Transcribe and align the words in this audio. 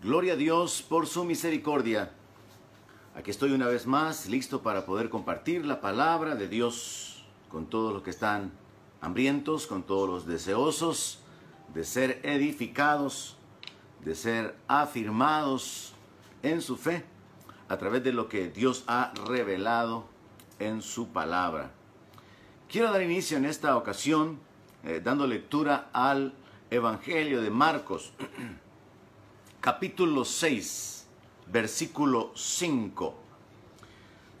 Gloria 0.00 0.34
a 0.34 0.36
Dios 0.36 0.80
por 0.88 1.08
su 1.08 1.24
misericordia. 1.24 2.12
Aquí 3.16 3.32
estoy 3.32 3.50
una 3.50 3.66
vez 3.66 3.84
más, 3.84 4.28
listo 4.28 4.62
para 4.62 4.86
poder 4.86 5.10
compartir 5.10 5.66
la 5.66 5.80
palabra 5.80 6.36
de 6.36 6.46
Dios 6.46 7.24
con 7.48 7.66
todos 7.66 7.92
los 7.92 8.04
que 8.04 8.10
están 8.10 8.52
hambrientos, 9.00 9.66
con 9.66 9.82
todos 9.82 10.08
los 10.08 10.24
deseosos 10.24 11.18
de 11.74 11.82
ser 11.82 12.20
edificados, 12.22 13.38
de 14.04 14.14
ser 14.14 14.54
afirmados 14.68 15.94
en 16.44 16.62
su 16.62 16.76
fe 16.76 17.04
a 17.68 17.76
través 17.76 18.04
de 18.04 18.12
lo 18.12 18.28
que 18.28 18.50
Dios 18.50 18.84
ha 18.86 19.12
revelado 19.26 20.04
en 20.60 20.80
su 20.80 21.08
palabra. 21.08 21.72
Quiero 22.68 22.92
dar 22.92 23.02
inicio 23.02 23.36
en 23.36 23.46
esta 23.46 23.76
ocasión 23.76 24.38
eh, 24.84 25.00
dando 25.02 25.26
lectura 25.26 25.90
al 25.92 26.34
Evangelio 26.70 27.42
de 27.42 27.50
Marcos, 27.50 28.12
capítulo 29.70 30.24
6, 30.24 31.06
versículo 31.52 32.32
5, 32.34 33.14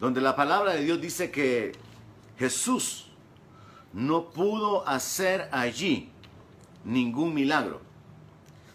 donde 0.00 0.22
la 0.22 0.34
palabra 0.34 0.72
de 0.72 0.82
Dios 0.82 1.02
dice 1.02 1.30
que 1.30 1.72
Jesús 2.38 3.08
no 3.92 4.30
pudo 4.30 4.88
hacer 4.88 5.50
allí 5.52 6.08
ningún 6.82 7.34
milagro, 7.34 7.82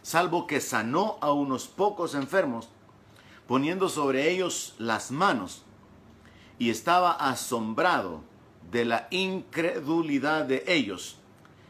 salvo 0.03 0.45
que 0.45 0.61
sanó 0.61 1.17
a 1.21 1.31
unos 1.31 1.67
pocos 1.67 2.13
enfermos, 2.13 2.69
poniendo 3.47 3.89
sobre 3.89 4.29
ellos 4.29 4.75
las 4.77 5.09
manos, 5.09 5.63
y 6.59 6.69
estaba 6.69 7.13
asombrado 7.13 8.21
de 8.69 8.85
la 8.85 9.07
incredulidad 9.09 10.45
de 10.45 10.63
ellos, 10.67 11.17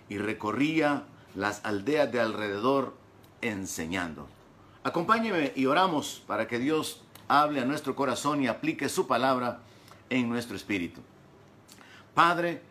y 0.10 0.18
recorría 0.18 1.06
las 1.36 1.64
aldeas 1.64 2.12
de 2.12 2.20
alrededor 2.20 2.98
enseñando. 3.40 4.28
Acompáñeme 4.84 5.54
y 5.56 5.66
oramos 5.66 6.22
para 6.28 6.46
que 6.46 6.60
Dios 6.60 7.02
hable 7.30 7.62
a 7.62 7.66
nuestro 7.66 7.96
corazón 7.96 8.44
y 8.44 8.48
aplique 8.48 8.90
su 8.90 9.08
palabra 9.08 9.62
en 10.10 10.28
nuestro 10.28 10.58
espíritu. 10.58 11.00
Padre, 12.14 12.62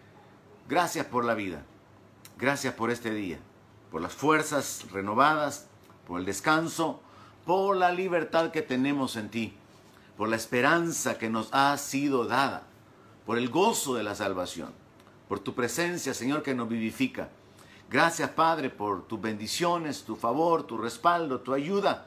gracias 0.68 1.06
por 1.06 1.24
la 1.24 1.34
vida, 1.34 1.64
gracias 2.38 2.74
por 2.74 2.90
este 2.90 3.14
día, 3.14 3.38
por 3.90 4.02
las 4.02 4.12
fuerzas 4.12 4.84
renovadas, 4.92 5.68
por 6.06 6.20
el 6.20 6.26
descanso, 6.26 7.00
por 7.46 7.76
la 7.76 7.90
libertad 7.92 8.50
que 8.50 8.60
tenemos 8.60 9.16
en 9.16 9.30
ti, 9.30 9.54
por 10.18 10.28
la 10.28 10.36
esperanza 10.36 11.16
que 11.16 11.30
nos 11.30 11.48
ha 11.52 11.76
sido 11.78 12.26
dada, 12.26 12.64
por 13.24 13.38
el 13.38 13.48
gozo 13.48 13.94
de 13.94 14.02
la 14.02 14.14
salvación, 14.14 14.72
por 15.28 15.40
tu 15.40 15.54
presencia, 15.54 16.12
Señor, 16.12 16.42
que 16.42 16.54
nos 16.54 16.68
vivifica 16.68 17.30
Gracias, 17.92 18.30
Padre, 18.30 18.70
por 18.70 19.06
tus 19.06 19.20
bendiciones, 19.20 20.02
tu 20.04 20.16
favor, 20.16 20.62
tu 20.62 20.78
respaldo, 20.78 21.40
tu 21.40 21.52
ayuda. 21.52 22.06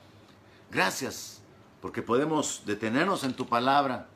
Gracias, 0.71 1.43
porque 1.79 2.01
podemos 2.01 2.63
detenernos 2.65 3.23
en 3.23 3.35
tu 3.35 3.45
palabra, 3.45 4.07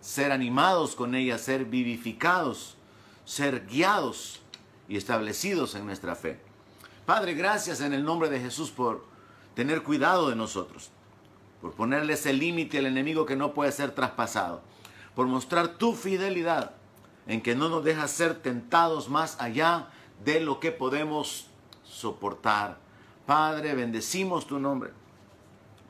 ser 0.00 0.30
animados 0.30 0.94
con 0.94 1.16
ella, 1.16 1.36
ser 1.36 1.64
vivificados, 1.64 2.76
ser 3.24 3.66
guiados 3.66 4.40
y 4.88 4.96
establecidos 4.96 5.74
en 5.74 5.84
nuestra 5.84 6.14
fe. 6.14 6.38
Padre, 7.06 7.34
gracias 7.34 7.80
en 7.80 7.92
el 7.92 8.04
nombre 8.04 8.28
de 8.28 8.38
Jesús 8.38 8.70
por 8.70 9.04
tener 9.56 9.82
cuidado 9.82 10.28
de 10.28 10.36
nosotros, 10.36 10.90
por 11.60 11.72
ponerle 11.72 12.12
ese 12.12 12.34
límite 12.34 12.78
al 12.78 12.86
enemigo 12.86 13.26
que 13.26 13.34
no 13.34 13.52
puede 13.52 13.72
ser 13.72 13.96
traspasado, 13.96 14.62
por 15.16 15.26
mostrar 15.26 15.76
tu 15.76 15.92
fidelidad 15.92 16.70
en 17.26 17.42
que 17.42 17.56
no 17.56 17.68
nos 17.68 17.82
dejas 17.82 18.12
ser 18.12 18.36
tentados 18.36 19.08
más 19.08 19.40
allá 19.40 19.88
de 20.24 20.40
lo 20.40 20.60
que 20.60 20.72
podemos 20.72 21.48
soportar. 21.84 22.78
Padre, 23.26 23.74
bendecimos 23.74 24.46
tu 24.46 24.58
nombre, 24.58 24.90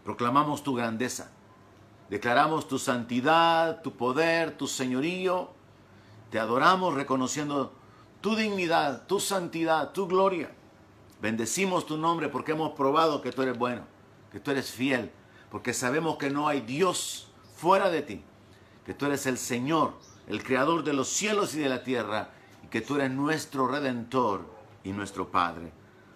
proclamamos 0.05 0.63
tu 0.63 0.75
grandeza, 0.75 1.31
declaramos 2.09 2.67
tu 2.67 2.79
santidad, 2.79 3.83
tu 3.83 3.93
poder, 3.93 4.57
tu 4.57 4.67
señorío, 4.67 5.51
te 6.31 6.39
adoramos 6.39 6.95
reconociendo 6.95 7.73
tu 8.21 8.37
dignidad, 8.37 9.06
tu 9.06 9.21
santidad, 9.21 9.93
tu 9.93 10.06
gloria. 10.06 10.50
Bendecimos 11.21 11.87
tu 11.87 11.97
nombre 11.97 12.29
porque 12.29 12.53
hemos 12.53 12.73
probado 12.73 13.23
que 13.23 13.33
tú 13.33 13.43
eres 13.43 13.59
bueno, 13.59 13.83
que 14.33 14.41
tú 14.41 14.50
eres 14.50 14.71
fiel, 14.71 15.11
porque 15.50 15.73
sabemos 15.73 16.17
que 16.17 16.31
no 16.31 16.49
hay 16.49 16.61
Dios 16.61 17.29
fuera 17.55 17.89
de 17.91 18.03
ti, 18.03 18.23
que 18.84 18.95
tú 18.95 19.06
eres 19.06 19.27
el 19.27 19.39
Señor, 19.39 19.95
el 20.27 20.43
creador 20.43 20.84
de 20.84 20.93
los 20.93 21.09
cielos 21.09 21.55
y 21.55 21.61
de 21.61 21.69
la 21.69 21.83
tierra, 21.84 22.31
que 22.71 22.81
tú 22.81 22.97
eres 22.97 23.10
nuestro 23.10 23.69
redentor 23.69 24.47
y 24.84 24.93
nuestro 24.93 25.31
Padre. 25.31 25.72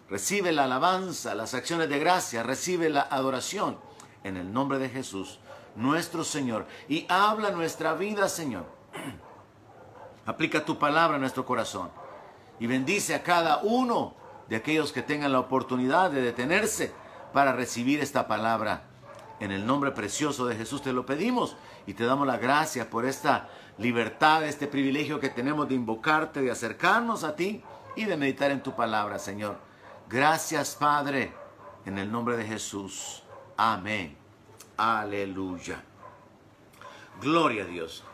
Recibe 0.08 0.52
la 0.52 0.64
alabanza, 0.64 1.34
las 1.34 1.54
acciones 1.54 1.88
de 1.88 1.98
gracia, 1.98 2.42
recibe 2.42 2.90
la 2.90 3.02
adoración 3.02 3.78
en 4.24 4.36
el 4.36 4.52
nombre 4.52 4.78
de 4.78 4.88
Jesús, 4.88 5.38
nuestro 5.76 6.24
Señor. 6.24 6.66
Y 6.88 7.06
habla 7.08 7.50
nuestra 7.50 7.94
vida, 7.94 8.28
Señor. 8.28 8.64
Aplica 10.26 10.64
tu 10.64 10.78
palabra 10.78 11.16
a 11.16 11.20
nuestro 11.20 11.46
corazón 11.46 11.90
y 12.58 12.66
bendice 12.66 13.14
a 13.14 13.22
cada 13.22 13.58
uno 13.58 14.14
de 14.48 14.56
aquellos 14.56 14.92
que 14.92 15.02
tengan 15.02 15.32
la 15.32 15.40
oportunidad 15.40 16.10
de 16.10 16.22
detenerse 16.22 16.92
para 17.32 17.52
recibir 17.52 18.00
esta 18.00 18.26
palabra. 18.26 18.82
En 19.38 19.52
el 19.52 19.64
nombre 19.64 19.92
precioso 19.92 20.46
de 20.46 20.56
Jesús 20.56 20.82
te 20.82 20.92
lo 20.92 21.06
pedimos 21.06 21.56
y 21.90 21.94
te 21.94 22.04
damos 22.04 22.24
la 22.24 22.38
gracia 22.38 22.88
por 22.88 23.04
esta 23.04 23.48
libertad, 23.78 24.44
este 24.44 24.68
privilegio 24.68 25.18
que 25.18 25.28
tenemos 25.28 25.68
de 25.68 25.74
invocarte, 25.74 26.40
de 26.40 26.52
acercarnos 26.52 27.24
a 27.24 27.34
ti 27.34 27.64
y 27.96 28.04
de 28.04 28.16
meditar 28.16 28.52
en 28.52 28.62
tu 28.62 28.76
palabra, 28.76 29.18
Señor. 29.18 29.58
Gracias, 30.08 30.76
Padre, 30.76 31.32
en 31.84 31.98
el 31.98 32.12
nombre 32.12 32.36
de 32.36 32.44
Jesús. 32.44 33.24
Amén. 33.56 34.16
Aleluya. 34.76 35.82
Gloria 37.20 37.64
a 37.64 37.66
Dios. 37.66 38.04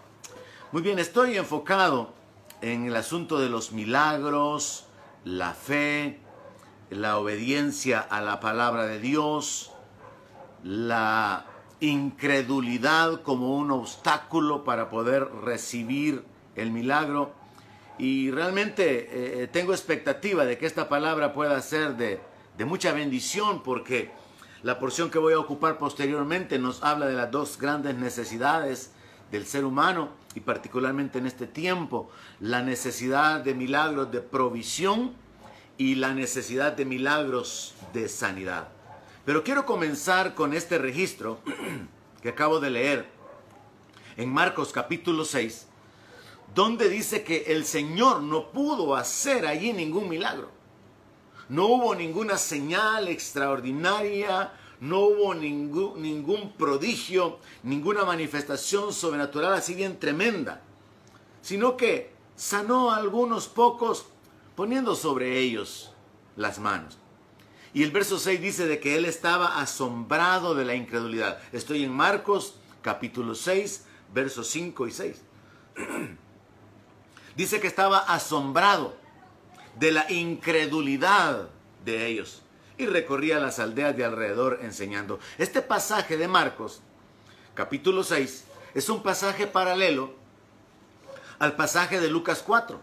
Muy 0.72 0.80
bien, 0.80 0.98
estoy 0.98 1.36
enfocado 1.36 2.14
en 2.62 2.86
el 2.86 2.96
asunto 2.96 3.38
de 3.38 3.50
los 3.50 3.72
milagros, 3.72 4.86
la 5.22 5.52
fe, 5.52 6.18
la 6.88 7.18
obediencia 7.18 8.00
a 8.00 8.22
la 8.22 8.40
palabra 8.40 8.86
de 8.86 9.00
Dios, 9.00 9.70
la 10.62 11.44
incredulidad 11.86 13.22
como 13.22 13.56
un 13.56 13.70
obstáculo 13.70 14.64
para 14.64 14.90
poder 14.90 15.28
recibir 15.42 16.24
el 16.54 16.70
milagro. 16.70 17.32
Y 17.98 18.30
realmente 18.30 19.42
eh, 19.42 19.46
tengo 19.48 19.72
expectativa 19.72 20.44
de 20.44 20.58
que 20.58 20.66
esta 20.66 20.88
palabra 20.88 21.32
pueda 21.32 21.60
ser 21.62 21.96
de, 21.96 22.20
de 22.58 22.64
mucha 22.64 22.92
bendición 22.92 23.62
porque 23.62 24.10
la 24.62 24.78
porción 24.78 25.10
que 25.10 25.18
voy 25.18 25.34
a 25.34 25.38
ocupar 25.38 25.78
posteriormente 25.78 26.58
nos 26.58 26.82
habla 26.82 27.06
de 27.06 27.14
las 27.14 27.30
dos 27.30 27.58
grandes 27.58 27.94
necesidades 27.94 28.92
del 29.30 29.46
ser 29.46 29.64
humano 29.64 30.10
y 30.34 30.40
particularmente 30.40 31.18
en 31.18 31.26
este 31.26 31.46
tiempo, 31.46 32.10
la 32.40 32.62
necesidad 32.62 33.40
de 33.40 33.54
milagros 33.54 34.10
de 34.12 34.20
provisión 34.20 35.14
y 35.78 35.96
la 35.96 36.14
necesidad 36.14 36.72
de 36.72 36.84
milagros 36.84 37.74
de 37.92 38.08
sanidad. 38.08 38.68
Pero 39.26 39.42
quiero 39.42 39.66
comenzar 39.66 40.36
con 40.36 40.54
este 40.54 40.78
registro 40.78 41.40
que 42.22 42.28
acabo 42.28 42.60
de 42.60 42.70
leer 42.70 43.06
en 44.16 44.32
Marcos 44.32 44.70
capítulo 44.70 45.24
6, 45.24 45.66
donde 46.54 46.88
dice 46.88 47.24
que 47.24 47.42
el 47.48 47.64
Señor 47.64 48.22
no 48.22 48.52
pudo 48.52 48.94
hacer 48.94 49.44
allí 49.44 49.72
ningún 49.72 50.08
milagro. 50.08 50.48
No 51.48 51.66
hubo 51.66 51.94
ninguna 51.96 52.38
señal 52.38 53.08
extraordinaria, 53.08 54.52
no 54.78 55.00
hubo 55.00 55.34
ningún, 55.34 56.00
ningún 56.00 56.52
prodigio, 56.52 57.40
ninguna 57.64 58.04
manifestación 58.04 58.92
sobrenatural 58.92 59.54
así 59.54 59.74
bien 59.74 59.98
tremenda, 59.98 60.62
sino 61.42 61.76
que 61.76 62.12
sanó 62.36 62.92
a 62.92 62.96
algunos 62.98 63.48
pocos 63.48 64.06
poniendo 64.54 64.94
sobre 64.94 65.40
ellos 65.40 65.92
las 66.36 66.60
manos. 66.60 66.96
Y 67.76 67.82
el 67.82 67.90
verso 67.90 68.18
6 68.18 68.40
dice 68.40 68.66
de 68.66 68.80
que 68.80 68.96
él 68.96 69.04
estaba 69.04 69.60
asombrado 69.60 70.54
de 70.54 70.64
la 70.64 70.74
incredulidad. 70.74 71.38
Estoy 71.52 71.84
en 71.84 71.92
Marcos 71.92 72.54
capítulo 72.80 73.34
6, 73.34 73.84
versos 74.14 74.48
5 74.48 74.86
y 74.86 74.90
6. 74.92 75.16
dice 77.36 77.60
que 77.60 77.66
estaba 77.66 77.98
asombrado 77.98 78.96
de 79.78 79.92
la 79.92 80.10
incredulidad 80.10 81.50
de 81.84 82.06
ellos 82.06 82.40
y 82.78 82.86
recorría 82.86 83.40
las 83.40 83.58
aldeas 83.58 83.94
de 83.94 84.06
alrededor 84.06 84.60
enseñando. 84.62 85.20
Este 85.36 85.60
pasaje 85.60 86.16
de 86.16 86.28
Marcos, 86.28 86.80
capítulo 87.52 88.04
6, 88.04 88.44
es 88.72 88.88
un 88.88 89.02
pasaje 89.02 89.46
paralelo 89.46 90.14
al 91.38 91.56
pasaje 91.56 92.00
de 92.00 92.08
Lucas 92.08 92.42
4, 92.42 92.80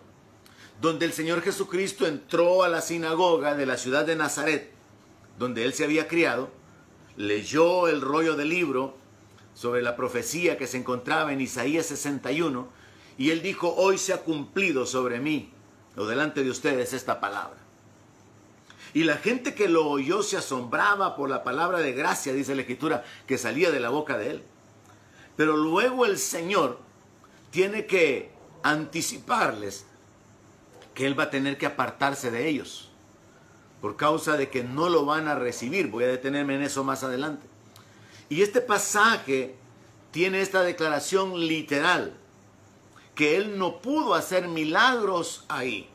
donde 0.79 1.07
el 1.07 1.13
Señor 1.13 1.41
Jesucristo 1.41 2.05
entró 2.05 2.61
a 2.61 2.69
la 2.69 2.81
sinagoga 2.81 3.55
de 3.55 3.65
la 3.65 3.77
ciudad 3.77 4.05
de 4.05 4.15
Nazaret 4.15 4.72
donde 5.37 5.65
él 5.65 5.73
se 5.73 5.83
había 5.83 6.07
criado, 6.07 6.49
leyó 7.15 7.87
el 7.87 8.01
rollo 8.01 8.35
del 8.35 8.49
libro 8.49 8.95
sobre 9.53 9.81
la 9.81 9.95
profecía 9.95 10.57
que 10.57 10.67
se 10.67 10.77
encontraba 10.77 11.33
en 11.33 11.41
Isaías 11.41 11.85
61 11.87 12.67
y 13.17 13.29
él 13.29 13.41
dijo, 13.41 13.73
hoy 13.75 13.97
se 13.97 14.13
ha 14.13 14.21
cumplido 14.21 14.85
sobre 14.85 15.19
mí 15.19 15.51
o 15.95 16.05
delante 16.05 16.43
de 16.43 16.49
ustedes 16.49 16.93
esta 16.93 17.19
palabra. 17.19 17.57
Y 18.95 19.03
la 19.03 19.17
gente 19.17 19.55
que 19.55 19.69
lo 19.69 19.87
oyó 19.87 20.21
se 20.21 20.37
asombraba 20.37 21.15
por 21.15 21.29
la 21.29 21.43
palabra 21.43 21.79
de 21.79 21.93
gracia, 21.93 22.33
dice 22.33 22.55
la 22.55 22.61
escritura, 22.61 23.03
que 23.25 23.37
salía 23.37 23.71
de 23.71 23.79
la 23.79 23.89
boca 23.89 24.17
de 24.17 24.31
él. 24.31 24.43
Pero 25.35 25.57
luego 25.57 26.05
el 26.05 26.19
Señor 26.19 26.79
tiene 27.49 27.87
que 27.87 28.31
anticiparles 28.61 29.85
que 30.93 31.07
Él 31.07 31.19
va 31.19 31.23
a 31.23 31.29
tener 31.31 31.57
que 31.57 31.65
apartarse 31.65 32.29
de 32.29 32.47
ellos 32.47 32.92
por 33.83 33.97
causa 33.97 34.37
de 34.37 34.49
que 34.49 34.63
no 34.63 34.87
lo 34.87 35.03
van 35.03 35.27
a 35.27 35.35
recibir. 35.35 35.89
Voy 35.89 36.05
a 36.05 36.07
detenerme 36.07 36.55
en 36.55 36.61
eso 36.61 36.85
más 36.85 37.03
adelante. 37.03 37.45
Y 38.29 38.41
este 38.41 38.61
pasaje 38.61 39.57
tiene 40.11 40.39
esta 40.39 40.61
declaración 40.61 41.37
literal, 41.37 42.13
que 43.13 43.35
Él 43.35 43.59
no 43.59 43.81
pudo 43.81 44.13
hacer 44.13 44.47
milagros 44.47 45.43
ahí 45.49 45.89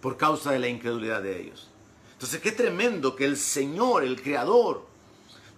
por 0.00 0.16
causa 0.16 0.52
de 0.52 0.60
la 0.60 0.68
incredulidad 0.68 1.22
de 1.22 1.40
ellos. 1.40 1.66
Entonces, 2.12 2.40
qué 2.40 2.52
tremendo 2.52 3.16
que 3.16 3.24
el 3.24 3.36
Señor, 3.36 4.04
el 4.04 4.22
Creador, 4.22 4.86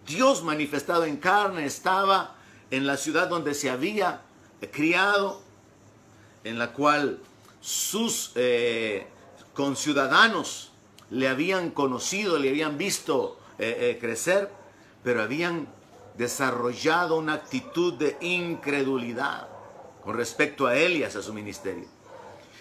Dios 0.07 0.43
manifestado 0.43 1.05
en 1.05 1.19
carne, 1.19 1.67
estaba 1.67 2.37
en 2.71 2.87
la 2.87 2.97
ciudad 2.97 3.29
donde 3.29 3.53
se 3.53 3.69
había 3.69 4.23
criado, 4.73 5.43
en 6.45 6.59
la 6.59 6.73
cual 6.73 7.19
sus 7.61 8.33
eh, 8.35 9.07
conciudadanos 9.53 10.68
le 11.11 11.29
habían 11.29 11.71
conocido, 11.71 12.39
le 12.39 12.51
habían 12.51 12.79
visto 12.79 13.39
eh, 13.59 13.77
eh, 13.81 13.99
crecer, 14.01 14.51
pero 15.03 15.23
habían 15.23 15.69
desarrollado 16.17 17.17
una 17.17 17.35
actitud 17.35 17.95
de 17.95 18.17
incredulidad 18.21 19.49
con 20.05 20.17
respecto 20.17 20.67
a 20.67 20.77
él 20.77 20.97
y 20.97 21.05
hacia 21.05 21.23
su 21.23 21.33
ministerio. 21.33 21.87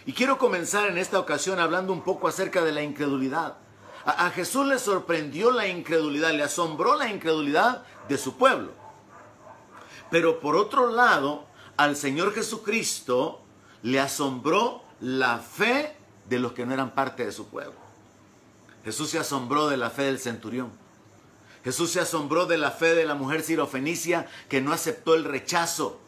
Y 0.05 0.13
quiero 0.13 0.37
comenzar 0.37 0.89
en 0.89 0.97
esta 0.97 1.19
ocasión 1.19 1.59
hablando 1.59 1.91
un 1.91 2.01
poco 2.01 2.27
acerca 2.27 2.63
de 2.63 2.71
la 2.71 2.81
incredulidad. 2.81 3.57
A, 4.05 4.29
Jesús 4.29 4.65
le 4.65 4.79
sorprendió 4.79 5.51
la 5.51 5.67
incredulidad, 5.67 6.31
le 6.31 6.43
asombró 6.43 6.95
la 6.95 7.09
incredulidad 7.09 7.83
de 8.07 8.17
su 8.17 8.37
pueblo. 8.37 8.71
Pero 10.09 10.39
por 10.39 10.55
otro 10.55 10.89
lado, 10.89 11.45
al 11.75 11.97
Señor 11.97 12.33
Jesucristo 12.33 13.41
le 13.81 13.99
asombró 13.99 14.81
la 15.01 15.39
fe 15.39 15.93
de 16.29 16.39
los 16.39 16.53
que 16.53 16.65
no 16.65 16.73
eran 16.73 16.91
parte 16.91 17.25
de 17.25 17.33
su 17.33 17.47
pueblo. 17.47 17.86
Jesús 18.87 19.09
se 19.09 19.19
asombró 19.19 19.67
de 19.67 19.75
la 19.75 19.89
fe 19.89 20.03
del 20.03 20.17
centurión. 20.17 20.71
Jesús 21.65 21.91
se 21.91 21.99
asombró 21.99 22.45
de 22.45 22.57
la 22.57 22.71
fe 22.71 22.95
de 22.95 23.03
la 23.03 23.15
mujer 23.15 23.43
sirofenicia 23.43 24.27
que 24.47 24.61
no 24.61 24.71
aceptó 24.71 25.13
el 25.13 25.25
rechazo 25.25 25.99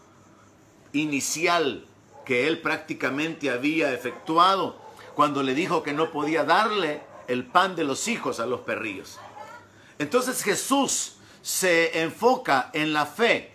inicial 0.93 1.85
que 2.25 2.47
él 2.47 2.61
prácticamente 2.61 3.49
había 3.49 3.91
efectuado 3.91 4.79
cuando 5.13 5.43
le 5.43 5.55
dijo 5.55 5.83
que 5.83 5.91
no 5.91 6.09
podía 6.09 6.45
darle 6.45 7.01
el 7.27 7.45
pan 7.45 7.75
de 7.75 7.83
los 7.83 8.07
hijos 8.07 8.39
a 8.39 8.45
los 8.45 8.61
perrillos. 8.61 9.19
Entonces 9.97 10.41
Jesús 10.41 11.15
se 11.41 12.01
enfoca 12.01 12.69
en 12.71 12.93
la 12.93 13.05
fe, 13.05 13.51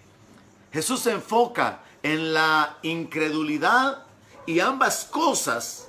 Jesús 0.70 1.00
se 1.00 1.12
enfoca 1.12 1.80
en 2.02 2.34
la 2.34 2.76
incredulidad 2.82 4.04
y 4.44 4.60
ambas 4.60 5.06
cosas 5.06 5.88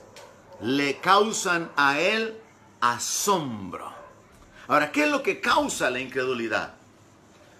le 0.61 1.01
causan 1.01 1.69
a 1.75 1.99
él 1.99 2.39
asombro. 2.93 3.91
Ahora, 4.67 4.91
¿qué 4.91 5.05
es 5.05 5.11
lo 5.11 5.21
que 5.21 5.39
causa 5.39 5.89
la 5.89 5.99
incredulidad? 5.99 6.73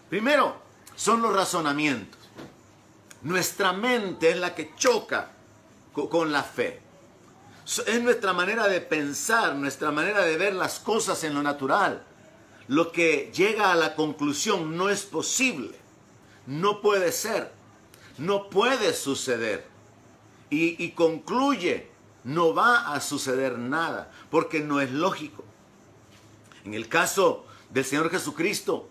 Primero, 0.10 0.58
son 0.96 1.22
los 1.22 1.34
razonamientos. 1.34 2.20
Nuestra 3.22 3.74
mente 3.74 4.30
es 4.30 4.38
la 4.38 4.54
que 4.54 4.74
choca 4.76 5.32
con 5.94 6.32
la 6.32 6.44
fe. 6.44 6.82
Es 7.88 8.02
nuestra 8.02 8.34
manera 8.34 8.68
de 8.68 8.82
pensar, 8.82 9.56
nuestra 9.56 9.92
manera 9.92 10.22
de 10.24 10.38
ver 10.38 10.54
las 10.54 10.80
cosas 10.80 11.24
en 11.24 11.34
lo 11.34 11.42
natural. 11.42 12.04
Lo 12.68 12.92
que 12.92 13.32
llega 13.34 13.72
a 13.72 13.76
la 13.76 13.96
conclusión 13.96 14.76
no 14.78 14.90
es 14.90 15.04
posible, 15.04 15.78
no 16.48 16.82
puede 16.82 17.12
ser, 17.12 17.52
no 18.18 18.50
puede 18.50 18.94
suceder. 18.94 19.68
Y, 20.50 20.84
y 20.84 20.92
concluye, 20.92 21.90
no 22.26 22.54
va 22.54 22.94
a 22.94 23.00
suceder 23.00 23.58
nada, 23.58 24.12
porque 24.30 24.60
no 24.60 24.82
es 24.82 24.92
lógico. 24.92 25.46
En 26.66 26.74
el 26.74 26.90
caso 26.90 27.46
del 27.70 27.86
Señor 27.86 28.10
Jesucristo, 28.10 28.90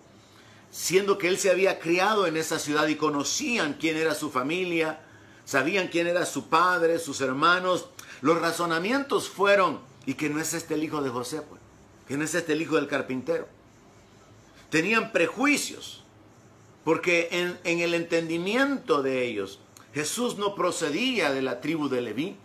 siendo 0.70 1.18
que 1.18 1.28
Él 1.28 1.38
se 1.38 1.50
había 1.50 1.80
criado 1.80 2.26
en 2.26 2.36
esa 2.36 2.58
ciudad 2.58 2.86
y 2.86 2.96
conocían 2.96 3.74
quién 3.74 3.96
era 3.96 4.14
su 4.14 4.30
familia, 4.30 5.00
sabían 5.44 5.88
quién 5.88 6.06
era 6.06 6.24
su 6.24 6.48
padre, 6.48 6.98
sus 6.98 7.20
hermanos, 7.20 7.88
los 8.20 8.40
razonamientos 8.40 9.28
fueron, 9.28 9.80
y 10.06 10.14
que 10.14 10.30
no 10.30 10.40
es 10.40 10.54
este 10.54 10.74
el 10.74 10.84
hijo 10.84 11.02
de 11.02 11.10
José, 11.10 11.42
pues, 11.42 11.60
que 12.06 12.16
no 12.16 12.24
es 12.24 12.34
este 12.34 12.52
el 12.52 12.62
hijo 12.62 12.76
del 12.76 12.86
carpintero. 12.86 13.48
Tenían 14.70 15.12
prejuicios, 15.12 16.04
porque 16.84 17.28
en, 17.32 17.58
en 17.64 17.80
el 17.80 17.94
entendimiento 17.94 19.02
de 19.02 19.24
ellos, 19.26 19.58
Jesús 19.92 20.38
no 20.38 20.54
procedía 20.54 21.32
de 21.32 21.42
la 21.42 21.60
tribu 21.60 21.88
de 21.88 22.00
Leví. 22.00 22.36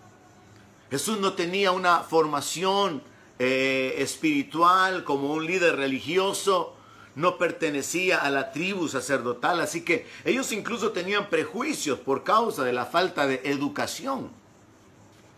Jesús 0.89 1.19
no 1.19 1.33
tenía 1.33 1.71
una 1.71 1.99
formación 1.99 3.03
eh, 3.37 3.95
espiritual 3.99 5.03
como 5.03 5.33
un 5.33 5.45
líder 5.45 5.75
religioso. 5.75 6.75
No 7.15 7.37
pertenecía 7.37 8.17
a 8.17 8.29
la 8.29 8.51
tribu 8.51 8.87
sacerdotal. 8.87 9.61
Así 9.61 9.81
que 9.81 10.07
ellos 10.25 10.51
incluso 10.51 10.91
tenían 10.91 11.29
prejuicios 11.29 11.99
por 11.99 12.23
causa 12.23 12.63
de 12.63 12.73
la 12.73 12.85
falta 12.85 13.27
de 13.27 13.41
educación 13.45 14.29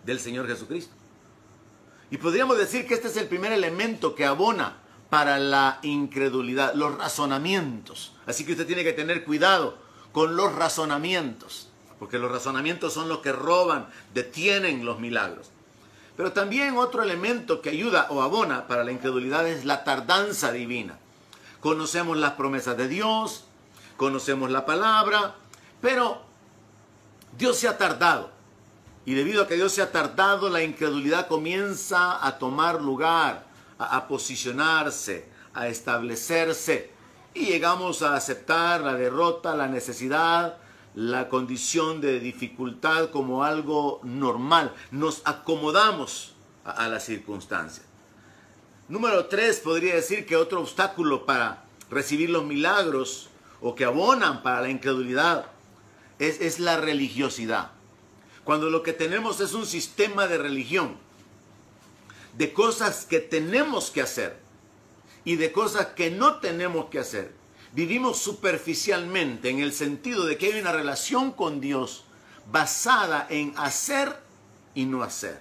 del 0.06 0.20
Señor 0.20 0.48
Jesucristo. 0.48 0.94
Y 2.10 2.18
podríamos 2.18 2.58
decir 2.58 2.86
que 2.86 2.94
este 2.94 3.08
es 3.08 3.18
el 3.18 3.28
primer 3.28 3.54
elemento 3.54 4.16
que 4.16 4.26
abona 4.26 4.78
para 5.10 5.40
la 5.40 5.80
incredulidad, 5.82 6.74
los 6.74 6.98
razonamientos. 6.98 8.14
Así 8.26 8.46
que 8.46 8.54
usted 8.54 8.68
tiene 8.68 8.84
que 8.84 8.94
tener 8.94 9.24
cuidado 9.24 9.78
con 10.12 10.36
los 10.36 10.54
razonamientos, 10.54 11.70
porque 12.02 12.18
los 12.18 12.32
razonamientos 12.32 12.94
son 12.94 13.08
los 13.10 13.20
que 13.20 13.32
roban, 13.32 13.86
detienen 14.12 14.84
los 14.86 15.00
milagros. 15.00 15.52
Pero 16.18 16.32
también 16.32 16.76
otro 16.76 17.04
elemento 17.04 17.62
que 17.62 17.70
ayuda 17.70 18.08
o 18.10 18.24
abona 18.24 18.66
para 18.66 18.84
la 18.84 18.92
incredulidad 18.92 19.48
es 19.48 19.66
la 19.66 19.84
tardanza 19.84 20.52
divina. 20.52 20.98
Conocemos 21.60 22.18
las 22.18 22.32
promesas 22.32 22.76
de 22.76 22.88
Dios, 22.88 23.44
conocemos 23.98 24.50
la 24.50 24.66
palabra, 24.66 25.36
pero 25.80 26.24
Dios 27.38 27.58
se 27.58 27.68
ha 27.68 27.78
tardado. 27.78 28.32
Y 29.06 29.14
debido 29.14 29.44
a 29.44 29.48
que 29.48 29.54
Dios 29.54 29.72
se 29.72 29.84
ha 29.84 29.92
tardado, 29.92 30.50
la 30.50 30.64
incredulidad 30.64 31.28
comienza 31.28 32.26
a 32.26 32.40
tomar 32.40 32.82
lugar, 32.82 33.46
a, 33.78 34.08
posicionarse, 34.08 35.30
a 35.54 35.68
establecerse. 35.68 36.90
Y 37.36 37.46
llegamos 37.46 38.02
a 38.02 38.16
aceptar 38.16 38.82
la 38.82 38.96
derrota, 38.96 39.56
la 39.56 39.68
necesidad, 39.68 40.58
la 40.96 41.30
condición 41.30 42.02
de 42.02 42.20
dificultad 42.20 43.10
como 43.12 43.44
algo 43.44 44.02
normal. 44.04 44.74
Nos 44.92 45.22
acomodamos 45.26 46.34
a, 46.66 46.72
a 46.72 46.90
las 46.90 47.06
circunstancias. 47.06 47.86
Número 48.90 49.28
tres, 49.28 49.60
podría 49.60 49.96
decir 49.96 50.26
que 50.26 50.36
otro 50.36 50.60
obstáculo 50.60 51.26
para 51.26 51.64
recibir 51.90 52.30
los 52.30 52.44
milagros 52.44 53.30
o 53.62 53.76
que 53.76 53.86
abonan 53.86 54.44
para 54.44 54.62
la 54.62 54.70
incredulidad 54.70 55.46
es, 56.20 56.42
es 56.42 56.60
la 56.60 56.78
religiosidad. 56.78 57.72
Cuando 58.44 58.70
lo 58.70 58.84
que 58.84 58.94
tenemos 58.94 59.40
es 59.40 59.54
un 59.54 59.66
sistema 59.66 60.28
de 60.28 60.38
religión, 60.38 60.98
de 62.38 62.54
cosas 62.54 63.06
que 63.06 63.20
tenemos 63.20 63.92
que 63.92 64.02
hacer 64.02 64.40
y 65.24 65.36
de 65.36 65.52
cosas 65.52 65.88
que 65.88 66.10
no 66.10 66.40
tenemos 66.40 66.86
que 66.86 67.00
hacer. 67.00 67.34
Vivimos 67.74 68.18
superficialmente 68.18 69.50
en 69.50 69.60
el 69.60 69.72
sentido 69.72 70.26
de 70.26 70.38
que 70.38 70.48
hay 70.48 70.60
una 70.60 70.74
relación 70.74 71.32
con 71.32 71.62
Dios 71.62 72.04
basada 72.52 73.28
en 73.30 73.54
hacer 73.56 74.14
y 74.76 74.86
no 74.86 75.04
hacer. 75.04 75.40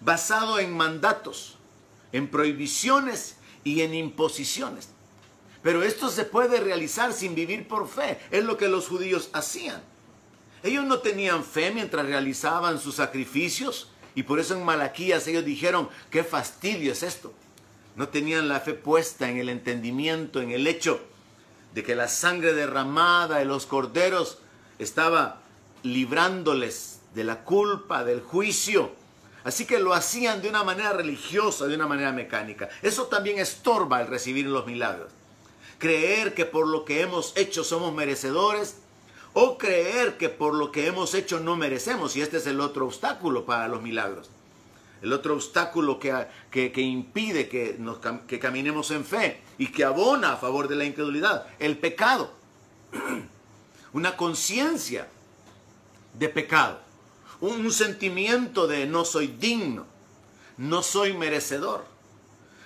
Basado 0.00 0.60
en 0.60 0.76
mandatos, 0.76 1.56
en 2.12 2.28
prohibiciones 2.28 3.36
y 3.64 3.80
en 3.80 3.94
imposiciones. 3.94 4.90
Pero 5.62 5.82
esto 5.82 6.10
se 6.10 6.24
puede 6.24 6.60
realizar 6.60 7.12
sin 7.12 7.34
vivir 7.34 7.66
por 7.66 7.88
fe. 7.88 8.20
Es 8.30 8.44
lo 8.44 8.56
que 8.56 8.68
los 8.68 8.86
judíos 8.86 9.30
hacían. 9.32 9.82
Ellos 10.62 10.84
no 10.84 11.00
tenían 11.00 11.42
fe 11.42 11.72
mientras 11.72 12.06
realizaban 12.06 12.78
sus 12.78 12.94
sacrificios 12.96 13.90
y 14.14 14.22
por 14.22 14.38
eso 14.38 14.54
en 14.54 14.64
Malaquías 14.64 15.26
ellos 15.26 15.44
dijeron, 15.44 15.88
qué 16.10 16.22
fastidio 16.22 16.92
es 16.92 17.02
esto. 17.02 17.34
No 17.96 18.08
tenían 18.08 18.48
la 18.48 18.60
fe 18.60 18.74
puesta 18.74 19.28
en 19.28 19.38
el 19.38 19.48
entendimiento, 19.48 20.40
en 20.40 20.52
el 20.52 20.68
hecho 20.68 21.00
de 21.76 21.84
que 21.84 21.94
la 21.94 22.08
sangre 22.08 22.54
derramada 22.54 23.36
de 23.36 23.44
los 23.44 23.66
corderos 23.66 24.38
estaba 24.78 25.42
librándoles 25.82 27.00
de 27.14 27.22
la 27.22 27.44
culpa, 27.44 28.02
del 28.02 28.22
juicio. 28.22 28.92
Así 29.44 29.66
que 29.66 29.78
lo 29.78 29.92
hacían 29.92 30.40
de 30.40 30.48
una 30.48 30.64
manera 30.64 30.94
religiosa, 30.94 31.66
de 31.66 31.74
una 31.74 31.86
manera 31.86 32.12
mecánica. 32.12 32.70
Eso 32.80 33.08
también 33.08 33.38
estorba 33.38 34.00
el 34.00 34.06
recibir 34.06 34.46
los 34.46 34.64
milagros. 34.64 35.12
Creer 35.76 36.32
que 36.32 36.46
por 36.46 36.66
lo 36.66 36.86
que 36.86 37.02
hemos 37.02 37.36
hecho 37.36 37.62
somos 37.62 37.92
merecedores 37.92 38.78
o 39.34 39.58
creer 39.58 40.16
que 40.16 40.30
por 40.30 40.54
lo 40.54 40.72
que 40.72 40.86
hemos 40.86 41.12
hecho 41.12 41.40
no 41.40 41.56
merecemos, 41.56 42.16
y 42.16 42.22
este 42.22 42.38
es 42.38 42.46
el 42.46 42.62
otro 42.62 42.86
obstáculo 42.86 43.44
para 43.44 43.68
los 43.68 43.82
milagros. 43.82 44.30
El 45.06 45.12
otro 45.12 45.34
obstáculo 45.34 46.00
que, 46.00 46.26
que, 46.50 46.80
impide 46.80 47.48
que, 47.48 48.38
caminemos 48.40 48.90
en 48.90 49.04
fe 49.04 49.40
y 49.56 49.68
que 49.68 49.84
abona 49.84 50.32
a 50.32 50.36
favor 50.36 50.66
de 50.66 50.74
la 50.74 50.84
incredulidad, 50.84 51.46
el 51.60 51.78
pecado. 51.78 52.32
Una 53.92 54.16
conciencia 54.16 55.06
de 56.12 56.28
pecado, 56.28 56.80
un 57.40 57.70
sentimiento 57.70 58.66
de 58.66 58.86
no 58.86 59.04
soy 59.04 59.28
digno, 59.28 59.86
no 60.56 60.82
soy 60.82 61.12
merecedor. 61.12 61.84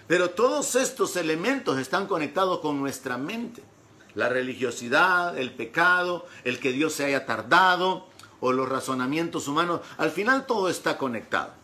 Pero 0.07 0.31
todos 0.31 0.77
estos 0.77 1.17
elementos 1.17 1.79
están 1.79 2.07
conectados 2.07 2.61
con 2.61 2.81
nuestra 2.81 3.19
mente. 3.19 3.63
La 4.15 4.31
religiosidad, 4.31 5.39
el 5.39 5.53
pecado, 5.53 6.27
el 6.45 6.59
que 6.59 6.73
Dios 6.73 6.95
se 6.95 7.05
haya 7.05 7.27
tardado 7.27 8.09
o 8.41 8.51
los 8.53 8.69
razonamientos 8.69 9.47
humanos, 9.47 9.83
al 9.99 10.11
final 10.11 10.47
todo 10.47 10.71
está 10.71 10.97
conectado. 10.97 11.60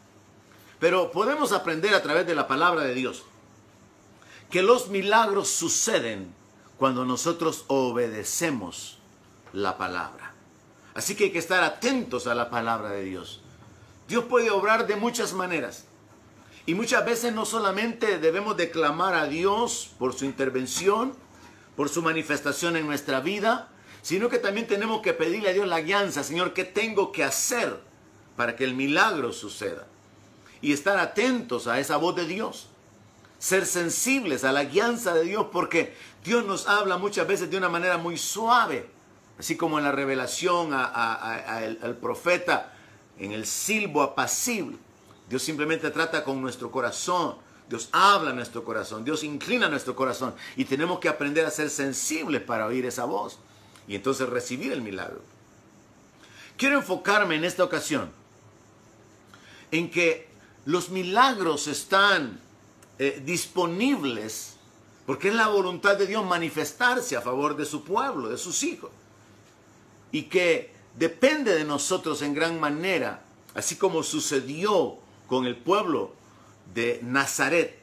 Pero 0.78 1.10
podemos 1.10 1.52
aprender 1.52 1.94
a 1.94 2.02
través 2.02 2.26
de 2.26 2.34
la 2.34 2.46
palabra 2.46 2.82
de 2.82 2.94
Dios 2.94 3.24
que 4.50 4.62
los 4.62 4.88
milagros 4.88 5.48
suceden 5.48 6.32
cuando 6.78 7.04
nosotros 7.04 7.64
obedecemos 7.68 8.98
la 9.52 9.76
palabra. 9.78 10.34
Así 10.94 11.14
que 11.14 11.24
hay 11.24 11.32
que 11.32 11.38
estar 11.38 11.64
atentos 11.64 12.26
a 12.26 12.34
la 12.34 12.48
palabra 12.50 12.90
de 12.90 13.04
Dios. 13.04 13.40
Dios 14.08 14.24
puede 14.24 14.50
obrar 14.50 14.86
de 14.86 14.96
muchas 14.96 15.32
maneras. 15.32 15.84
Y 16.64 16.74
muchas 16.74 17.04
veces 17.04 17.32
no 17.32 17.44
solamente 17.44 18.18
debemos 18.18 18.56
declamar 18.56 19.14
a 19.14 19.26
Dios 19.26 19.90
por 19.98 20.14
su 20.14 20.24
intervención, 20.24 21.14
por 21.76 21.88
su 21.88 22.02
manifestación 22.02 22.76
en 22.76 22.86
nuestra 22.86 23.20
vida, 23.20 23.68
sino 24.02 24.28
que 24.28 24.38
también 24.38 24.66
tenemos 24.66 25.00
que 25.00 25.12
pedirle 25.12 25.50
a 25.50 25.52
Dios 25.52 25.68
la 25.68 25.80
guianza, 25.80 26.22
Señor, 26.22 26.52
¿qué 26.54 26.64
tengo 26.64 27.12
que 27.12 27.24
hacer 27.24 27.80
para 28.36 28.56
que 28.56 28.64
el 28.64 28.74
milagro 28.74 29.32
suceda? 29.32 29.86
Y 30.66 30.72
estar 30.72 30.98
atentos 30.98 31.68
a 31.68 31.78
esa 31.78 31.96
voz 31.96 32.16
de 32.16 32.26
Dios, 32.26 32.66
ser 33.38 33.66
sensibles 33.66 34.42
a 34.42 34.50
la 34.50 34.64
guianza 34.64 35.14
de 35.14 35.22
Dios, 35.22 35.46
porque 35.52 35.94
Dios 36.24 36.44
nos 36.44 36.66
habla 36.66 36.98
muchas 36.98 37.24
veces 37.28 37.48
de 37.48 37.56
una 37.56 37.68
manera 37.68 37.98
muy 37.98 38.18
suave, 38.18 38.90
así 39.38 39.56
como 39.56 39.78
en 39.78 39.84
la 39.84 39.92
revelación 39.92 40.70
al 40.72 41.96
profeta, 42.02 42.74
en 43.16 43.30
el 43.30 43.46
silbo 43.46 44.02
apacible. 44.02 44.76
Dios 45.28 45.44
simplemente 45.44 45.88
trata 45.92 46.24
con 46.24 46.42
nuestro 46.42 46.72
corazón. 46.72 47.36
Dios 47.68 47.88
habla 47.92 48.30
a 48.30 48.34
nuestro 48.34 48.64
corazón. 48.64 49.04
Dios 49.04 49.22
inclina 49.22 49.68
nuestro 49.68 49.94
corazón. 49.94 50.34
Y 50.56 50.64
tenemos 50.64 50.98
que 50.98 51.08
aprender 51.08 51.46
a 51.46 51.52
ser 51.52 51.70
sensibles 51.70 52.42
para 52.42 52.66
oír 52.66 52.86
esa 52.86 53.04
voz. 53.04 53.38
Y 53.86 53.94
entonces 53.94 54.28
recibir 54.28 54.72
el 54.72 54.82
milagro. 54.82 55.22
Quiero 56.56 56.76
enfocarme 56.76 57.36
en 57.36 57.44
esta 57.44 57.62
ocasión 57.62 58.10
en 59.70 59.90
que 59.90 60.25
los 60.66 60.90
milagros 60.90 61.68
están 61.68 62.40
eh, 62.98 63.22
disponibles 63.24 64.56
porque 65.06 65.28
es 65.28 65.34
la 65.34 65.46
voluntad 65.48 65.96
de 65.96 66.06
Dios 66.06 66.26
manifestarse 66.26 67.16
a 67.16 67.22
favor 67.22 67.56
de 67.56 67.64
su 67.64 67.84
pueblo, 67.84 68.28
de 68.28 68.36
sus 68.36 68.64
hijos. 68.64 68.90
Y 70.10 70.24
que 70.24 70.72
depende 70.98 71.54
de 71.54 71.64
nosotros 71.64 72.22
en 72.22 72.34
gran 72.34 72.58
manera, 72.58 73.22
así 73.54 73.76
como 73.76 74.02
sucedió 74.02 74.96
con 75.28 75.46
el 75.46 75.56
pueblo 75.56 76.12
de 76.74 76.98
Nazaret, 77.04 77.80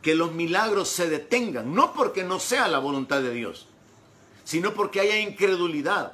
que 0.00 0.14
los 0.14 0.32
milagros 0.32 0.88
se 0.88 1.10
detengan, 1.10 1.74
no 1.74 1.92
porque 1.92 2.22
no 2.22 2.38
sea 2.38 2.68
la 2.68 2.78
voluntad 2.78 3.20
de 3.20 3.32
Dios, 3.32 3.66
sino 4.44 4.72
porque 4.72 5.00
haya 5.00 5.18
incredulidad. 5.18 6.12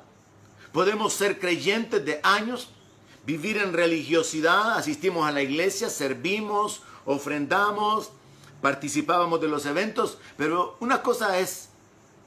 Podemos 0.73 1.13
ser 1.13 1.39
creyentes 1.39 2.05
de 2.05 2.21
años, 2.23 2.71
vivir 3.27 3.59
en 3.59 3.73
religiosidad, 3.73 4.79
asistimos 4.79 5.27
a 5.29 5.33
la 5.33 5.43
iglesia, 5.43 5.91
servimos, 5.91 6.83
ofrendamos, 7.05 8.11
participábamos 8.63 9.41
de 9.41 9.49
los 9.49 9.67
eventos, 9.67 10.19
pero 10.37 10.77
una 10.79 11.03
cosa 11.03 11.39
es 11.39 11.69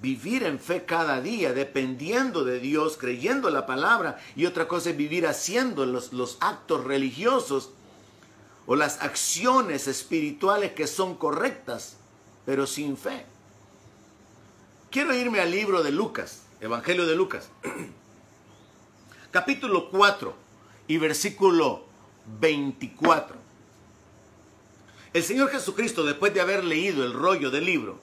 vivir 0.02 0.44
en 0.44 0.60
fe 0.60 0.84
cada 0.86 1.22
día, 1.22 1.54
dependiendo 1.54 2.44
de 2.44 2.60
Dios, 2.60 2.98
creyendo 2.98 3.50
la 3.50 3.66
palabra, 3.66 4.20
y 4.36 4.46
otra 4.46 4.68
cosa 4.68 4.90
es 4.90 4.98
vivir 4.98 5.26
haciendo 5.26 5.86
los, 5.86 6.38
actos 6.42 6.84
religiosos 6.84 7.72
o 8.68 8.76
las 8.76 9.02
acciones 9.02 9.88
espirituales 9.88 10.74
que 10.74 10.86
son 10.86 11.16
correctas, 11.16 11.96
pero 12.46 12.68
sin 12.68 12.98
fe. 12.98 13.26
Quiero 14.92 15.14
irme 15.16 15.40
al 15.40 15.52
libro 15.52 15.82
de 15.82 15.92
Lucas, 15.92 16.44
Evangelio 16.60 17.06
de 17.06 17.16
Lucas, 17.16 17.50
capítulo 19.32 19.90
4 19.92 20.49
y 20.90 20.98
versículo 20.98 21.86
24. 22.42 23.38
El 25.14 25.24
Señor 25.24 25.52
Jesucristo, 25.52 26.04
después 26.04 26.34
de 26.34 26.42
haber 26.42 26.64
leído 26.64 27.06
el 27.06 27.14
rollo 27.14 27.52
del 27.52 27.66
libro 27.66 28.00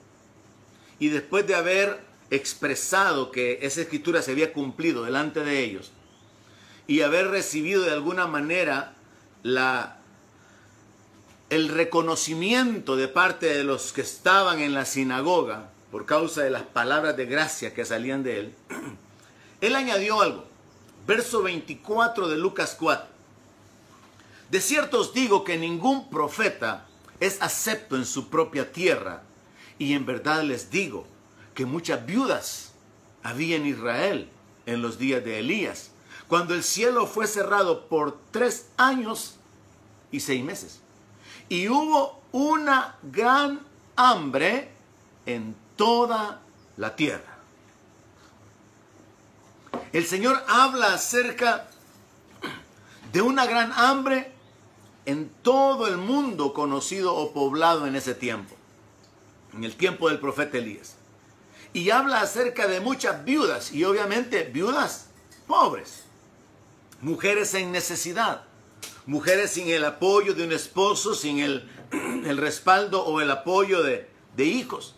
y 0.97 1.09
después 1.09 1.45
de 1.45 1.55
haber 1.55 1.99
expresado 2.31 3.29
que 3.29 3.59
esa 3.61 3.81
escritura 3.81 4.21
se 4.21 4.31
había 4.31 4.53
cumplido 4.53 5.03
delante 5.03 5.41
de 5.41 5.63
ellos 5.63 5.91
y 6.87 7.01
haber 7.01 7.27
recibido 7.27 7.83
de 7.83 7.91
alguna 7.91 8.25
manera 8.25 8.93
la 9.43 9.99
el 11.49 11.69
reconocimiento 11.69 12.95
de 12.95 13.07
parte 13.09 13.47
de 13.47 13.63
los 13.65 13.91
que 13.91 14.01
estaban 14.01 14.59
en 14.59 14.73
la 14.73 14.85
sinagoga 14.85 15.69
por 15.91 16.05
causa 16.05 16.41
de 16.41 16.51
las 16.51 16.63
palabras 16.63 17.17
de 17.17 17.25
gracia 17.25 17.73
que 17.73 17.85
salían 17.85 18.23
de 18.23 18.39
él, 18.39 18.55
él 19.61 19.75
añadió 19.75 20.21
algo. 20.21 20.46
Verso 21.07 21.41
24 21.41 22.27
de 22.27 22.37
Lucas 22.37 22.75
4. 22.77 23.07
De 24.51 24.61
cierto 24.61 24.99
os 24.99 25.13
digo 25.13 25.43
que 25.43 25.57
ningún 25.57 26.09
profeta 26.09 26.85
es 27.19 27.41
acepto 27.41 27.95
en 27.95 28.05
su 28.05 28.29
propia 28.29 28.71
tierra, 28.71 29.23
y 29.79 29.93
en 29.93 30.05
verdad 30.05 30.43
les 30.43 30.69
digo 30.69 31.07
que 31.55 31.65
muchas 31.65 32.05
viudas 32.05 32.73
había 33.23 33.55
en 33.55 33.65
Israel 33.65 34.29
en 34.65 34.81
los 34.81 34.99
días 34.99 35.23
de 35.23 35.39
Elías, 35.39 35.91
cuando 36.27 36.53
el 36.53 36.63
cielo 36.63 37.07
fue 37.07 37.25
cerrado 37.25 37.87
por 37.87 38.19
tres 38.31 38.67
años 38.77 39.35
y 40.11 40.19
seis 40.19 40.43
meses 40.43 40.81
y 41.49 41.69
hubo 41.69 42.21
una 42.31 42.97
gran 43.03 43.61
hambre 43.95 44.69
en 45.25 45.55
toda 45.75 46.41
la 46.77 46.95
tierra. 46.95 47.36
El 49.97 50.05
Señor 50.05 50.43
habla 50.47 50.93
acerca 50.93 51.65
de 53.11 53.23
una 53.23 53.47
gran 53.47 53.73
hambre 53.73 54.31
en 55.07 55.27
todo 55.41 55.87
el 55.87 55.97
mundo 55.97 56.53
conocido 56.53 57.15
o 57.15 57.33
poblado 57.33 57.87
en 57.87 57.95
ese 57.95 58.13
tiempo, 58.13 58.55
en 59.55 59.63
el 59.63 59.75
tiempo 59.75 60.07
del 60.07 60.19
profeta 60.19 60.59
Elías. 60.59 60.97
Y 61.73 61.89
habla 61.89 62.21
acerca 62.21 62.67
de 62.67 62.79
muchas 62.79 63.25
viudas, 63.25 63.71
y 63.71 63.85
obviamente 63.85 64.43
viudas 64.43 65.07
pobres, 65.47 66.03
mujeres 67.01 67.55
en 67.55 67.71
necesidad, 67.71 68.43
mujeres 69.07 69.49
sin 69.49 69.67
el 69.67 69.83
apoyo 69.83 70.35
de 70.35 70.43
un 70.43 70.51
esposo, 70.51 71.15
sin 71.15 71.39
el, 71.39 71.67
respaldo 72.37 73.03
o 73.03 73.19
el 73.19 73.31
apoyo 73.31 73.81
de, 73.81 74.07
de 74.35 74.45
hijos. 74.45 74.93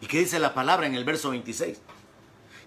¿Y 0.00 0.06
qué 0.06 0.20
dice 0.20 0.38
la 0.38 0.54
palabra 0.54 0.86
en 0.86 0.94
el 0.94 1.04
verso 1.04 1.28
26? 1.28 1.76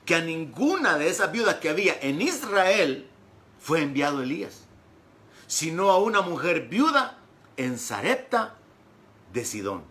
Que 0.09 0.15
a 0.15 0.21
ninguna 0.21 0.97
de 0.97 1.07
esas 1.07 1.31
viudas 1.31 1.57
que 1.57 1.69
había 1.69 1.95
en 2.01 2.19
Israel 2.19 3.07
fue 3.59 3.83
enviado 3.83 4.23
Elías, 4.23 4.63
sino 5.45 5.91
a 5.91 5.99
una 5.99 6.21
mujer 6.21 6.67
viuda 6.67 7.19
en 7.57 7.77
Sarepta 7.77 8.55
de 9.31 9.45
Sidón. 9.45 9.83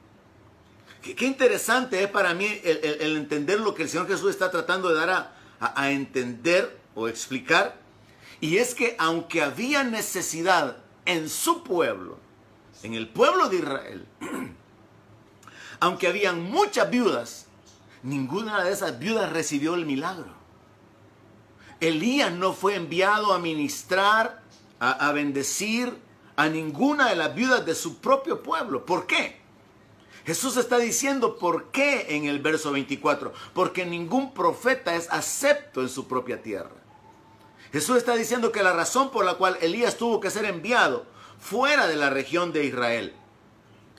Qué, 1.03 1.25
interesante 1.25 2.03
es 2.03 2.11
para 2.11 2.35
mí 2.35 2.49
el, 2.65 3.17
entender 3.17 3.61
lo 3.61 3.77
que 3.77 3.85
el 3.85 3.89
Señor 3.89 4.09
Jesús 4.09 4.31
está 4.31 4.51
tratando 4.51 4.89
de 4.89 5.07
dar 5.07 5.37
a 5.61 5.91
entender 5.93 6.77
o 6.97 7.07
explicar 7.07 7.79
y 8.41 8.59
es 8.59 8.75
que 8.75 8.97
aunque 8.99 9.41
había 9.41 9.85
necesidad 9.85 10.79
en 11.05 11.29
su 11.29 11.63
pueblo, 11.63 12.19
en 12.83 12.95
el 12.95 13.09
pueblo 13.09 13.49
de 13.49 13.59
Israel, 13.59 14.07
aunque 15.79 16.09
habían 16.09 16.43
muchas 16.43 16.91
viudas, 16.91 17.48
ninguna 18.09 18.65
de 18.65 18.73
esas 18.73 18.99
viudas 18.99 19.33
recibió 19.33 19.75
el 19.75 19.87
milagro. 19.87 20.39
Elías 21.81 22.33
no 22.33 22.53
fue 22.53 22.75
enviado 22.75 23.33
a 23.33 23.39
ministrar, 23.39 24.43
a, 24.81 25.13
bendecir 25.13 25.97
a 26.37 26.49
ninguna 26.49 27.09
de 27.11 27.17
las 27.17 27.35
viudas 27.35 27.65
de 27.65 27.75
su 27.75 27.99
propio 27.99 28.43
pueblo. 28.43 28.85
¿Por 28.85 29.07
qué? 29.07 29.39
Jesús 30.25 30.57
está 30.57 30.79
diciendo 30.79 31.39
por 31.39 31.71
qué 31.71 32.17
en 32.17 32.25
el 32.25 32.41
verso 32.41 32.73
24. 32.73 33.33
Porque 33.55 33.87
ningún 33.87 34.35
profeta 34.35 34.95
es 34.95 35.09
acepto 35.11 35.81
en 35.83 35.89
su 35.89 36.09
propia 36.09 36.43
tierra. 36.43 36.71
Jesús 37.73 37.97
está 37.97 38.15
diciendo 38.15 38.51
que 38.51 38.63
la 38.63 38.73
razón 38.73 39.11
por 39.11 39.25
la 39.25 39.35
cual 39.35 39.57
Elías 39.61 39.97
tuvo 39.97 40.21
que 40.21 40.31
ser 40.31 40.45
enviado 40.47 41.07
fuera 41.39 41.87
de 41.87 41.97
la 41.97 42.11
región 42.11 42.53
de 42.53 42.65
Israel, 42.65 43.15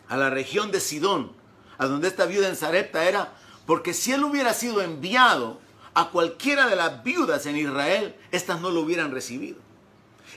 a 0.08 0.18
la 0.18 0.30
región 0.30 0.72
de 0.72 0.80
Sidón, 0.80 1.32
a 1.78 1.86
donde 1.86 2.08
esta 2.08 2.26
viuda 2.26 2.50
en 2.50 2.56
Zarepta 2.56 3.08
era, 3.08 3.34
porque 3.70 3.94
si 3.94 4.12
él 4.12 4.24
hubiera 4.24 4.56
sido 4.56 4.82
enviado 4.82 5.60
a 5.94 6.10
cualquiera 6.10 6.66
de 6.66 6.76
las 6.76 7.04
viudas 7.04 7.46
en 7.46 7.56
Israel, 7.56 8.16
estas 8.32 8.62
no 8.62 8.72
lo 8.72 8.82
hubieran 8.82 9.12
recibido. 9.12 9.60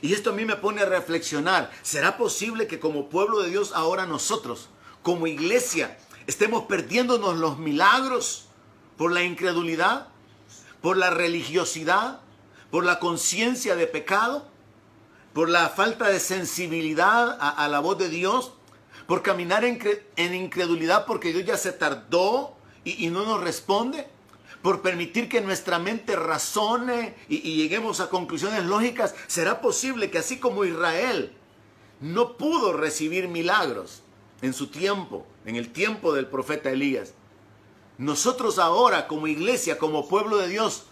Y 0.03 0.13
esto 0.13 0.29
a 0.29 0.33
mí 0.35 0.45
me 0.45 0.57
pone 0.57 0.83
a 0.83 0.85
reflexionar. 0.85 1.71
¿Será 1.81 2.19
posible 2.19 2.67
que 2.67 2.79
como 2.79 3.09
pueblo 3.09 3.41
de 3.41 3.49
Dios 3.49 3.73
ahora 3.75 4.05
nosotros, 4.05 4.69
como 5.03 5.27
iglesia, 5.27 5.97
estemos 6.27 6.65
perdiéndonos 6.65 7.39
los 7.39 7.57
milagros 7.57 8.49
por 8.99 9.13
la 9.13 9.23
incredulidad, 9.23 10.09
por 10.83 10.99
la 10.99 11.09
religiosidad, 11.09 12.21
por 12.71 12.85
la 12.85 12.99
conciencia 12.99 13.77
de 13.77 13.87
pecado, 13.87 14.47
por 15.33 15.49
la 15.49 15.71
falta 15.71 16.09
de 16.09 16.21
sensibilidad 16.21 17.39
a, 17.41 17.67
la 17.69 17.81
voz 17.81 17.97
de 17.97 18.11
Dios, 18.11 18.53
por 19.07 19.23
caminar 19.23 19.65
en, 19.65 20.35
incredulidad 20.35 21.07
porque 21.07 21.33
Dios 21.33 21.47
ya 21.47 21.57
se 21.57 21.73
tardó 21.73 22.59
y, 22.85 23.09
no 23.09 23.25
nos 23.25 23.41
responde, 23.41 24.07
por 24.63 24.81
permitir 24.81 25.29
que 25.29 25.41
nuestra 25.41 25.79
mente 25.79 26.17
razone 26.17 27.15
y, 27.29 27.57
lleguemos 27.57 28.01
a 28.01 28.11
conclusiones 28.11 28.65
lógicas. 28.65 29.15
¿Será 29.27 29.61
posible 29.61 30.11
que 30.11 30.19
así 30.19 30.39
como 30.39 30.65
Israel 30.65 31.33
no 32.01 32.37
pudo 32.37 32.73
recibir 32.73 33.29
milagros 33.29 34.03
en 34.41 34.53
su 34.53 34.69
tiempo, 34.69 35.27
en 35.45 35.57
el 35.57 35.73
tiempo 35.73 36.13
del 36.13 36.27
profeta 36.27 36.71
Elías, 36.71 37.15
nosotros 37.99 38.59
ahora 38.59 39.07
como 39.07 39.27
iglesia, 39.29 39.79
como 39.79 40.09
pueblo 40.09 40.39
de 40.39 40.49
Dios, 40.49 40.87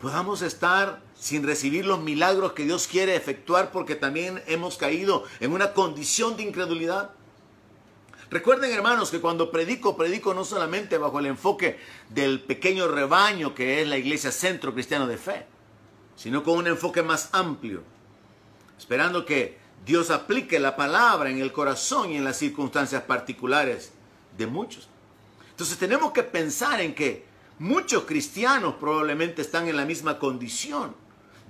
podamos 0.00 0.42
estar 0.42 1.00
sin 1.14 1.46
recibir 1.46 1.86
los 1.86 2.00
milagros 2.00 2.52
que 2.52 2.64
Dios 2.64 2.86
quiere 2.86 3.16
efectuar 3.16 3.70
porque 3.70 3.94
también 3.94 4.42
hemos 4.46 4.76
caído 4.76 5.24
en 5.40 5.52
una 5.52 5.72
condición 5.74 6.36
de 6.36 6.42
incredulidad. 6.42 7.10
Recuerden 8.30 8.72
hermanos 8.72 9.10
que 9.10 9.20
cuando 9.20 9.50
predico, 9.50 9.96
predico 9.96 10.32
no 10.34 10.44
solamente 10.44 10.98
bajo 10.98 11.18
el 11.18 11.26
enfoque 11.26 11.80
del 12.08 12.40
pequeño 12.40 12.86
rebaño 12.86 13.54
que 13.54 13.82
es 13.82 13.88
la 13.88 13.98
iglesia 13.98 14.30
centro 14.30 14.72
cristiano 14.72 15.08
de 15.08 15.18
fe, 15.18 15.46
sino 16.14 16.44
con 16.44 16.58
un 16.58 16.68
enfoque 16.68 17.02
más 17.02 17.30
amplio, 17.32 17.82
esperando 18.78 19.26
que 19.26 19.58
Dios 19.84 20.10
aplique 20.10 20.60
la 20.60 20.76
palabra 20.76 21.28
en 21.28 21.40
el 21.40 21.52
corazón 21.52 22.10
y 22.12 22.16
en 22.16 22.24
las 22.24 22.36
circunstancias 22.36 23.02
particulares 23.02 23.92
de 24.38 24.46
muchos. 24.46 24.88
Entonces 25.50 25.76
tenemos 25.76 26.12
que 26.12 26.22
pensar 26.22 26.80
en 26.80 26.94
que 26.94 27.24
muchos 27.58 28.04
cristianos 28.04 28.76
probablemente 28.78 29.42
están 29.42 29.66
en 29.66 29.76
la 29.76 29.84
misma 29.84 30.20
condición 30.20 30.94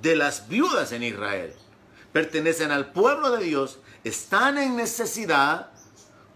de 0.00 0.16
las 0.16 0.48
viudas 0.48 0.92
en 0.92 1.02
Israel. 1.02 1.52
Pertenecen 2.12 2.70
al 2.70 2.92
pueblo 2.92 3.30
de 3.32 3.44
Dios, 3.44 3.80
están 4.02 4.56
en 4.56 4.76
necesidad, 4.76 5.70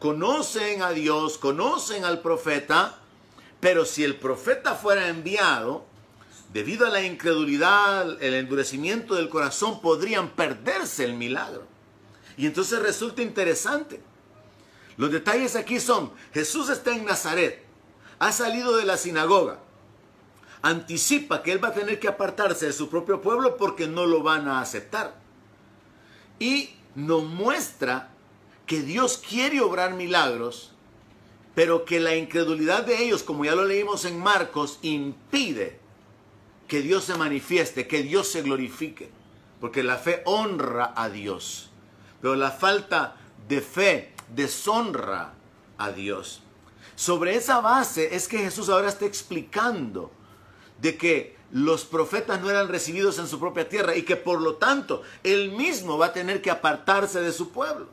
conocen 0.04 0.82
a 0.82 0.90
Dios, 0.90 1.38
conocen 1.38 2.04
al 2.04 2.20
profeta, 2.20 2.98
pero 3.58 3.86
si 3.86 4.04
el 4.04 4.16
profeta 4.16 4.74
fuera 4.74 5.08
enviado, 5.08 5.86
debido 6.52 6.86
a 6.86 6.90
la 6.90 7.00
incredulidad, 7.00 8.22
el 8.22 8.34
endurecimiento 8.34 9.14
del 9.14 9.30
corazón, 9.30 9.80
podrían 9.80 10.28
perderse 10.28 11.06
el 11.06 11.14
milagro. 11.14 11.62
Y 12.36 12.44
entonces 12.44 12.82
resulta 12.82 13.22
interesante. 13.22 14.02
Los 14.98 15.10
detalles 15.10 15.56
aquí 15.56 15.80
son, 15.80 16.12
Jesús 16.34 16.68
está 16.68 16.94
en 16.94 17.06
Nazaret, 17.06 17.64
ha 18.18 18.30
salido 18.30 18.76
de 18.76 18.84
la 18.84 18.98
sinagoga, 18.98 19.60
anticipa 20.60 21.42
que 21.42 21.50
él 21.50 21.64
va 21.64 21.68
a 21.68 21.74
tener 21.74 21.98
que 21.98 22.08
apartarse 22.08 22.66
de 22.66 22.74
su 22.74 22.90
propio 22.90 23.22
pueblo 23.22 23.56
porque 23.56 23.88
no 23.88 24.04
lo 24.04 24.22
van 24.22 24.48
a 24.48 24.60
aceptar. 24.60 25.14
Y 26.38 26.76
nos 26.94 27.24
muestra 27.24 28.13
que 28.66 28.82
Dios 28.82 29.18
quiere 29.18 29.60
obrar 29.60 29.94
milagros, 29.94 30.72
pero 31.54 31.84
que 31.84 32.00
la 32.00 32.16
incredulidad 32.16 32.84
de 32.84 33.04
ellos, 33.04 33.22
como 33.22 33.44
ya 33.44 33.54
lo 33.54 33.64
leímos 33.64 34.04
en 34.04 34.18
Marcos, 34.18 34.78
impide 34.82 35.78
que 36.66 36.82
Dios 36.82 37.04
se 37.04 37.16
manifieste, 37.16 37.86
que 37.86 38.02
Dios 38.02 38.28
se 38.28 38.42
glorifique, 38.42 39.10
porque 39.60 39.82
la 39.82 39.96
fe 39.96 40.22
honra 40.24 40.92
a 40.96 41.08
Dios, 41.08 41.70
pero 42.20 42.34
la 42.34 42.50
falta 42.50 43.16
de 43.48 43.60
fe 43.60 44.12
deshonra 44.34 45.34
a 45.78 45.90
Dios. 45.92 46.42
Sobre 46.96 47.36
esa 47.36 47.60
base 47.60 48.14
es 48.14 48.28
que 48.28 48.38
Jesús 48.38 48.68
ahora 48.68 48.88
está 48.88 49.04
explicando 49.04 50.10
de 50.80 50.96
que 50.96 51.36
los 51.50 51.84
profetas 51.84 52.40
no 52.40 52.50
eran 52.50 52.68
recibidos 52.68 53.18
en 53.18 53.28
su 53.28 53.38
propia 53.38 53.68
tierra 53.68 53.94
y 53.94 54.02
que 54.02 54.16
por 54.16 54.40
lo 54.40 54.56
tanto 54.56 55.02
él 55.22 55.52
mismo 55.52 55.98
va 55.98 56.06
a 56.06 56.12
tener 56.12 56.42
que 56.42 56.50
apartarse 56.50 57.20
de 57.20 57.32
su 57.32 57.50
pueblo. 57.50 57.86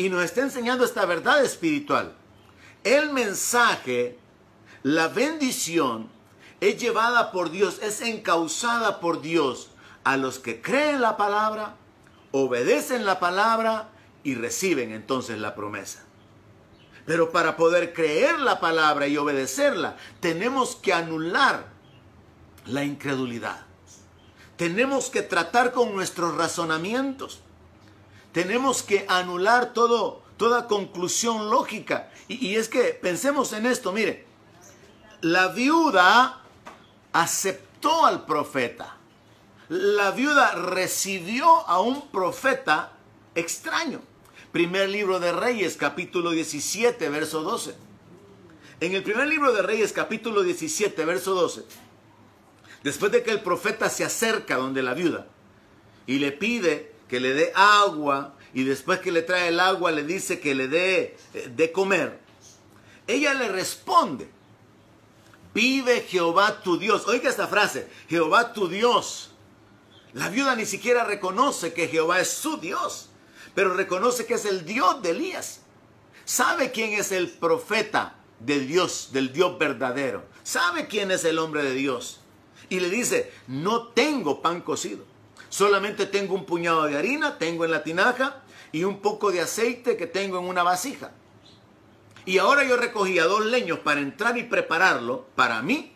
Y 0.00 0.08
nos 0.08 0.24
está 0.24 0.40
enseñando 0.40 0.82
esta 0.82 1.04
verdad 1.04 1.44
espiritual. 1.44 2.14
El 2.84 3.12
mensaje, 3.12 4.18
la 4.82 5.08
bendición, 5.08 6.08
es 6.62 6.78
llevada 6.78 7.30
por 7.32 7.50
Dios, 7.50 7.80
es 7.82 8.00
encausada 8.00 8.98
por 8.98 9.20
Dios 9.20 9.68
a 10.02 10.16
los 10.16 10.38
que 10.38 10.62
creen 10.62 11.02
la 11.02 11.18
palabra, 11.18 11.74
obedecen 12.32 13.04
la 13.04 13.20
palabra 13.20 13.90
y 14.24 14.36
reciben 14.36 14.92
entonces 14.92 15.38
la 15.38 15.54
promesa. 15.54 16.02
Pero 17.04 17.30
para 17.30 17.58
poder 17.58 17.92
creer 17.92 18.40
la 18.40 18.58
palabra 18.58 19.06
y 19.06 19.18
obedecerla, 19.18 19.98
tenemos 20.20 20.76
que 20.76 20.94
anular 20.94 21.66
la 22.64 22.84
incredulidad. 22.84 23.66
Tenemos 24.56 25.10
que 25.10 25.20
tratar 25.20 25.72
con 25.72 25.94
nuestros 25.94 26.38
razonamientos. 26.38 27.42
Tenemos 28.32 28.82
que 28.82 29.06
anular 29.08 29.72
todo, 29.72 30.22
toda 30.36 30.66
conclusión 30.66 31.50
lógica. 31.50 32.10
Y, 32.28 32.48
y 32.48 32.56
es 32.56 32.68
que 32.68 32.98
pensemos 33.00 33.52
en 33.52 33.66
esto, 33.66 33.92
mire, 33.92 34.26
la 35.20 35.48
viuda 35.48 36.42
aceptó 37.12 38.06
al 38.06 38.24
profeta. 38.24 38.96
La 39.68 40.10
viuda 40.10 40.52
recibió 40.52 41.46
a 41.68 41.80
un 41.80 42.10
profeta 42.10 42.92
extraño. 43.34 44.00
Primer 44.52 44.88
libro 44.88 45.20
de 45.20 45.32
Reyes, 45.32 45.76
capítulo 45.76 46.30
17, 46.30 47.08
verso 47.08 47.42
12. 47.42 47.74
En 48.80 48.94
el 48.94 49.02
primer 49.02 49.28
libro 49.28 49.52
de 49.52 49.62
Reyes, 49.62 49.92
capítulo 49.92 50.42
17, 50.42 51.04
verso 51.04 51.34
12, 51.34 51.64
Después 52.82 53.12
de 53.12 53.22
que 53.22 53.30
el 53.30 53.42
profeta 53.42 53.90
se 53.90 54.04
acerca 54.04 54.56
donde 54.56 54.82
la 54.82 54.94
viuda 54.94 55.26
y 56.06 56.18
le 56.18 56.32
pide 56.32 56.89
que 57.10 57.18
le 57.18 57.34
dé 57.34 57.52
agua 57.56 58.36
y 58.54 58.62
después 58.62 59.00
que 59.00 59.10
le 59.10 59.22
trae 59.22 59.48
el 59.48 59.58
agua 59.58 59.90
le 59.90 60.04
dice 60.04 60.38
que 60.38 60.54
le 60.54 60.68
dé 60.68 61.16
eh, 61.34 61.50
de 61.54 61.72
comer, 61.72 62.20
ella 63.08 63.34
le 63.34 63.48
responde, 63.48 64.30
vive 65.52 66.06
Jehová 66.08 66.62
tu 66.62 66.78
Dios. 66.78 67.08
Oiga 67.08 67.28
esta 67.28 67.48
frase, 67.48 67.88
Jehová 68.08 68.52
tu 68.52 68.68
Dios. 68.68 69.32
La 70.12 70.28
viuda 70.28 70.54
ni 70.54 70.66
siquiera 70.66 71.02
reconoce 71.02 71.72
que 71.72 71.88
Jehová 71.88 72.20
es 72.20 72.30
su 72.30 72.58
Dios, 72.58 73.08
pero 73.54 73.74
reconoce 73.74 74.26
que 74.26 74.34
es 74.34 74.44
el 74.44 74.64
Dios 74.64 75.02
de 75.02 75.10
Elías. 75.10 75.62
Sabe 76.24 76.70
quién 76.70 76.92
es 76.92 77.10
el 77.10 77.28
profeta 77.28 78.14
de 78.38 78.60
Dios, 78.60 79.08
del 79.12 79.32
Dios 79.32 79.58
verdadero. 79.58 80.24
Sabe 80.44 80.86
quién 80.86 81.10
es 81.10 81.24
el 81.24 81.40
hombre 81.40 81.64
de 81.64 81.74
Dios 81.74 82.20
y 82.68 82.78
le 82.78 82.88
dice, 82.88 83.32
no 83.48 83.88
tengo 83.88 84.40
pan 84.40 84.60
cocido, 84.60 85.04
solamente 85.50 86.06
tengo 86.06 86.34
un 86.34 86.46
puñado 86.46 86.84
de 86.84 86.96
harina, 86.96 87.36
tengo 87.36 87.66
en 87.66 87.72
la 87.72 87.82
tinaja 87.82 88.42
y 88.72 88.84
un 88.84 89.00
poco 89.00 89.30
de 89.30 89.42
aceite 89.42 89.98
que 89.98 90.06
tengo 90.06 90.38
en 90.38 90.46
una 90.46 90.62
vasija. 90.62 91.12
Y 92.24 92.38
ahora 92.38 92.64
yo 92.64 92.76
recogía 92.76 93.24
dos 93.24 93.44
leños 93.44 93.80
para 93.80 94.00
entrar 94.00 94.38
y 94.38 94.44
prepararlo 94.44 95.26
para 95.34 95.60
mí 95.60 95.92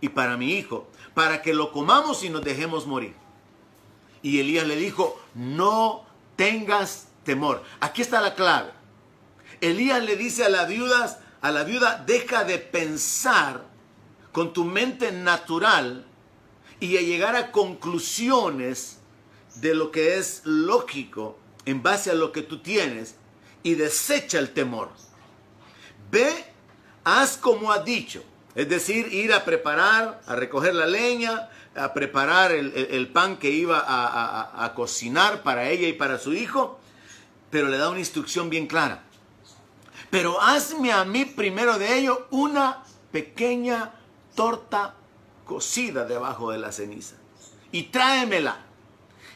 y 0.00 0.10
para 0.10 0.36
mi 0.36 0.52
hijo, 0.52 0.88
para 1.14 1.42
que 1.42 1.54
lo 1.54 1.72
comamos 1.72 2.22
y 2.22 2.28
nos 2.28 2.44
dejemos 2.44 2.86
morir. 2.86 3.14
Y 4.22 4.38
Elías 4.40 4.66
le 4.66 4.76
dijo, 4.76 5.20
no 5.34 6.04
tengas 6.36 7.08
temor. 7.24 7.62
Aquí 7.80 8.02
está 8.02 8.20
la 8.20 8.34
clave. 8.34 8.70
Elías 9.60 10.02
le 10.02 10.16
dice 10.16 10.44
a 10.44 10.48
la 10.48 10.64
viuda, 10.66 11.18
a 11.40 11.50
la 11.50 11.64
viuda, 11.64 12.02
deja 12.06 12.44
de 12.44 12.58
pensar 12.58 13.64
con 14.32 14.52
tu 14.52 14.64
mente 14.64 15.12
natural 15.12 16.06
y 16.80 16.96
a 16.96 17.02
llegar 17.02 17.36
a 17.36 17.52
conclusiones 17.52 18.98
de 19.56 19.74
lo 19.74 19.90
que 19.90 20.16
es 20.16 20.40
lógico 20.44 21.38
en 21.66 21.82
base 21.82 22.10
a 22.10 22.14
lo 22.14 22.32
que 22.32 22.42
tú 22.42 22.60
tienes 22.60 23.16
y 23.62 23.74
desecha 23.74 24.38
el 24.38 24.50
temor. 24.50 24.90
Ve, 26.10 26.32
haz 27.04 27.36
como 27.36 27.70
ha 27.70 27.80
dicho, 27.80 28.24
es 28.54 28.68
decir, 28.68 29.12
ir 29.12 29.32
a 29.32 29.44
preparar, 29.44 30.20
a 30.26 30.34
recoger 30.34 30.74
la 30.74 30.86
leña, 30.86 31.50
a 31.76 31.92
preparar 31.92 32.50
el, 32.50 33.08
pan 33.08 33.36
que 33.36 33.50
iba 33.50 33.78
a, 33.78 34.64
a 34.64 34.74
cocinar 34.74 35.42
para 35.42 35.68
ella 35.68 35.86
y 35.86 35.92
para 35.92 36.18
su 36.18 36.32
hijo, 36.32 36.80
pero 37.50 37.68
le 37.68 37.78
da 37.78 37.90
una 37.90 38.00
instrucción 38.00 38.50
bien 38.50 38.66
clara. 38.66 39.04
Pero 40.10 40.40
hazme 40.40 40.92
a 40.92 41.04
mí 41.04 41.24
primero 41.24 41.78
de 41.78 41.98
ello 41.98 42.26
una 42.30 42.82
pequeña 43.12 43.92
torta 44.34 44.94
cocida 45.50 46.04
debajo 46.04 46.52
de 46.52 46.58
la 46.58 46.70
ceniza. 46.70 47.16
Y 47.72 47.84
tráemela. 47.84 48.66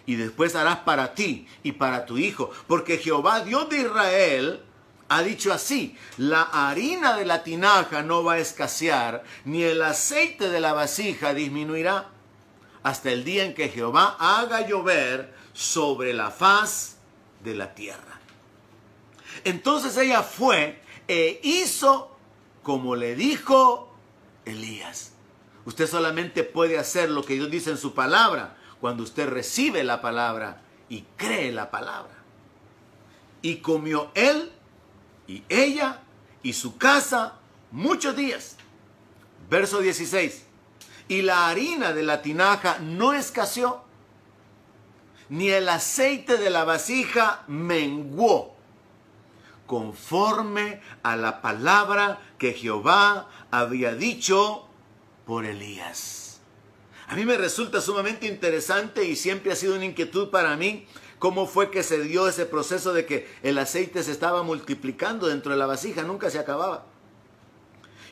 Y 0.07 0.15
después 0.15 0.55
harás 0.55 0.79
para 0.79 1.13
ti 1.13 1.49
y 1.65 1.73
para 1.73 2.07
tu 2.07 2.19
hijo. 2.19 2.53
Porque 2.69 2.99
Jehová, 2.99 3.41
Dios 3.41 3.69
de 3.69 3.81
Israel, 3.81 4.63
ha 5.09 5.23
dicho 5.23 5.53
así, 5.53 5.99
la 6.17 6.43
harina 6.43 7.17
de 7.17 7.25
la 7.25 7.43
tinaja 7.43 8.03
no 8.03 8.23
va 8.23 8.35
a 8.35 8.39
escasear, 8.39 9.25
ni 9.45 9.65
el 9.65 9.83
aceite 9.83 10.51
de 10.51 10.61
la 10.61 10.73
vasija 10.73 11.35
disminuirá, 11.35 12.11
hasta 12.85 13.11
el 13.11 13.25
día 13.25 13.45
en 13.45 13.55
que 13.55 13.71
Jehová 13.71 14.17
haga 14.21 14.69
llover 14.69 15.35
sobre 15.53 16.15
la 16.15 16.31
faz 16.31 16.99
de 17.43 17.57
la 17.57 17.75
tierra. 17.75 18.21
Entonces 19.43 19.97
ella 19.97 20.23
fue 20.23 20.81
e 21.09 21.41
hizo 21.43 22.17
como 22.63 22.95
le 22.95 23.17
dijo 23.17 23.93
Elías. 24.45 25.14
Usted 25.67 25.87
solamente 25.87 26.45
puede 26.45 26.79
hacer 26.79 27.11
lo 27.11 27.25
que 27.25 27.35
Dios 27.35 27.51
dice 27.51 27.71
en 27.71 27.79
su 27.79 27.95
palabra 27.95 28.57
cuando 28.81 29.03
usted 29.03 29.29
recibe 29.29 29.83
la 29.83 30.03
palabra 30.03 30.61
y 30.89 31.05
cree 31.17 31.53
la 31.53 31.71
palabra. 31.71 32.13
Y 33.41 33.57
comió 33.57 34.11
él 34.15 34.53
y 35.27 35.43
ella 35.49 36.01
y 36.43 36.53
su 36.53 36.77
casa 36.77 37.35
muchos 37.71 38.15
días. 38.15 38.57
Verso 39.49 39.81
16. 39.81 40.45
Y 41.09 41.23
la 41.23 41.49
harina 41.49 41.93
de 41.93 42.03
la 42.03 42.23
tinaja 42.23 42.79
no 42.81 43.13
escaseó, 43.13 43.85
ni 45.29 45.49
el 45.51 45.69
aceite 45.69 46.37
de 46.37 46.51
la 46.51 46.65
vasija 46.65 47.43
menguó, 47.47 48.55
conforme 49.67 50.81
a 51.03 51.17
la 51.17 51.43
palabra 51.43 52.21
que 52.39 52.53
Jehová 52.53 53.29
había 53.51 53.95
dicho 53.95 54.69
por 55.27 55.45
Elías. 55.45 56.41
A 57.07 57.17
mí 57.17 57.25
me 57.25 57.37
resulta 57.37 57.81
sumamente 57.81 58.27
interesante 58.27 59.05
y 59.05 59.17
siempre 59.17 59.53
ha 59.53 59.57
sido 59.57 59.75
una 59.75 59.85
inquietud 59.85 60.31
para 60.31 60.57
mí 60.57 60.87
cómo 61.19 61.47
fue 61.47 61.71
que 61.71 61.83
se 61.83 62.03
dio 62.03 62.29
ese 62.29 62.47
proceso 62.47 62.93
de 62.93 63.07
que 63.07 63.29
el 63.43 63.59
aceite 63.59 64.03
se 64.03 64.13
estaba 64.13 64.43
multiplicando 64.43 65.27
dentro 65.27 65.53
de 65.53 65.59
la 65.59 65.67
vasija, 65.67 66.03
nunca 66.03 66.31
se 66.31 66.39
acababa. 66.39 66.87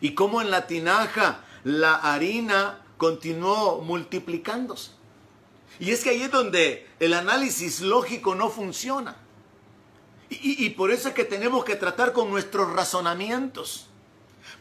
Y 0.01 0.15
cómo 0.15 0.41
en 0.41 0.51
la 0.51 0.67
tinaja 0.67 1.45
la 1.65 1.95
harina 1.95 2.85
continuó 2.97 3.81
multiplicándose. 3.83 4.93
Y 5.79 5.91
es 5.91 6.03
que 6.03 6.11
ahí 6.11 6.23
es 6.23 6.31
donde 6.31 6.87
el 7.01 7.15
análisis 7.15 7.81
lógico 7.81 8.35
no 8.35 8.49
funciona. 8.51 9.17
Y, 10.31 10.71
por 10.71 10.91
eso 10.91 11.09
es 11.09 11.15
que 11.15 11.25
tenemos 11.25 11.63
que 11.65 11.77
tratar 11.77 12.15
con 12.15 12.31
nuestros 12.31 12.73
razonamientos. 12.73 13.89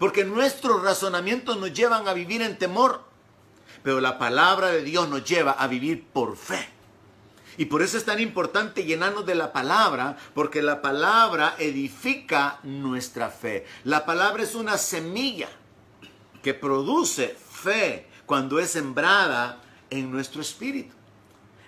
Porque 0.02 0.26
nuestros 0.26 0.82
razonamientos 0.82 1.60
nos 1.60 1.74
llevan 1.74 2.08
a 2.08 2.14
vivir 2.14 2.42
en 2.42 2.58
temor. 2.58 3.04
Pero 3.84 4.02
la 4.02 4.18
palabra 4.18 4.70
de 4.70 4.82
Dios 4.82 5.08
nos 5.08 5.24
lleva 5.24 5.52
a 5.52 5.68
vivir 5.68 6.08
por 6.12 6.38
fe. 6.38 6.68
Y 7.56 7.66
por 7.66 7.84
eso 7.84 8.00
es 8.00 8.06
tan 8.06 8.20
importante 8.20 8.84
llenarnos 8.84 9.28
de 9.28 9.36
la 9.36 9.54
palabra, 9.54 10.18
porque 10.34 10.64
la 10.64 10.82
palabra 10.82 11.54
edifica 11.60 12.58
nuestra 12.64 13.30
fe. 13.30 13.68
La 13.84 14.04
palabra 14.04 14.42
es 14.42 14.56
una 14.56 14.80
semilla 14.80 15.50
que 16.42 16.56
produce 16.56 17.38
fe 17.52 18.08
cuando 18.26 18.58
es 18.58 18.72
sembrada 18.72 19.62
en 19.92 20.12
nuestro 20.12 20.42
espíritu. 20.42 20.96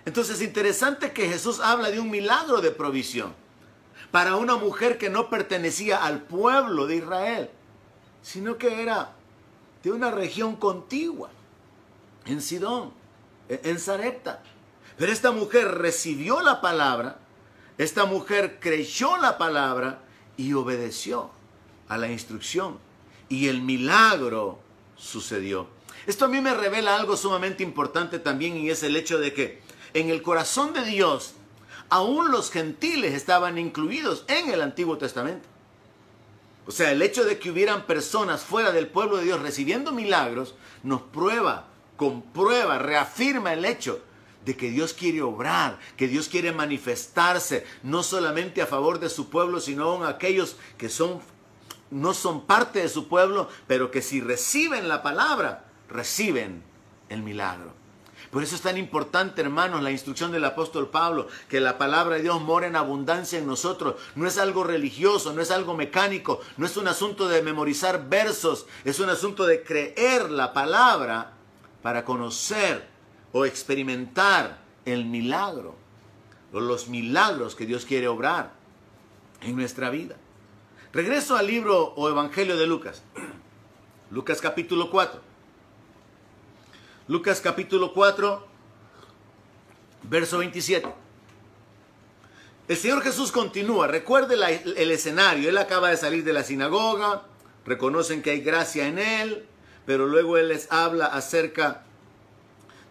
Entonces 0.06 0.38
es 0.38 0.42
interesante 0.42 1.12
que 1.12 1.28
Jesús 1.28 1.60
habla 1.60 1.92
de 1.92 2.00
un 2.00 2.10
milagro 2.10 2.60
de 2.60 2.72
provisión 2.72 3.32
para 4.10 4.34
una 4.34 4.56
mujer 4.56 4.98
que 4.98 5.08
no 5.08 5.30
pertenecía 5.30 6.04
al 6.04 6.22
pueblo 6.22 6.88
de 6.88 6.96
Israel, 6.96 7.50
sino 8.24 8.56
que 8.56 8.82
era 8.82 9.12
de 9.82 9.92
una 9.92 10.10
región 10.10 10.56
contigua, 10.56 11.28
en 12.24 12.40
Sidón, 12.40 12.90
en 13.48 13.78
Zarepta. 13.78 14.42
Pero 14.96 15.12
esta 15.12 15.30
mujer 15.30 15.78
recibió 15.78 16.40
la 16.40 16.62
palabra, 16.62 17.18
esta 17.76 18.06
mujer 18.06 18.58
creyó 18.60 19.18
la 19.18 19.36
palabra 19.36 20.00
y 20.38 20.54
obedeció 20.54 21.30
a 21.86 21.98
la 21.98 22.10
instrucción. 22.10 22.78
Y 23.28 23.48
el 23.48 23.60
milagro 23.60 24.58
sucedió. 24.96 25.68
Esto 26.06 26.24
a 26.24 26.28
mí 26.28 26.40
me 26.40 26.54
revela 26.54 26.96
algo 26.96 27.16
sumamente 27.16 27.62
importante 27.62 28.18
también 28.18 28.56
y 28.56 28.70
es 28.70 28.82
el 28.82 28.96
hecho 28.96 29.18
de 29.18 29.34
que 29.34 29.60
en 29.92 30.08
el 30.08 30.22
corazón 30.22 30.72
de 30.72 30.84
Dios 30.84 31.34
aún 31.90 32.30
los 32.30 32.50
gentiles 32.50 33.12
estaban 33.12 33.58
incluidos 33.58 34.24
en 34.28 34.50
el 34.50 34.62
Antiguo 34.62 34.96
Testamento. 34.96 35.46
O 36.66 36.72
sea, 36.72 36.92
el 36.92 37.02
hecho 37.02 37.24
de 37.24 37.38
que 37.38 37.50
hubieran 37.50 37.86
personas 37.86 38.42
fuera 38.42 38.72
del 38.72 38.88
pueblo 38.88 39.18
de 39.18 39.24
Dios 39.24 39.40
recibiendo 39.42 39.92
milagros 39.92 40.54
nos 40.82 41.02
prueba, 41.02 41.68
comprueba, 41.96 42.78
reafirma 42.78 43.52
el 43.52 43.64
hecho 43.64 44.00
de 44.44 44.56
que 44.56 44.70
Dios 44.70 44.92
quiere 44.92 45.22
obrar, 45.22 45.78
que 45.96 46.08
Dios 46.08 46.28
quiere 46.28 46.52
manifestarse, 46.52 47.66
no 47.82 48.02
solamente 48.02 48.62
a 48.62 48.66
favor 48.66 48.98
de 48.98 49.08
su 49.08 49.30
pueblo, 49.30 49.60
sino 49.60 50.04
a 50.04 50.08
aquellos 50.08 50.56
que 50.78 50.88
son, 50.88 51.20
no 51.90 52.14
son 52.14 52.46
parte 52.46 52.80
de 52.80 52.88
su 52.88 53.08
pueblo, 53.08 53.48
pero 53.66 53.90
que 53.90 54.02
si 54.02 54.20
reciben 54.20 54.88
la 54.88 55.02
palabra, 55.02 55.64
reciben 55.88 56.62
el 57.08 57.22
milagro. 57.22 57.72
Por 58.34 58.42
eso 58.42 58.56
es 58.56 58.62
tan 58.62 58.76
importante, 58.76 59.42
hermanos, 59.42 59.80
la 59.80 59.92
instrucción 59.92 60.32
del 60.32 60.44
apóstol 60.44 60.90
Pablo, 60.90 61.28
que 61.48 61.60
la 61.60 61.78
palabra 61.78 62.16
de 62.16 62.22
Dios 62.22 62.40
mora 62.40 62.66
en 62.66 62.74
abundancia 62.74 63.38
en 63.38 63.46
nosotros. 63.46 63.94
No 64.16 64.26
es 64.26 64.38
algo 64.38 64.64
religioso, 64.64 65.32
no 65.32 65.40
es 65.40 65.52
algo 65.52 65.76
mecánico, 65.76 66.40
no 66.56 66.66
es 66.66 66.76
un 66.76 66.88
asunto 66.88 67.28
de 67.28 67.42
memorizar 67.42 68.08
versos, 68.08 68.66
es 68.84 68.98
un 68.98 69.08
asunto 69.08 69.46
de 69.46 69.62
creer 69.62 70.32
la 70.32 70.52
palabra 70.52 71.34
para 71.80 72.04
conocer 72.04 72.88
o 73.30 73.44
experimentar 73.44 74.58
el 74.84 75.04
milagro 75.04 75.76
o 76.52 76.58
los 76.58 76.88
milagros 76.88 77.54
que 77.54 77.66
Dios 77.66 77.84
quiere 77.84 78.08
obrar 78.08 78.50
en 79.42 79.54
nuestra 79.54 79.90
vida. 79.90 80.16
Regreso 80.92 81.36
al 81.36 81.46
libro 81.46 81.94
o 81.94 82.08
Evangelio 82.08 82.56
de 82.56 82.66
Lucas. 82.66 83.04
Lucas 84.10 84.40
capítulo 84.40 84.90
4. 84.90 85.33
Lucas 87.06 87.42
capítulo 87.42 87.92
4, 87.92 88.46
verso 90.04 90.38
27. 90.38 90.88
El 92.66 92.76
Señor 92.78 93.02
Jesús 93.02 93.30
continúa, 93.30 93.86
recuerde 93.86 94.36
el 94.76 94.90
escenario, 94.90 95.50
Él 95.50 95.58
acaba 95.58 95.90
de 95.90 95.98
salir 95.98 96.24
de 96.24 96.32
la 96.32 96.42
sinagoga, 96.44 97.24
reconocen 97.66 98.22
que 98.22 98.30
hay 98.30 98.40
gracia 98.40 98.88
en 98.88 98.98
Él, 98.98 99.46
pero 99.84 100.06
luego 100.06 100.38
Él 100.38 100.48
les 100.48 100.72
habla 100.72 101.04
acerca 101.04 101.84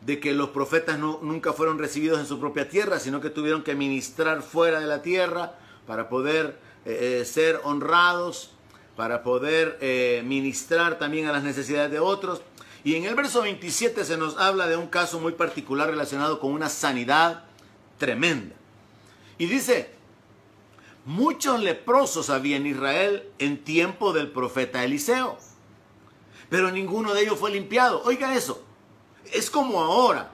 de 0.01 0.19
que 0.19 0.33
los 0.33 0.49
profetas 0.49 0.99
no, 0.99 1.19
nunca 1.23 1.51
fueron 1.51 1.79
recibidos 1.79 2.19
en 2.19 2.27
su 2.27 2.39
propia 2.39 2.69
tierra, 2.69 2.99
sino 2.99 3.19
que 3.19 3.31
tuvieron 3.31 3.63
que 3.63 3.73
ministrar 3.73 4.43
fuera 4.43 4.79
de 4.79 4.85
la 4.85 5.01
tierra 5.01 5.55
para 5.87 6.07
poder 6.07 6.59
eh, 6.85 7.21
eh, 7.21 7.25
ser 7.25 7.61
honrados, 7.63 8.51
para 8.95 9.23
poder 9.23 9.79
eh, 9.81 10.21
ministrar 10.23 10.99
también 10.99 11.25
a 11.25 11.31
las 11.31 11.41
necesidades 11.41 11.89
de 11.89 11.99
otros. 11.99 12.43
Y 12.83 12.95
en 12.95 13.05
el 13.05 13.15
verso 13.15 13.41
27 13.41 14.03
se 14.03 14.17
nos 14.17 14.37
habla 14.37 14.67
de 14.67 14.75
un 14.75 14.87
caso 14.87 15.19
muy 15.19 15.33
particular 15.33 15.89
relacionado 15.89 16.39
con 16.39 16.51
una 16.51 16.69
sanidad 16.69 17.45
tremenda. 17.97 18.55
Y 19.37 19.45
dice, 19.45 19.89
muchos 21.05 21.61
leprosos 21.61 22.29
había 22.29 22.57
en 22.57 22.67
Israel 22.67 23.29
en 23.39 23.63
tiempo 23.63 24.11
del 24.11 24.31
profeta 24.31 24.83
Eliseo, 24.83 25.37
pero 26.49 26.71
ninguno 26.71 27.13
de 27.13 27.21
ellos 27.21 27.39
fue 27.39 27.51
limpiado. 27.51 28.03
Oiga 28.03 28.35
eso, 28.35 28.63
es 29.31 29.49
como 29.49 29.81
ahora. 29.81 30.31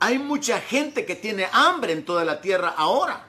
Hay 0.00 0.18
mucha 0.18 0.60
gente 0.60 1.04
que 1.04 1.14
tiene 1.14 1.46
hambre 1.52 1.92
en 1.92 2.04
toda 2.04 2.24
la 2.24 2.40
tierra 2.40 2.74
ahora. 2.76 3.26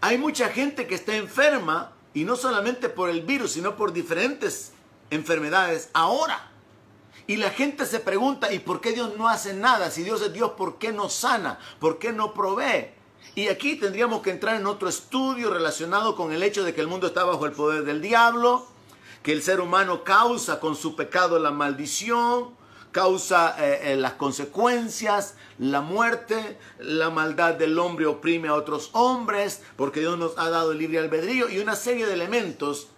Hay 0.00 0.16
mucha 0.16 0.48
gente 0.48 0.86
que 0.86 0.94
está 0.94 1.16
enferma 1.16 1.92
y 2.14 2.24
no 2.24 2.36
solamente 2.36 2.88
por 2.88 3.10
el 3.10 3.22
virus, 3.22 3.52
sino 3.52 3.76
por 3.76 3.92
diferentes 3.92 4.72
enfermedades 5.10 5.90
ahora. 5.92 6.51
Y 7.26 7.36
la 7.36 7.50
gente 7.50 7.86
se 7.86 8.00
pregunta, 8.00 8.52
¿y 8.52 8.58
por 8.58 8.80
qué 8.80 8.92
Dios 8.92 9.16
no 9.16 9.28
hace 9.28 9.54
nada? 9.54 9.90
Si 9.90 10.02
Dios 10.02 10.20
es 10.22 10.32
Dios, 10.32 10.52
¿por 10.52 10.78
qué 10.78 10.92
no 10.92 11.08
sana? 11.08 11.58
¿Por 11.78 11.98
qué 11.98 12.12
no 12.12 12.34
provee? 12.34 12.90
Y 13.34 13.48
aquí 13.48 13.76
tendríamos 13.76 14.22
que 14.22 14.30
entrar 14.30 14.56
en 14.56 14.66
otro 14.66 14.88
estudio 14.88 15.50
relacionado 15.50 16.16
con 16.16 16.32
el 16.32 16.42
hecho 16.42 16.64
de 16.64 16.74
que 16.74 16.80
el 16.80 16.88
mundo 16.88 17.06
está 17.06 17.24
bajo 17.24 17.46
el 17.46 17.52
poder 17.52 17.84
del 17.84 18.02
diablo, 18.02 18.66
que 19.22 19.32
el 19.32 19.42
ser 19.42 19.60
humano 19.60 20.04
causa 20.04 20.60
con 20.60 20.76
su 20.76 20.96
pecado 20.96 21.38
la 21.38 21.50
maldición, 21.50 22.50
causa 22.90 23.56
eh, 23.58 23.92
eh, 23.92 23.96
las 23.96 24.12
consecuencias, 24.12 25.34
la 25.58 25.80
muerte, 25.80 26.58
la 26.78 27.08
maldad 27.08 27.54
del 27.54 27.78
hombre 27.78 28.06
oprime 28.06 28.48
a 28.48 28.54
otros 28.54 28.90
hombres, 28.92 29.62
porque 29.76 30.00
Dios 30.00 30.18
nos 30.18 30.36
ha 30.38 30.50
dado 30.50 30.74
libre 30.74 30.98
albedrío 30.98 31.48
y 31.48 31.58
una 31.58 31.74
serie 31.74 32.06
de 32.06 32.12
elementos 32.12 32.88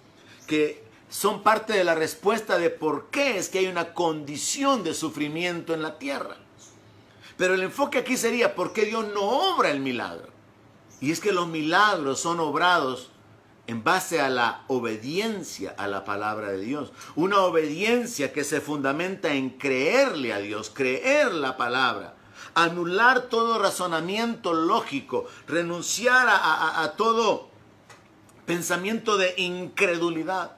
que 0.46 0.84
son 1.14 1.44
parte 1.44 1.74
de 1.74 1.85
la 1.85 1.94
respuesta 1.94 2.59
de 2.59 2.70
por 2.70 3.07
qué 3.11 3.38
es 3.38 3.48
que 3.48 3.61
hay 3.61 3.68
una 3.68 3.94
condición 3.94 4.83
de 4.83 4.94
sufrimiento 4.94 5.72
en 5.72 5.81
la 5.81 5.96
tierra. 5.96 6.38
Pero 7.37 7.55
el 7.55 7.62
enfoque 7.62 7.98
aquí 7.98 8.16
sería 8.16 8.57
por 8.57 8.72
qué 8.72 8.85
Dios 8.85 9.07
no 9.14 9.20
obra 9.22 9.70
el 9.70 9.79
milagro. 9.79 10.27
Y 11.00 11.12
es 11.12 11.20
que 11.20 11.31
los 11.31 11.46
milagros 11.46 12.18
son 12.18 12.40
obrados 12.40 13.12
en 13.68 13.85
base 13.85 14.20
a 14.20 14.29
la 14.29 14.64
obediencia 14.66 15.72
a 15.79 15.87
la 15.87 16.05
palabra 16.05 16.48
de 16.48 16.59
Dios. 16.59 16.90
Una 17.14 17.42
obediencia 17.42 18.33
que 18.33 18.42
se 18.42 18.61
fundamenta 18.61 19.35
en 19.35 19.50
creerle 19.50 20.33
a 20.33 20.38
Dios, 20.38 20.68
creer 20.68 21.33
la 21.33 21.57
palabra, 21.57 22.16
anular 22.57 23.29
todo 23.29 23.61
razonamiento 23.61 24.53
lógico, 24.53 25.27
renunciar 25.46 26.27
a, 26.29 26.92
todo 26.96 27.50
pensamiento 28.46 29.16
de 29.16 29.35
incredulidad. 29.37 30.57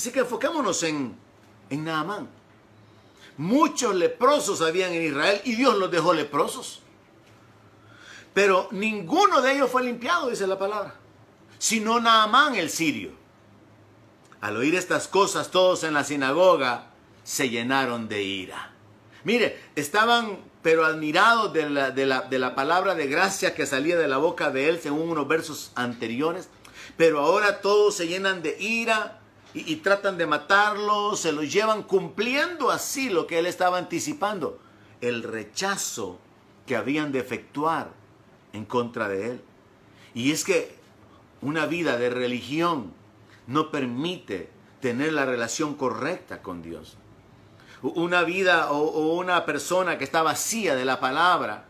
Así 0.00 0.12
que 0.12 0.20
enfoquémonos 0.20 0.82
en, 0.84 1.14
en 1.68 1.84
Naamán. 1.84 2.26
Muchos 3.36 3.94
leprosos 3.94 4.62
habían 4.62 4.94
en 4.94 5.02
Israel 5.02 5.42
y 5.44 5.56
Dios 5.56 5.76
los 5.76 5.90
dejó 5.90 6.14
leprosos. 6.14 6.80
Pero 8.32 8.68
ninguno 8.70 9.42
de 9.42 9.52
ellos 9.52 9.70
fue 9.70 9.84
limpiado, 9.84 10.30
dice 10.30 10.46
la 10.46 10.58
palabra, 10.58 10.94
sino 11.58 12.00
Naamán 12.00 12.54
el 12.54 12.70
sirio. 12.70 13.10
Al 14.40 14.56
oír 14.56 14.74
estas 14.74 15.06
cosas, 15.06 15.50
todos 15.50 15.84
en 15.84 15.92
la 15.92 16.02
sinagoga 16.02 16.86
se 17.22 17.50
llenaron 17.50 18.08
de 18.08 18.22
ira. 18.22 18.72
Mire, 19.24 19.62
estaban 19.76 20.38
pero 20.62 20.86
admirados 20.86 21.52
de 21.52 21.68
la, 21.68 21.90
de, 21.90 22.06
la, 22.06 22.22
de 22.22 22.38
la, 22.38 22.54
palabra 22.54 22.94
de 22.94 23.06
gracia 23.06 23.54
que 23.54 23.66
salía 23.66 23.98
de 23.98 24.08
la 24.08 24.16
boca 24.16 24.50
de 24.50 24.70
él 24.70 24.80
según 24.80 25.10
unos 25.10 25.28
versos 25.28 25.72
anteriores. 25.74 26.48
Pero 26.96 27.18
ahora 27.18 27.60
todos 27.60 27.96
se 27.96 28.08
llenan 28.08 28.40
de 28.42 28.56
ira 28.58 29.19
y, 29.52 29.76
tratan 29.76 30.16
de 30.16 30.26
matarlo, 30.26 31.16
se 31.16 31.32
lo 31.32 31.42
llevan 31.42 31.82
cumpliendo 31.82 32.70
así 32.70 33.10
lo 33.10 33.26
que 33.26 33.38
él 33.38 33.46
estaba 33.46 33.78
anticipando, 33.78 34.60
el 35.00 35.22
rechazo 35.22 36.18
que 36.66 36.76
habían 36.76 37.10
de 37.10 37.18
efectuar 37.18 37.90
en 38.52 38.64
contra 38.64 39.08
de 39.08 39.30
él. 39.32 39.40
Y 40.14 40.30
es 40.32 40.44
que 40.44 40.76
una 41.40 41.66
vida 41.66 41.96
de 41.96 42.10
religión 42.10 42.92
no 43.46 43.70
permite 43.70 44.50
tener 44.80 45.12
la 45.12 45.26
relación 45.26 45.74
correcta 45.74 46.42
con 46.42 46.62
Dios. 46.62 46.96
Una 47.82 48.22
vida 48.22 48.70
o, 48.70 49.16
una 49.16 49.46
persona 49.46 49.98
que 49.98 50.04
está 50.04 50.22
vacía 50.22 50.74
de 50.74 50.84
la 50.84 51.00
palabra 51.00 51.64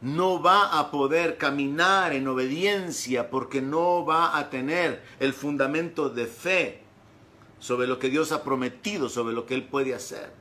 no 0.00 0.40
va 0.40 0.78
a 0.78 0.90
poder 0.90 1.36
caminar 1.36 2.14
en 2.14 2.26
obediencia 2.28 3.28
porque 3.28 3.60
no 3.60 4.06
va 4.06 4.38
a 4.38 4.48
tener 4.48 5.02
el 5.18 5.34
fundamento 5.34 6.08
de 6.08 6.26
fe 6.26 6.79
sobre 7.60 7.86
lo 7.86 7.98
que 7.98 8.08
Dios 8.08 8.32
ha 8.32 8.42
prometido, 8.42 9.08
sobre 9.08 9.34
lo 9.34 9.46
que 9.46 9.54
Él 9.54 9.64
puede 9.64 9.94
hacer. 9.94 10.32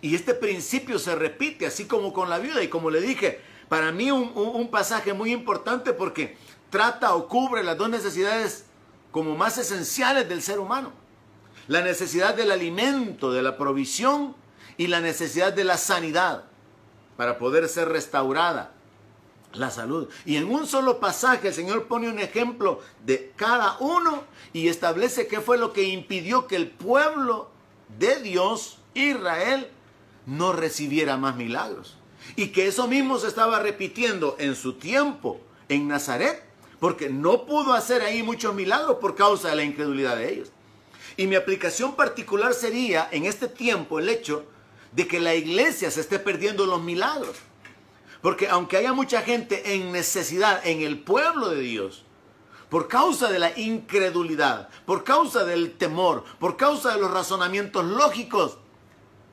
Y 0.00 0.14
este 0.14 0.34
principio 0.34 0.98
se 0.98 1.14
repite, 1.16 1.66
así 1.66 1.86
como 1.86 2.12
con 2.12 2.30
la 2.30 2.38
viuda. 2.38 2.62
Y 2.62 2.68
como 2.68 2.90
le 2.90 3.00
dije, 3.00 3.40
para 3.68 3.90
mí 3.90 4.10
un, 4.10 4.30
un, 4.34 4.48
un 4.54 4.70
pasaje 4.70 5.14
muy 5.14 5.32
importante 5.32 5.92
porque 5.92 6.36
trata 6.70 7.14
o 7.14 7.26
cubre 7.26 7.64
las 7.64 7.78
dos 7.78 7.88
necesidades 7.88 8.66
como 9.10 9.34
más 9.36 9.58
esenciales 9.58 10.28
del 10.28 10.42
ser 10.42 10.58
humano. 10.58 10.92
La 11.66 11.80
necesidad 11.80 12.34
del 12.34 12.52
alimento, 12.52 13.32
de 13.32 13.42
la 13.42 13.56
provisión 13.56 14.36
y 14.76 14.88
la 14.88 15.00
necesidad 15.00 15.52
de 15.52 15.64
la 15.64 15.78
sanidad 15.78 16.44
para 17.16 17.38
poder 17.38 17.68
ser 17.68 17.88
restaurada 17.88 18.74
la 19.54 19.70
salud. 19.70 20.08
Y 20.24 20.36
en 20.36 20.50
un 20.50 20.66
solo 20.66 21.00
pasaje 21.00 21.48
el 21.48 21.54
Señor 21.54 21.86
pone 21.86 22.08
un 22.08 22.18
ejemplo 22.18 22.80
de 23.04 23.32
cada 23.36 23.76
uno 23.78 24.24
y 24.52 24.68
establece 24.68 25.26
qué 25.26 25.40
fue 25.40 25.58
lo 25.58 25.72
que 25.72 25.84
impidió 25.84 26.46
que 26.46 26.56
el 26.56 26.70
pueblo 26.70 27.50
de 27.98 28.20
Dios, 28.20 28.78
Israel, 28.94 29.68
no 30.26 30.52
recibiera 30.52 31.16
más 31.16 31.36
milagros. 31.36 31.96
Y 32.36 32.48
que 32.48 32.66
eso 32.66 32.88
mismo 32.88 33.18
se 33.18 33.28
estaba 33.28 33.60
repitiendo 33.60 34.36
en 34.38 34.54
su 34.56 34.74
tiempo 34.74 35.40
en 35.68 35.88
Nazaret, 35.88 36.42
porque 36.80 37.08
no 37.08 37.46
pudo 37.46 37.72
hacer 37.72 38.02
ahí 38.02 38.22
muchos 38.22 38.54
milagros 38.54 38.98
por 39.00 39.14
causa 39.14 39.48
de 39.48 39.56
la 39.56 39.64
incredulidad 39.64 40.16
de 40.16 40.32
ellos. 40.32 40.50
Y 41.16 41.26
mi 41.26 41.36
aplicación 41.36 41.94
particular 41.94 42.54
sería 42.54 43.08
en 43.10 43.24
este 43.24 43.48
tiempo 43.48 43.98
el 43.98 44.08
hecho 44.08 44.44
de 44.92 45.06
que 45.06 45.20
la 45.20 45.34
iglesia 45.34 45.90
se 45.90 46.00
esté 46.00 46.18
perdiendo 46.18 46.66
los 46.66 46.82
milagros. 46.82 47.36
Porque 48.24 48.48
aunque 48.48 48.78
haya 48.78 48.94
mucha 48.94 49.20
gente 49.20 49.74
en 49.74 49.92
necesidad 49.92 50.66
en 50.66 50.80
el 50.80 50.98
pueblo 50.98 51.50
de 51.50 51.60
Dios, 51.60 52.04
por 52.70 52.88
causa 52.88 53.30
de 53.30 53.38
la 53.38 53.52
incredulidad, 53.58 54.70
por 54.86 55.04
causa 55.04 55.44
del 55.44 55.76
temor, 55.76 56.24
por 56.38 56.56
causa 56.56 56.94
de 56.94 57.02
los 57.02 57.10
razonamientos 57.10 57.84
lógicos, 57.84 58.56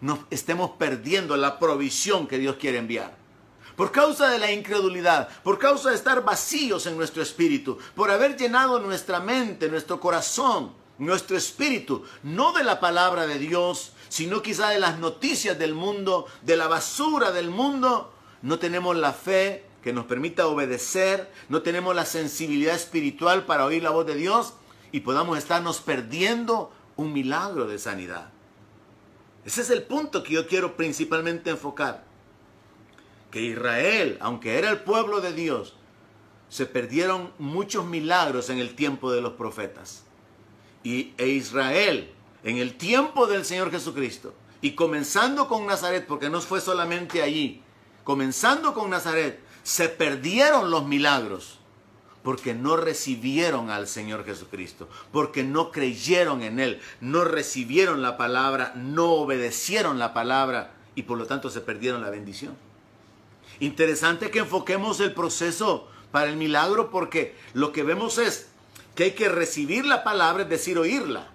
nos 0.01 0.19
estemos 0.29 0.71
perdiendo 0.71 1.37
la 1.37 1.57
provisión 1.57 2.27
que 2.27 2.37
Dios 2.37 2.57
quiere 2.57 2.79
enviar. 2.79 3.15
Por 3.77 3.93
causa 3.93 4.29
de 4.29 4.39
la 4.39 4.51
incredulidad, 4.51 5.29
por 5.41 5.57
causa 5.57 5.91
de 5.91 5.95
estar 5.95 6.21
vacíos 6.25 6.85
en 6.85 6.97
nuestro 6.97 7.23
espíritu, 7.23 7.77
por 7.95 8.11
haber 8.11 8.35
llenado 8.35 8.77
nuestra 8.81 9.21
mente, 9.21 9.69
nuestro 9.69 10.01
corazón, 10.01 10.73
nuestro 10.97 11.37
espíritu, 11.37 12.03
no 12.23 12.51
de 12.51 12.65
la 12.65 12.81
palabra 12.81 13.25
de 13.25 13.39
Dios, 13.39 13.93
sino 14.09 14.41
quizá 14.41 14.67
de 14.67 14.79
las 14.79 14.99
noticias 14.99 15.57
del 15.57 15.75
mundo, 15.75 16.25
de 16.41 16.57
la 16.57 16.67
basura 16.67 17.31
del 17.31 17.51
mundo, 17.51 18.15
no 18.41 18.59
tenemos 18.59 18.95
la 18.95 19.13
fe 19.13 19.65
que 19.83 19.93
nos 19.93 20.05
permita 20.05 20.47
obedecer, 20.47 21.31
no 21.49 21.61
tenemos 21.61 21.95
la 21.95 22.05
sensibilidad 22.05 22.75
espiritual 22.75 23.45
para 23.45 23.65
oír 23.65 23.83
la 23.83 23.89
voz 23.89 24.05
de 24.05 24.15
Dios 24.15 24.53
y 24.91 25.01
podamos 25.01 25.37
estarnos 25.37 25.81
perdiendo 25.81 26.71
un 26.95 27.13
milagro 27.13 27.67
de 27.67 27.79
sanidad. 27.79 28.29
Ese 29.45 29.61
es 29.61 29.69
el 29.69 29.83
punto 29.83 30.23
que 30.23 30.33
yo 30.33 30.47
quiero 30.47 30.77
principalmente 30.77 31.49
enfocar. 31.49 32.03
Que 33.31 33.41
Israel, 33.41 34.17
aunque 34.21 34.57
era 34.57 34.69
el 34.69 34.81
pueblo 34.81 35.21
de 35.21 35.33
Dios, 35.33 35.75
se 36.49 36.65
perdieron 36.65 37.31
muchos 37.39 37.85
milagros 37.85 38.49
en 38.49 38.59
el 38.59 38.75
tiempo 38.75 39.11
de 39.11 39.21
los 39.21 39.33
profetas. 39.33 40.03
Y 40.83 41.13
e 41.17 41.27
Israel, 41.27 42.11
en 42.43 42.57
el 42.57 42.75
tiempo 42.75 43.25
del 43.25 43.45
Señor 43.45 43.71
Jesucristo, 43.71 44.33
y 44.61 44.75
comenzando 44.75 45.47
con 45.47 45.65
Nazaret, 45.65 46.05
porque 46.05 46.29
no 46.29 46.39
fue 46.41 46.61
solamente 46.61 47.21
allí, 47.21 47.63
comenzando 48.03 48.73
con 48.73 48.89
Nazaret, 48.89 49.39
se 49.63 49.89
perdieron 49.89 50.71
los 50.71 50.85
milagros 50.85 51.59
porque 52.23 52.53
no 52.53 52.77
recibieron 52.77 53.69
al 53.69 53.87
Señor 53.87 54.25
Jesucristo, 54.25 54.87
porque 55.11 55.43
no 55.43 55.71
creyeron 55.71 56.43
en 56.43 56.59
Él, 56.59 56.81
no 56.99 57.23
recibieron 57.23 58.01
la 58.01 58.17
palabra, 58.17 58.73
no 58.75 59.11
obedecieron 59.13 59.97
la 59.97 60.13
palabra 60.13 60.73
y 60.93 61.03
por 61.03 61.17
lo 61.17 61.25
tanto 61.25 61.49
se 61.49 61.61
perdieron 61.61 62.01
la 62.01 62.09
bendición. 62.09 62.55
Interesante 63.59 64.31
que 64.31 64.39
enfoquemos 64.39 64.99
el 64.99 65.13
proceso 65.13 65.87
para 66.11 66.29
el 66.29 66.35
milagro 66.35 66.91
porque 66.91 67.35
lo 67.53 67.71
que 67.71 67.83
vemos 67.83 68.17
es 68.17 68.49
que 68.95 69.05
hay 69.05 69.11
que 69.11 69.29
recibir 69.29 69.85
la 69.85 70.03
palabra, 70.03 70.43
es 70.43 70.49
decir, 70.49 70.77
oírla. 70.77 71.29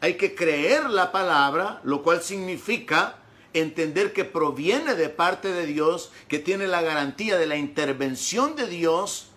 Hay 0.00 0.16
que 0.16 0.34
creer 0.34 0.88
la 0.88 1.12
palabra, 1.12 1.80
lo 1.84 2.02
cual 2.02 2.22
significa 2.22 3.16
entender 3.52 4.12
que 4.12 4.24
proviene 4.24 4.94
de 4.94 5.08
parte 5.08 5.52
de 5.52 5.66
Dios, 5.66 6.12
que 6.28 6.38
tiene 6.38 6.66
la 6.66 6.82
garantía 6.82 7.36
de 7.36 7.46
la 7.46 7.56
intervención 7.56 8.56
de 8.56 8.66
Dios 8.66 9.28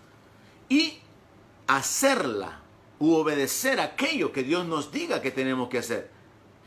y 0.69 0.99
hacerla 1.67 2.59
u 2.99 3.13
obedecer 3.15 3.79
aquello 3.79 4.31
que 4.31 4.43
Dios 4.43 4.65
nos 4.65 4.91
diga 4.91 5.21
que 5.21 5.31
tenemos 5.31 5.69
que 5.69 5.79
hacer. 5.79 6.11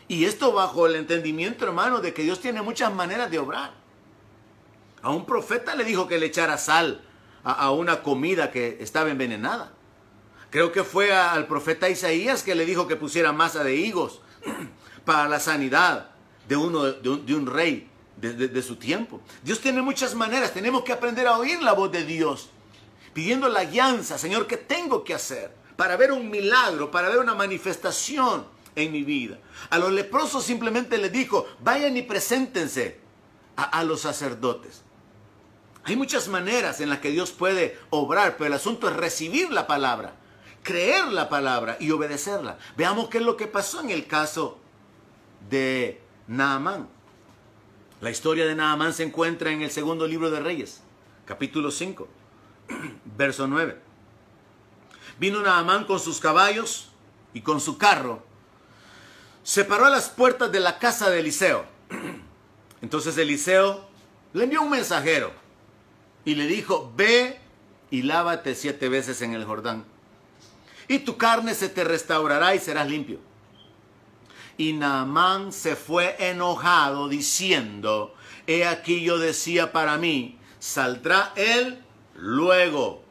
Y 0.08 0.24
esto 0.24 0.52
bajo 0.52 0.86
el 0.86 0.96
entendimiento, 0.96 1.64
hermano, 1.64 2.00
de 2.00 2.12
que 2.12 2.22
Dios 2.22 2.40
tiene 2.40 2.62
muchas 2.62 2.92
maneras 2.92 3.30
de 3.30 3.38
obrar. 3.38 3.74
A 5.02 5.10
un 5.10 5.24
profeta 5.24 5.74
le 5.74 5.84
dijo 5.84 6.08
que 6.08 6.18
le 6.18 6.26
echara 6.26 6.58
sal 6.58 7.02
a, 7.44 7.52
a 7.52 7.70
una 7.70 8.02
comida 8.02 8.50
que 8.50 8.78
estaba 8.80 9.10
envenenada. 9.10 9.72
Creo 10.50 10.72
que 10.72 10.84
fue 10.84 11.12
al 11.12 11.46
profeta 11.46 11.88
Isaías 11.88 12.42
que 12.42 12.54
le 12.54 12.66
dijo 12.66 12.86
que 12.86 12.96
pusiera 12.96 13.32
masa 13.32 13.64
de 13.64 13.76
higos 13.76 14.20
para 15.04 15.28
la 15.28 15.40
sanidad 15.40 16.15
de, 16.48 16.56
uno, 16.56 16.84
de, 16.84 17.34
un, 17.34 17.46
rey 17.46 17.88
de, 18.16 18.32
de, 18.32 18.48
de, 18.48 18.62
su 18.62 18.76
tiempo. 18.76 19.20
Dios 19.42 19.60
tiene 19.60 19.82
muchas 19.82 20.14
maneras, 20.14 20.52
tenemos 20.52 20.84
que 20.84 20.92
aprender 20.92 21.26
a 21.26 21.38
oír 21.38 21.60
la 21.62 21.72
voz 21.72 21.90
de 21.90 22.04
Dios, 22.04 22.50
pidiendo 23.12 23.48
la 23.48 23.64
guianza, 23.64 24.18
Señor, 24.18 24.46
¿qué 24.46 24.56
tengo 24.56 25.02
que 25.04 25.14
hacer 25.14 25.52
para 25.76 25.96
ver 25.96 26.12
un 26.12 26.30
milagro, 26.30 26.90
para 26.90 27.08
ver 27.08 27.18
una 27.18 27.34
manifestación 27.34 28.46
en 28.74 28.92
mi 28.92 29.02
vida? 29.02 29.38
A 29.70 29.78
los 29.78 29.92
leprosos 29.92 30.44
simplemente 30.44 30.98
les 30.98 31.12
dijo, 31.12 31.46
vayan 31.60 31.96
y 31.96 32.02
preséntense 32.02 33.00
a, 33.56 33.64
a 33.64 33.84
los 33.84 34.02
sacerdotes. 34.02 34.82
Hay 35.84 35.96
muchas 35.96 36.28
maneras 36.28 36.80
en 36.80 36.90
las 36.90 36.98
que 36.98 37.10
Dios 37.10 37.30
puede 37.30 37.78
obrar, 37.90 38.36
pero 38.36 38.48
el 38.48 38.54
asunto 38.54 38.88
es 38.88 38.96
recibir 38.96 39.52
la 39.52 39.66
palabra, 39.68 40.14
creer 40.62 41.06
la 41.06 41.28
palabra 41.28 41.76
y 41.78 41.92
obedecerla. 41.92 42.58
Veamos 42.76 43.08
qué 43.08 43.18
es 43.18 43.24
lo 43.24 43.36
que 43.36 43.46
pasó 43.46 43.80
en 43.80 43.90
el 43.90 44.06
caso 44.08 44.58
de 45.48 46.05
Naamán. 46.28 46.88
La 48.00 48.10
historia 48.10 48.46
de 48.46 48.54
Naamán 48.54 48.92
se 48.92 49.04
encuentra 49.04 49.50
en 49.50 49.62
el 49.62 49.70
segundo 49.70 50.06
libro 50.06 50.30
de 50.30 50.40
Reyes, 50.40 50.80
capítulo 51.24 51.70
5, 51.70 52.08
verso 53.16 53.46
9. 53.46 53.78
Vino 55.18 55.40
Naamán 55.40 55.84
con 55.84 55.98
sus 55.98 56.20
caballos 56.20 56.90
y 57.32 57.40
con 57.40 57.60
su 57.60 57.78
carro. 57.78 58.22
Se 59.42 59.64
paró 59.64 59.86
a 59.86 59.90
las 59.90 60.08
puertas 60.08 60.50
de 60.52 60.60
la 60.60 60.78
casa 60.78 61.08
de 61.08 61.20
Eliseo. 61.20 61.64
Entonces 62.82 63.16
Eliseo 63.16 63.88
le 64.32 64.44
envió 64.44 64.62
un 64.62 64.70
mensajero 64.70 65.32
y 66.24 66.34
le 66.34 66.46
dijo, 66.46 66.92
ve 66.96 67.38
y 67.90 68.02
lávate 68.02 68.54
siete 68.54 68.88
veces 68.88 69.22
en 69.22 69.32
el 69.32 69.44
Jordán. 69.44 69.84
Y 70.88 70.98
tu 71.00 71.16
carne 71.16 71.54
se 71.54 71.68
te 71.68 71.84
restaurará 71.84 72.54
y 72.54 72.58
serás 72.58 72.88
limpio. 72.88 73.20
Y 74.58 74.72
Naamán 74.72 75.52
se 75.52 75.76
fue 75.76 76.16
enojado 76.18 77.08
diciendo, 77.08 78.14
he 78.46 78.66
aquí 78.66 79.02
yo 79.02 79.18
decía 79.18 79.72
para 79.72 79.98
mí, 79.98 80.38
saldrá 80.58 81.32
él 81.36 81.82
luego. 82.14 83.02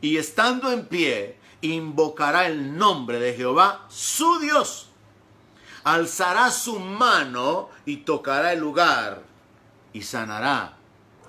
Y 0.00 0.16
estando 0.16 0.72
en 0.72 0.86
pie, 0.86 1.38
invocará 1.60 2.46
el 2.46 2.76
nombre 2.76 3.18
de 3.18 3.34
Jehová, 3.34 3.86
su 3.88 4.38
Dios. 4.38 4.88
Alzará 5.84 6.50
su 6.50 6.78
mano 6.78 7.68
y 7.84 7.98
tocará 7.98 8.52
el 8.52 8.60
lugar 8.60 9.22
y 9.92 10.02
sanará 10.02 10.76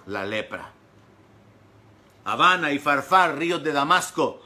la 0.06 0.26
lepra. 0.26 0.72
Habana 2.24 2.72
y 2.72 2.80
Farfar, 2.80 3.38
ríos 3.38 3.64
de 3.64 3.74
Damasco, 3.74 4.42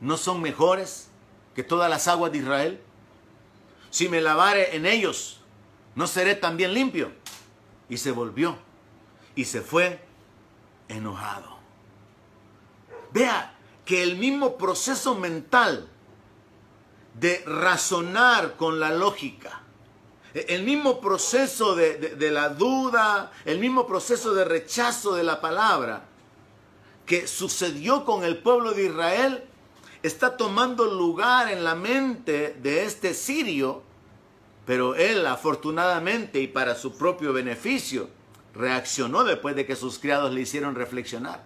¿no 0.00 0.16
son 0.16 0.42
mejores 0.42 1.10
que 1.54 1.62
todas 1.62 1.88
las 1.88 2.08
aguas 2.08 2.32
de 2.32 2.38
Israel? 2.38 2.80
Si 3.90 4.08
me 4.08 4.20
lavare 4.20 4.76
en 4.76 4.86
ellos, 4.86 5.40
¿no 5.94 6.06
seré 6.06 6.36
también 6.36 6.72
limpio? 6.72 7.12
Y 7.88 7.96
se 7.96 8.12
volvió 8.12 8.56
y 9.34 9.44
se 9.44 9.60
fue 9.60 10.00
enojado. 10.88 11.58
Vea 13.12 13.54
que 13.84 14.02
el 14.02 14.16
mismo 14.16 14.56
proceso 14.56 15.16
mental 15.16 15.88
de 17.14 17.42
razonar 17.44 18.56
con 18.56 18.78
la 18.78 18.90
lógica, 18.90 19.62
el 20.32 20.62
mismo 20.62 21.00
proceso 21.00 21.74
de, 21.74 21.98
de, 21.98 22.30
la 22.30 22.50
duda, 22.50 23.32
el 23.44 23.58
mismo 23.58 23.86
proceso 23.86 24.32
de 24.32 24.44
rechazo 24.44 25.16
de 25.16 25.24
la 25.24 25.40
palabra 25.40 26.04
que 27.04 27.26
sucedió 27.26 28.04
con 28.04 28.22
el 28.22 28.38
pueblo 28.38 28.70
de 28.70 28.84
Israel, 28.84 29.49
está 30.02 30.36
tomando 30.36 30.86
lugar 30.86 31.50
en 31.50 31.64
la 31.64 31.74
mente 31.74 32.56
de 32.62 32.84
este 32.84 33.14
sirio, 33.14 33.82
pero 34.66 34.94
él 34.94 35.26
afortunadamente 35.26 36.40
y 36.40 36.46
para 36.46 36.74
su 36.74 36.96
propio 36.96 37.32
beneficio 37.32 38.08
reaccionó 38.54 39.24
después 39.24 39.54
de 39.56 39.66
que 39.66 39.76
sus 39.76 39.98
criados 39.98 40.32
le 40.32 40.42
hicieron 40.42 40.74
reflexionar. 40.74 41.44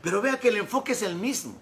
Pero 0.00 0.22
vea 0.22 0.40
que 0.40 0.48
el 0.48 0.56
enfoque 0.56 0.92
es 0.92 1.02
el 1.02 1.16
mismo. 1.16 1.56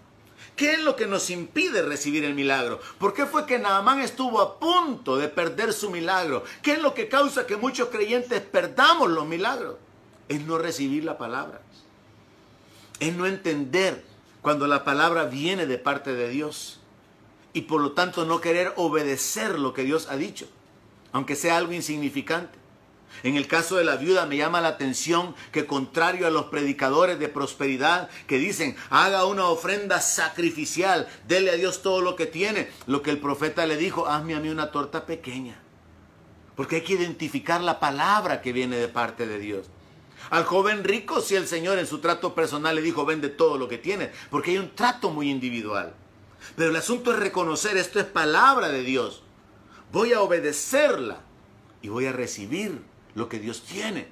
¿Qué 0.57 0.75
es 0.75 0.83
lo 0.83 0.95
que 0.95 1.07
nos 1.07 1.31
impide 1.31 1.83
recibir 1.83 2.25
el 2.25 2.35
milagro? 2.35 2.81
¿Por 2.99 3.15
qué 3.15 3.25
fue 3.27 3.47
que 3.47 3.59
Naamán 3.59 4.01
estuvo 4.01 4.41
a 4.41 4.59
punto 4.59 5.17
de 5.17 5.29
perder 5.29 5.73
su 5.73 5.91
milagro? 5.91 6.45
¿Qué 6.63 6.73
es 6.73 6.83
lo 6.83 6.93
que 6.93 7.09
causa 7.09 7.47
que 7.47 7.57
muchos 7.57 7.89
creyentes 7.89 8.43
perdamos 8.43 9.11
los 9.11 9.27
milagros? 9.27 9.77
Es 10.29 10.43
no 10.43 10.59
recibir 10.59 11.05
la 11.05 11.17
palabra. 11.17 11.63
Es 12.99 13.15
no 13.15 13.27
entender 13.27 14.05
cuando 14.43 14.67
la 14.67 14.85
palabra 14.85 15.25
viene 15.25 15.67
de 15.67 15.79
parte 15.79 16.15
de 16.15 16.29
Dios. 16.29 16.81
Y 17.53 17.63
por 17.63 17.81
lo 17.81 17.93
tanto 17.93 18.25
no 18.25 18.41
querer 18.41 18.73
obedecer 18.77 19.59
lo 19.59 19.75
que 19.75 19.83
Dios 19.83 20.09
ha 20.09 20.17
dicho, 20.17 20.47
aunque 21.13 21.37
sea 21.37 21.57
algo 21.57 21.73
insignificante. 21.73 22.59
En 23.23 23.37
el 23.37 23.49
caso 23.49 23.77
de 23.77 23.85
la 23.85 23.97
viuda 23.97 24.25
me 24.27 24.37
llama 24.37 24.61
la 24.61 24.69
atención 24.69 25.35
que 25.53 25.67
contrario 25.67 26.27
a 26.27 26.31
los 26.31 26.47
predicadores 26.47 27.19
de 27.19 27.29
prosperidad 27.29 28.09
que 28.27 28.39
dicen, 28.39 28.77
haga 28.89 29.27
una 29.27 29.47
ofrenda 29.47 30.01
sacrificial, 30.01 31.09
dele 31.27 31.51
a 31.51 31.57
Dios 31.57 31.83
todo 31.83 32.01
lo 32.01 32.17
que 32.17 32.27
tiene, 32.27 32.71
lo 32.87 33.03
que 33.03 33.11
el 33.11 33.19
profeta 33.19 33.67
le 33.67 33.77
dijo, 33.77 34.07
hazme 34.07 34.35
a 34.35 34.41
mí 34.41 34.49
una 34.49 34.71
torta 34.71 35.07
pequeña. 35.07 35.61
Porque 36.55 36.77
hay 36.77 36.83
que 36.83 36.95
identificar 36.95 37.61
la 37.61 37.81
palabra 37.81 38.41
que 38.41 38.53
viene 38.53 38.77
de 38.77 38.89
parte 38.89 39.27
de 39.27 39.39
Dios. 39.39 39.67
Al 40.31 40.45
joven 40.45 40.85
rico, 40.85 41.21
si 41.21 41.35
el 41.35 41.49
Señor 41.49 41.79
en 41.79 41.87
su 41.87 41.99
trato 41.99 42.35
personal 42.35 42.77
le 42.77 42.83
dijo, 42.83 43.05
vende 43.05 43.29
todo 43.29 43.59
lo 43.59 43.69
que 43.69 43.79
tiene, 43.79 44.13
porque 44.31 44.53
hay 44.53 44.59
un 44.59 44.75
trato 44.75 45.11
muy 45.11 45.29
individual. 45.29 45.93
Pero 46.57 46.71
el 46.71 46.77
asunto 46.77 47.13
es 47.13 47.19
reconocer, 47.19 47.77
esto 47.77 47.99
es 47.99 48.07
palabra 48.07 48.69
de 48.69 48.83
Dios. 48.83 49.23
Voy 49.93 50.13
a 50.13 50.21
obedecerla 50.21 51.21
y 51.83 51.89
voy 51.89 52.07
a 52.07 52.13
recibir 52.13 52.81
lo 53.15 53.29
que 53.29 53.41
Dios 53.41 53.63
tiene 53.63 54.09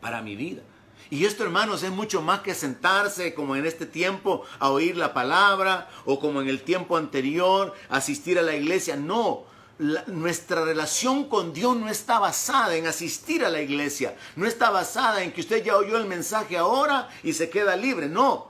para 0.00 0.22
mi 0.22 0.36
vida. 0.36 0.62
Y 1.10 1.24
esto, 1.24 1.42
hermanos, 1.42 1.82
es 1.82 1.90
mucho 1.90 2.22
más 2.22 2.40
que 2.40 2.54
sentarse 2.54 3.34
como 3.34 3.56
en 3.56 3.66
este 3.66 3.84
tiempo 3.84 4.44
a 4.60 4.70
oír 4.70 4.96
la 4.96 5.12
palabra 5.12 5.88
o 6.04 6.20
como 6.20 6.40
en 6.40 6.48
el 6.48 6.62
tiempo 6.62 6.96
anterior 6.96 7.74
asistir 7.88 8.38
a 8.38 8.42
la 8.42 8.54
iglesia. 8.54 8.94
No, 8.94 9.44
nuestra 10.06 10.64
relación 10.64 11.24
con 11.28 11.54
Dios 11.54 11.74
no 11.74 11.88
está 11.88 12.18
basada 12.18 12.76
en 12.76 12.86
asistir 12.86 13.44
a 13.44 13.48
la 13.48 13.62
iglesia. 13.62 14.14
No 14.36 14.46
está 14.46 14.70
basada 14.70 15.22
en 15.22 15.32
que 15.32 15.40
usted 15.40 15.64
ya 15.64 15.76
oyó 15.76 15.96
el 15.96 16.06
mensaje 16.06 16.58
ahora 16.58 17.08
y 17.22 17.32
se 17.32 17.48
queda 17.48 17.76
libre. 17.76 18.08
No, 18.08 18.48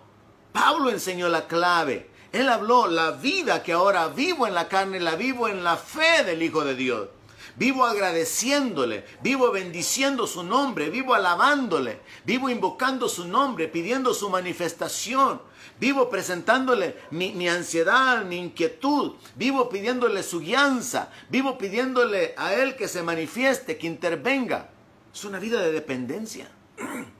Pablo 0.52 0.90
enseñó 0.90 1.28
la 1.28 1.46
clave. 1.46 2.10
Él 2.32 2.48
habló 2.48 2.86
la 2.86 3.12
vida 3.12 3.62
que 3.62 3.72
ahora 3.72 4.08
vivo 4.08 4.46
en 4.46 4.54
la 4.54 4.68
carne, 4.68 5.00
la 5.00 5.14
vivo 5.14 5.48
en 5.48 5.62
la 5.62 5.76
fe 5.76 6.24
del 6.24 6.42
Hijo 6.42 6.64
de 6.64 6.74
Dios. 6.74 7.08
Vivo 7.56 7.84
agradeciéndole, 7.84 9.04
vivo 9.22 9.50
bendiciendo 9.50 10.26
su 10.26 10.42
nombre, 10.42 10.90
vivo 10.90 11.14
alabándole, 11.14 12.00
vivo 12.24 12.48
invocando 12.48 13.08
su 13.08 13.26
nombre, 13.26 13.68
pidiendo 13.68 14.14
su 14.14 14.30
manifestación. 14.30 15.40
Vivo 15.78 16.10
presentándole 16.10 16.96
mi, 17.10 17.48
ansiedad, 17.48 18.24
mi 18.24 18.36
inquietud. 18.36 19.14
Vivo 19.34 19.70
pidiéndole 19.70 20.22
su 20.22 20.40
guianza. 20.40 21.10
Vivo 21.30 21.56
pidiéndole 21.56 22.34
a 22.36 22.52
Él 22.52 22.76
que 22.76 22.86
se 22.86 23.02
manifieste, 23.02 23.78
que 23.78 23.86
intervenga. 23.86 24.68
Es 25.12 25.24
una 25.24 25.38
vida 25.38 25.60
de 25.62 25.72
dependencia. 25.72 26.50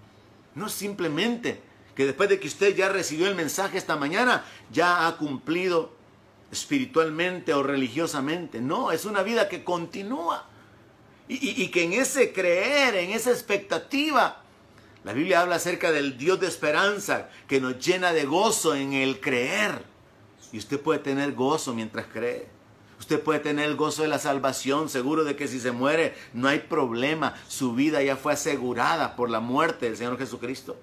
No 0.52 0.68
simplemente 0.68 1.62
que 1.94 2.06
después 2.06 2.28
de 2.28 2.40
que 2.40 2.48
usted 2.48 2.74
ya 2.74 2.88
recibió 2.88 3.28
el 3.28 3.36
mensaje 3.36 3.78
esta 3.78 3.94
mañana, 3.94 4.44
ya 4.72 5.06
ha 5.06 5.16
cumplido 5.16 5.92
espiritualmente 6.50 7.54
o 7.54 7.62
religiosamente. 7.62 8.60
No, 8.60 8.92
es 8.92 9.04
una 9.04 9.22
vida 9.22 9.48
que 9.48 9.64
continúa. 9.64 10.46
Y, 11.32 11.68
que 11.68 11.84
en 11.84 11.92
ese 11.92 12.32
creer, 12.32 12.96
en 12.96 13.10
esa 13.10 13.30
expectativa, 13.30 14.42
la 15.04 15.12
Biblia 15.12 15.42
habla 15.42 15.56
acerca 15.56 15.92
del 15.92 16.18
Dios 16.18 16.40
de 16.40 16.48
esperanza 16.48 17.28
que 17.46 17.60
nos 17.60 17.78
llena 17.78 18.12
de 18.12 18.24
gozo 18.24 18.74
en 18.74 18.94
el 18.94 19.20
creer. 19.20 19.84
Y 20.52 20.58
usted 20.58 20.80
puede 20.80 20.98
tener 20.98 21.32
gozo 21.34 21.72
mientras 21.72 22.06
cree. 22.06 22.48
Usted 22.98 23.22
puede 23.22 23.38
tener 23.38 23.66
el 23.66 23.76
gozo 23.76 24.02
de 24.02 24.08
la 24.08 24.18
salvación, 24.18 24.88
seguro 24.88 25.22
de 25.22 25.36
que 25.36 25.46
si 25.46 25.60
se 25.60 25.70
muere 25.70 26.14
no 26.34 26.48
hay 26.48 26.58
problema. 26.58 27.34
Su 27.46 27.74
vida 27.74 28.02
ya 28.02 28.16
fue 28.16 28.32
asegurada 28.32 29.14
por 29.14 29.30
la 29.30 29.38
muerte 29.38 29.86
del 29.86 29.96
Señor 29.96 30.18
Jesucristo. 30.18 30.76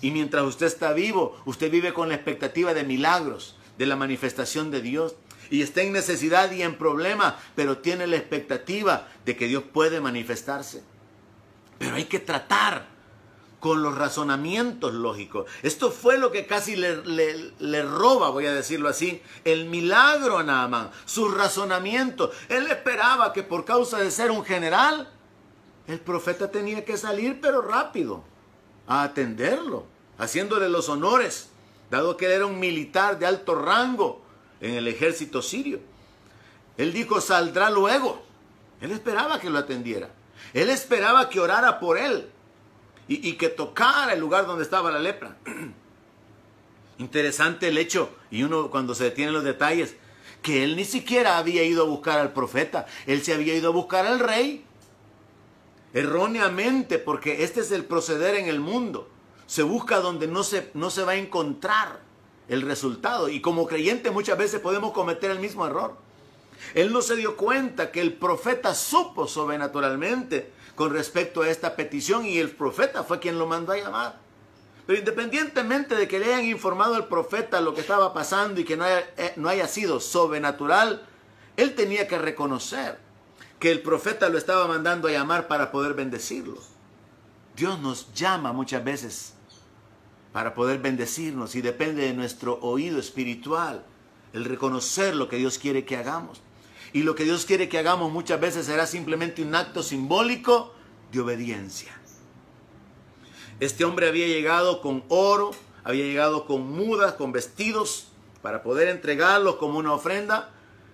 Y 0.00 0.10
mientras 0.10 0.44
usted 0.44 0.66
está 0.66 0.92
vivo, 0.92 1.40
usted 1.44 1.70
vive 1.70 1.92
con 1.92 2.08
la 2.08 2.14
expectativa 2.14 2.74
de 2.74 2.84
milagros, 2.84 3.56
de 3.78 3.86
la 3.86 3.96
manifestación 3.96 4.70
de 4.70 4.82
Dios. 4.82 5.14
Y 5.50 5.62
está 5.62 5.80
en 5.80 5.92
necesidad 5.92 6.52
y 6.52 6.62
en 6.62 6.76
problema, 6.76 7.38
pero 7.54 7.78
tiene 7.78 8.06
la 8.06 8.16
expectativa 8.16 9.08
de 9.24 9.36
que 9.36 9.46
Dios 9.46 9.62
puede 9.72 10.00
manifestarse. 10.00 10.82
Pero 11.78 11.96
hay 11.96 12.04
que 12.04 12.18
tratar 12.18 12.98
con 13.60 13.82
los 13.82 13.96
razonamientos 13.96 14.92
lógicos. 14.92 15.50
Esto 15.62 15.90
fue 15.90 16.18
lo 16.18 16.30
que 16.30 16.46
casi 16.46 16.76
le, 16.76 17.02
le, 17.58 17.82
roba, 17.82 18.30
voy 18.30 18.46
a 18.46 18.52
decirlo 18.52 18.88
así, 18.88 19.22
el 19.44 19.64
milagro 19.64 20.38
a 20.38 20.42
Naaman, 20.42 20.90
sus 21.06 21.34
razonamientos. 21.34 22.30
Él 22.48 22.66
esperaba 22.66 23.32
que 23.32 23.42
por 23.42 23.64
causa 23.64 23.98
de 23.98 24.10
ser 24.10 24.30
un 24.30 24.44
general, 24.44 25.08
el 25.86 25.98
profeta 25.98 26.50
tenía 26.50 26.84
que 26.84 26.96
salir, 26.96 27.40
pero 27.40 27.62
rápido, 27.62 28.22
a 28.86 29.02
atenderlo, 29.02 29.86
haciéndole 30.18 30.68
los 30.68 30.88
honores 30.88 31.48
dado 31.90 32.16
que 32.16 32.26
él 32.26 32.32
era 32.32 32.46
un 32.46 32.58
militar 32.58 33.18
de 33.18 33.26
alto 33.26 33.54
rango 33.54 34.22
en 34.60 34.74
el 34.74 34.88
ejército 34.88 35.42
sirio. 35.42 35.80
Él 36.76 36.92
dijo, 36.92 37.20
saldrá 37.20 37.70
luego. 37.70 38.22
Él 38.80 38.92
esperaba 38.92 39.40
que 39.40 39.50
lo 39.50 39.58
atendiera. 39.58 40.10
Él 40.54 40.70
esperaba 40.70 41.28
que 41.28 41.40
orara 41.40 41.80
por 41.80 41.98
él 41.98 42.30
y, 43.08 43.32
que 43.34 43.48
tocara 43.48 44.12
el 44.12 44.20
lugar 44.20 44.46
donde 44.46 44.64
estaba 44.64 44.90
la 44.90 44.98
lepra. 44.98 45.36
Interesante 46.98 47.68
el 47.68 47.78
hecho, 47.78 48.10
y 48.30 48.42
uno 48.42 48.70
cuando 48.70 48.94
se 48.94 49.04
detiene 49.04 49.28
en 49.28 49.34
los 49.34 49.44
detalles, 49.44 49.96
que 50.42 50.62
él 50.62 50.76
ni 50.76 50.84
siquiera 50.84 51.38
había 51.38 51.64
ido 51.64 51.82
a 51.82 51.86
buscar 51.86 52.18
al 52.18 52.32
profeta, 52.32 52.86
él 53.06 53.22
se 53.22 53.34
había 53.34 53.54
ido 53.54 53.70
a 53.70 53.72
buscar 53.72 54.06
al 54.06 54.18
rey. 54.18 54.64
Erróneamente, 55.94 56.98
porque 56.98 57.44
este 57.44 57.60
es 57.60 57.72
el 57.72 57.84
proceder 57.84 58.34
en 58.34 58.46
el 58.46 58.60
mundo 58.60 59.08
se 59.48 59.62
busca 59.62 60.00
donde 60.00 60.28
no 60.28 60.44
se, 60.44 60.70
no 60.74 60.90
se 60.90 61.02
va 61.02 61.12
a 61.12 61.16
encontrar 61.16 62.00
el 62.48 62.60
resultado. 62.62 63.30
Y 63.30 63.40
como 63.40 63.66
creyente 63.66 64.10
muchas 64.10 64.36
veces 64.36 64.60
podemos 64.60 64.92
cometer 64.92 65.30
el 65.30 65.40
mismo 65.40 65.66
error. 65.66 65.96
Él 66.74 66.92
no 66.92 67.00
se 67.00 67.16
dio 67.16 67.34
cuenta 67.34 67.90
que 67.90 68.02
el 68.02 68.12
profeta 68.12 68.74
supo 68.74 69.26
sobrenaturalmente 69.26 70.52
con 70.74 70.92
respecto 70.92 71.40
a 71.40 71.48
esta 71.48 71.76
petición 71.76 72.26
y 72.26 72.36
el 72.36 72.50
profeta 72.50 73.04
fue 73.04 73.20
quien 73.20 73.38
lo 73.38 73.46
mandó 73.46 73.72
a 73.72 73.78
llamar. 73.78 74.20
Pero 74.86 74.98
independientemente 74.98 75.96
de 75.96 76.06
que 76.06 76.18
le 76.18 76.26
hayan 76.26 76.44
informado 76.44 76.94
al 76.94 77.08
profeta 77.08 77.62
lo 77.62 77.74
que 77.74 77.80
estaba 77.80 78.12
pasando 78.12 78.60
y 78.60 78.64
que 78.64 78.76
no 78.76 78.86
eh, 78.86 79.32
no 79.36 79.48
haya 79.48 79.66
sido 79.66 79.98
sobrenatural, 79.98 81.06
él 81.56 81.74
tenía 81.74 82.06
que 82.06 82.18
reconocer 82.18 82.98
que 83.58 83.70
el 83.70 83.80
profeta 83.80 84.28
lo 84.28 84.36
estaba 84.36 84.66
mandando 84.66 85.08
a 85.08 85.12
llamar 85.12 85.48
para 85.48 85.72
poder 85.72 85.94
bendecirlo. 85.94 86.58
Dios 87.56 87.80
nos 87.80 88.12
llama 88.12 88.52
muchas 88.52 88.84
veces 88.84 89.34
para 90.38 90.54
poder 90.54 90.78
bendecirnos 90.78 91.56
y 91.56 91.62
depende 91.62 92.02
de 92.02 92.14
nuestro 92.14 92.60
oído 92.60 93.00
espiritual, 93.00 93.84
el 94.32 94.44
reconocer 94.44 95.16
lo 95.16 95.28
que 95.28 95.36
Dios 95.36 95.58
quiere 95.58 95.84
que 95.84 95.96
hagamos. 95.96 96.40
Y 96.92 97.02
lo 97.02 97.16
que 97.16 97.24
Dios 97.24 97.44
quiere 97.44 97.68
que 97.68 97.76
hagamos 97.76 98.12
muchas 98.12 98.40
veces 98.40 98.66
será 98.66 98.86
simplemente 98.86 99.42
un 99.42 99.56
acto 99.56 99.82
simbólico 99.82 100.72
de 101.10 101.18
obediencia. 101.18 101.90
Este 103.58 103.84
hombre 103.84 104.06
había 104.06 104.28
llegado 104.28 104.80
con 104.80 105.02
oro, 105.08 105.50
había 105.82 106.04
llegado 106.04 106.46
con 106.46 106.70
mudas, 106.70 107.14
con 107.14 107.32
vestidos, 107.32 108.12
para 108.40 108.62
poder 108.62 108.86
entregarlos 108.86 109.56
como 109.56 109.80
una 109.80 109.92
ofrenda, 109.92 110.50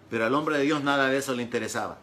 pero 0.08 0.24
al 0.24 0.34
hombre 0.34 0.56
de 0.56 0.64
Dios 0.64 0.82
nada 0.82 1.10
de 1.10 1.18
eso 1.18 1.34
le 1.34 1.42
interesaba. 1.42 1.98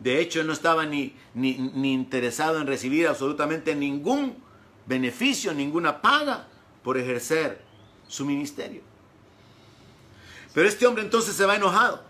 De 0.00 0.20
hecho, 0.20 0.40
él 0.40 0.48
no 0.48 0.54
estaba 0.54 0.86
ni, 0.86 1.14
ni, 1.34 1.56
ni 1.56 1.92
interesado 1.92 2.60
en 2.60 2.66
recibir 2.66 3.06
absolutamente 3.06 3.76
ningún 3.76 4.49
beneficio, 4.90 5.54
ninguna 5.54 6.02
paga 6.02 6.48
por 6.82 6.98
ejercer 6.98 7.62
su 8.08 8.26
ministerio. 8.26 8.82
Pero 10.52 10.68
este 10.68 10.86
hombre 10.86 11.04
entonces 11.04 11.36
se 11.36 11.46
va 11.46 11.54
enojado 11.54 12.02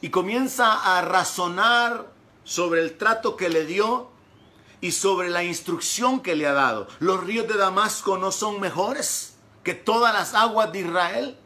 y 0.00 0.08
comienza 0.08 0.96
a 0.96 1.02
razonar 1.02 2.10
sobre 2.44 2.80
el 2.80 2.96
trato 2.96 3.36
que 3.36 3.50
le 3.50 3.66
dio 3.66 4.10
y 4.80 4.92
sobre 4.92 5.28
la 5.28 5.44
instrucción 5.44 6.20
que 6.20 6.34
le 6.34 6.46
ha 6.46 6.54
dado. 6.54 6.88
Los 6.98 7.22
ríos 7.22 7.46
de 7.46 7.58
Damasco 7.58 8.16
no 8.16 8.32
son 8.32 8.58
mejores 8.58 9.36
que 9.62 9.74
todas 9.74 10.14
las 10.14 10.34
aguas 10.34 10.72
de 10.72 10.80
Israel. 10.80 11.38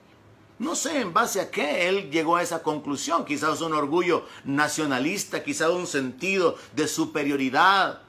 No 0.61 0.77
sé 0.77 1.01
en 1.01 1.13
base 1.13 1.41
a 1.41 1.51
qué 1.51 1.89
él 1.89 2.09
llegó 2.11 2.37
a 2.37 2.43
esa 2.43 2.63
conclusión. 2.63 3.25
Quizás 3.25 3.61
un 3.61 3.75
orgullo 3.75 4.25
nacionalista, 4.45 5.43
quizás 5.43 5.71
un 5.71 5.89
sentido 5.89 6.57
de 6.75 6.87
superioridad 6.87 8.01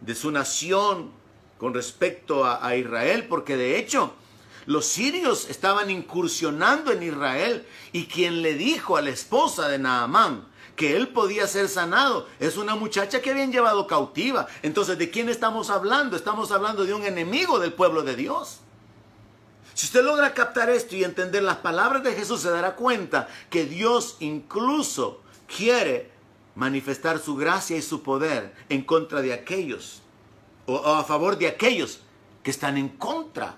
de 0.00 0.14
su 0.16 0.32
nación 0.32 1.23
con 1.64 1.72
respecto 1.72 2.44
a, 2.44 2.76
Israel, 2.76 3.24
porque 3.26 3.56
de 3.56 3.78
hecho 3.78 4.12
los 4.66 4.84
sirios 4.84 5.48
estaban 5.48 5.88
incursionando 5.88 6.92
en 6.92 7.02
Israel 7.02 7.66
y 7.90 8.04
quien 8.04 8.42
le 8.42 8.52
dijo 8.52 8.98
a 8.98 9.00
la 9.00 9.08
esposa 9.08 9.66
de 9.68 9.78
Naamán 9.78 10.46
que 10.76 10.94
él 10.94 11.08
podía 11.08 11.46
ser 11.46 11.70
sanado 11.70 12.28
es 12.38 12.58
una 12.58 12.74
muchacha 12.74 13.22
que 13.22 13.30
habían 13.30 13.50
llevado 13.50 13.86
cautiva. 13.86 14.46
Entonces, 14.60 14.98
¿de 14.98 15.08
quién 15.08 15.30
estamos 15.30 15.70
hablando? 15.70 16.16
Estamos 16.16 16.52
hablando 16.52 16.84
de 16.84 16.92
un 16.92 17.06
enemigo 17.06 17.58
del 17.58 17.72
pueblo 17.72 18.02
de 18.02 18.14
Dios. 18.14 18.58
Si 19.72 19.86
usted 19.86 20.04
logra 20.04 20.34
captar 20.34 20.68
esto 20.68 20.94
y 20.96 21.02
entender 21.02 21.42
las 21.42 21.56
palabras 21.56 22.04
de 22.04 22.12
Jesús, 22.12 22.42
se 22.42 22.50
dará 22.50 22.76
cuenta 22.76 23.26
que 23.48 23.64
Dios 23.64 24.18
incluso 24.20 25.22
quiere 25.46 26.10
manifestar 26.56 27.18
su 27.18 27.36
gracia 27.36 27.78
y 27.78 27.80
su 27.80 28.02
poder 28.02 28.54
en 28.68 28.82
contra 28.82 29.22
de 29.22 29.32
aquellos, 29.32 30.02
o, 30.66 30.78
a 30.78 31.04
favor 31.04 31.38
de 31.38 31.48
aquellos 31.48 32.00
que 32.42 32.50
están 32.50 32.76
en 32.76 32.88
contra 32.88 33.56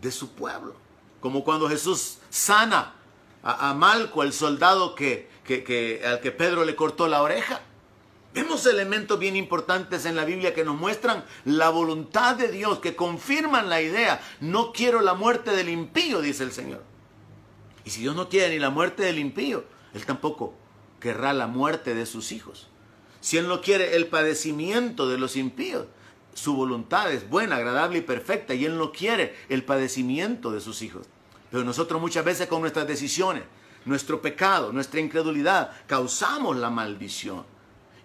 de 0.00 0.10
su 0.10 0.30
pueblo. 0.32 0.74
Como 1.20 1.44
cuando 1.44 1.68
Jesús 1.68 2.18
sana 2.30 2.94
a, 3.42 3.74
Malco, 3.74 4.22
el 4.22 4.32
soldado 4.32 4.94
que, 4.94 5.28
que, 5.44 6.02
al 6.04 6.20
que 6.20 6.30
Pedro 6.30 6.64
le 6.64 6.76
cortó 6.76 7.08
la 7.08 7.22
oreja. 7.22 7.60
Vemos 8.34 8.64
elementos 8.64 9.18
bien 9.18 9.36
importantes 9.36 10.06
en 10.06 10.16
la 10.16 10.24
Biblia 10.24 10.54
que 10.54 10.64
nos 10.64 10.76
muestran 10.76 11.24
la 11.44 11.68
voluntad 11.68 12.36
de 12.36 12.50
Dios, 12.50 12.78
que 12.78 12.96
confirman 12.96 13.68
la 13.68 13.82
idea, 13.82 14.22
no 14.40 14.72
quiero 14.72 15.02
la 15.02 15.14
muerte 15.14 15.50
del 15.50 15.68
impío, 15.68 16.22
dice 16.22 16.44
el 16.44 16.52
Señor. 16.52 16.82
Y 17.84 17.90
si 17.90 18.00
Dios 18.00 18.16
no 18.16 18.28
quiere 18.28 18.50
ni 18.50 18.58
la 18.58 18.70
muerte 18.70 19.02
del 19.02 19.18
impío, 19.18 19.64
Él 19.92 20.06
tampoco 20.06 20.54
querrá 20.98 21.32
la 21.32 21.46
muerte 21.46 21.94
de 21.94 22.06
sus 22.06 22.32
hijos. 22.32 22.68
Si 23.20 23.36
Él 23.36 23.48
no 23.48 23.60
quiere 23.60 23.96
el 23.96 24.06
padecimiento 24.06 25.08
de 25.08 25.18
los 25.18 25.36
impíos, 25.36 25.86
su 26.34 26.54
voluntad 26.54 27.12
es 27.12 27.28
buena, 27.28 27.56
agradable 27.56 27.98
y 27.98 28.02
perfecta 28.02 28.54
y 28.54 28.64
Él 28.64 28.78
no 28.78 28.92
quiere 28.92 29.34
el 29.48 29.64
padecimiento 29.64 30.50
de 30.50 30.60
sus 30.60 30.82
hijos. 30.82 31.06
Pero 31.50 31.64
nosotros 31.64 32.00
muchas 32.00 32.24
veces 32.24 32.48
con 32.48 32.60
nuestras 32.60 32.86
decisiones, 32.86 33.44
nuestro 33.84 34.22
pecado, 34.22 34.72
nuestra 34.72 35.00
incredulidad, 35.00 35.72
causamos 35.86 36.56
la 36.56 36.70
maldición 36.70 37.44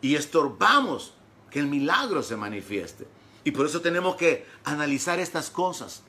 y 0.01 0.15
estorbamos 0.15 1.13
que 1.49 1.59
el 1.59 1.67
milagro 1.67 2.23
se 2.23 2.35
manifieste. 2.35 3.07
Y 3.43 3.51
por 3.51 3.65
eso 3.65 3.79
tenemos 3.79 4.15
que 4.15 4.45
analizar 4.65 5.19
estas 5.19 5.49
cosas 5.49 6.03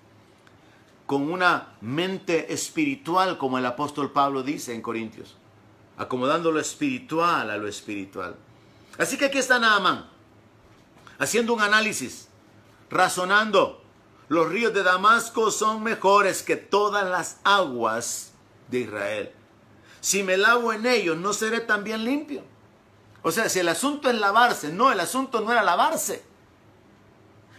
con 1.06 1.30
una 1.30 1.76
mente 1.80 2.52
espiritual, 2.52 3.38
como 3.38 3.58
el 3.58 3.66
apóstol 3.66 4.10
Pablo 4.10 4.42
dice 4.42 4.74
en 4.74 4.82
Corintios, 4.82 5.36
acomodando 5.96 6.50
lo 6.50 6.60
espiritual 6.60 7.50
a 7.50 7.56
lo 7.56 7.68
espiritual. 7.68 8.36
Así 8.98 9.16
que 9.16 9.26
aquí 9.26 9.38
está 9.38 9.58
Naamán 9.58 10.17
haciendo 11.18 11.54
un 11.54 11.60
análisis, 11.60 12.28
razonando. 12.90 13.82
Los 14.28 14.48
ríos 14.48 14.74
de 14.74 14.82
Damasco 14.82 15.50
son 15.50 15.82
mejores 15.82 16.42
que 16.42 16.56
todas 16.56 17.08
las 17.08 17.38
aguas 17.44 18.32
de 18.68 18.80
Israel. 18.80 19.32
Si 20.00 20.22
me 20.22 20.36
lavo 20.36 20.72
en 20.72 20.86
ellos, 20.86 21.16
¿no 21.16 21.32
seré 21.32 21.60
también 21.60 22.04
limpio? 22.04 22.44
O 23.22 23.32
sea, 23.32 23.48
si 23.48 23.58
el 23.58 23.68
asunto 23.68 24.08
es 24.08 24.16
lavarse, 24.16 24.70
no, 24.70 24.92
el 24.92 25.00
asunto 25.00 25.40
no 25.40 25.50
era 25.50 25.62
lavarse. 25.62 26.22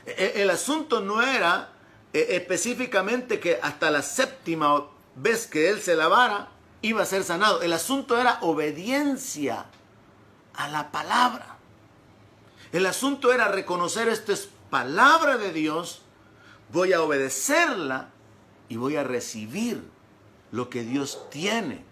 E, 0.06 0.12
e, 0.12 0.42
el, 0.42 0.50
asunto 0.50 1.02
no 1.02 1.22
era 1.22 1.70
e, 2.14 2.36
específicamente 2.38 3.40
que 3.40 3.60
hasta 3.62 3.92
la 3.92 4.02
séptima 4.02 4.88
vez 5.16 5.48
que 5.48 5.70
él 5.70 5.82
se 5.82 5.96
lavara, 5.96 6.50
iba 6.82 7.04
a 7.04 7.06
ser 7.06 7.24
sanado. 7.24 7.62
El 7.62 7.74
asunto 7.74 8.18
era 8.18 8.40
obediencia 8.42 9.66
a 10.56 10.68
la 10.70 10.92
palabra. 10.92 11.59
El 12.72 12.86
asunto 12.86 13.34
era 13.34 13.48
reconocer 13.48 14.08
esto 14.10 14.32
es 14.32 14.50
palabra 14.70 15.38
de 15.38 15.52
Dios, 15.52 16.02
voy 16.72 16.94
a 16.94 17.02
obedecerla 17.02 18.10
y 18.68 18.78
voy 18.78 18.96
a 18.96 19.04
recibir 19.04 19.84
lo 20.52 20.70
que 20.70 20.84
Dios 20.84 21.30
tiene 21.32 21.84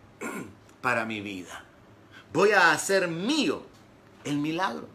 para 0.82 1.06
mi 1.06 1.22
vida. 1.22 1.66
Voy 2.32 2.52
a 2.52 2.72
hacer 2.72 3.08
mío 3.08 3.64
el 4.24 4.38
milagro. 4.38 4.88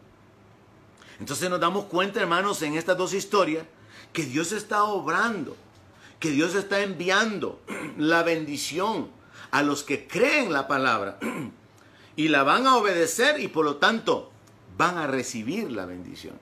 Entonces 1.19 1.49
nos 1.49 1.59
damos 1.59 1.85
cuenta, 1.85 2.21
hermanos, 2.21 2.61
en 2.61 2.75
estas 2.75 2.97
dos 2.97 3.13
historias, 3.13 3.65
que 4.13 4.25
Dios 4.25 4.51
está 4.51 4.83
obrando, 4.83 5.55
que 6.19 6.31
Dios 6.31 6.55
está 6.55 6.81
enviando 6.81 7.61
la 7.97 8.23
bendición 8.23 9.09
a 9.51 9.63
los 9.63 9.83
que 9.83 10.07
creen 10.07 10.51
la 10.53 10.67
palabra 10.67 11.19
y 12.15 12.29
la 12.29 12.43
van 12.43 12.67
a 12.67 12.77
obedecer 12.77 13.39
y 13.39 13.47
por 13.47 13.65
lo 13.65 13.77
tanto 13.77 14.32
van 14.77 14.97
a 14.97 15.07
recibir 15.07 15.71
la 15.71 15.85
bendición. 15.85 16.35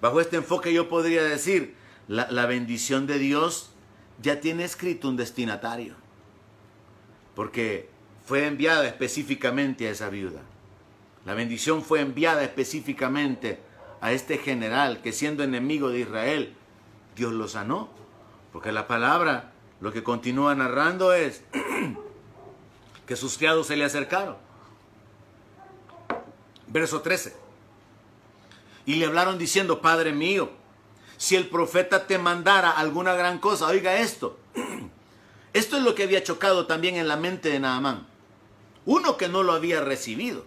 Bajo 0.00 0.20
este 0.20 0.36
enfoque 0.36 0.72
yo 0.72 0.88
podría 0.88 1.22
decir, 1.22 1.74
la, 2.08 2.30
la 2.30 2.46
bendición 2.46 3.06
de 3.06 3.18
Dios 3.18 3.70
ya 4.22 4.40
tiene 4.40 4.64
escrito 4.64 5.08
un 5.08 5.16
destinatario, 5.16 5.94
porque 7.34 7.88
fue 8.26 8.46
enviada 8.46 8.86
específicamente 8.86 9.88
a 9.88 9.90
esa 9.90 10.08
viuda. 10.08 10.42
La 11.24 11.34
bendición 11.34 11.82
fue 11.82 12.00
enviada 12.00 12.44
específicamente 12.44 13.58
a 14.00 14.12
este 14.12 14.38
general 14.38 15.00
que 15.00 15.12
siendo 15.12 15.42
enemigo 15.42 15.88
de 15.88 16.00
Israel, 16.00 16.54
Dios 17.16 17.32
lo 17.32 17.48
sanó. 17.48 17.88
Porque 18.52 18.70
la 18.70 18.86
palabra 18.86 19.52
lo 19.80 19.92
que 19.92 20.04
continúa 20.04 20.54
narrando 20.54 21.12
es 21.12 21.42
que 23.06 23.16
sus 23.16 23.38
criados 23.38 23.66
se 23.66 23.76
le 23.76 23.84
acercaron 23.84 24.43
verso 26.74 27.00
13. 27.00 27.32
Y 28.84 28.96
le 28.96 29.06
hablaron 29.06 29.38
diciendo, 29.38 29.80
Padre 29.80 30.12
mío, 30.12 30.50
si 31.16 31.36
el 31.36 31.48
profeta 31.48 32.06
te 32.06 32.18
mandara 32.18 32.72
alguna 32.72 33.14
gran 33.14 33.38
cosa, 33.38 33.68
oiga 33.68 33.96
esto. 34.00 34.38
Esto 35.54 35.76
es 35.76 35.84
lo 35.84 35.94
que 35.94 36.02
había 36.02 36.24
chocado 36.24 36.66
también 36.66 36.96
en 36.96 37.06
la 37.06 37.16
mente 37.16 37.48
de 37.48 37.60
Naamán. 37.60 38.08
Uno, 38.86 39.16
que 39.16 39.28
no 39.28 39.44
lo 39.44 39.52
había 39.52 39.80
recibido. 39.80 40.44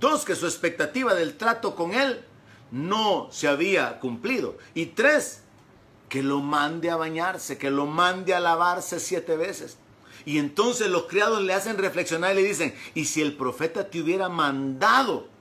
Dos, 0.00 0.24
que 0.24 0.34
su 0.34 0.46
expectativa 0.46 1.14
del 1.14 1.36
trato 1.36 1.76
con 1.76 1.92
él 1.92 2.24
no 2.70 3.28
se 3.30 3.48
había 3.48 4.00
cumplido. 4.00 4.56
Y 4.72 4.86
tres, 4.86 5.42
que 6.08 6.22
lo 6.22 6.40
mande 6.40 6.88
a 6.88 6.96
bañarse, 6.96 7.58
que 7.58 7.70
lo 7.70 7.84
mande 7.84 8.32
a 8.32 8.40
lavarse 8.40 8.98
siete 8.98 9.36
veces. 9.36 9.76
Y 10.24 10.38
entonces 10.38 10.88
los 10.88 11.04
criados 11.04 11.42
le 11.42 11.52
hacen 11.52 11.76
reflexionar 11.76 12.32
y 12.32 12.36
le 12.36 12.48
dicen, 12.48 12.74
y 12.94 13.04
si 13.04 13.20
el 13.20 13.36
profeta 13.36 13.90
te 13.90 14.00
hubiera 14.00 14.30
mandado 14.30 15.35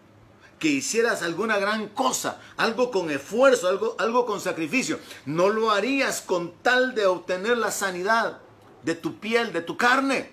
que 0.65 0.71
hicieras 0.71 1.21
alguna 1.21 1.59
gran 1.59 1.89
cosa, 1.89 2.41
algo 2.57 2.89
con 2.89 3.11
esfuerzo, 3.11 3.67
algo, 3.67 3.95
algo 3.99 4.25
con 4.25 4.41
sacrificio. 4.41 4.99
No 5.27 5.49
lo 5.49 5.69
harías 5.69 6.21
con 6.21 6.53
tal 6.63 6.95
de 6.95 7.05
obtener 7.05 7.55
la 7.59 7.69
sanidad 7.69 8.39
de 8.81 8.95
tu 8.95 9.19
piel, 9.19 9.53
de 9.53 9.61
tu 9.61 9.77
carne. 9.77 10.31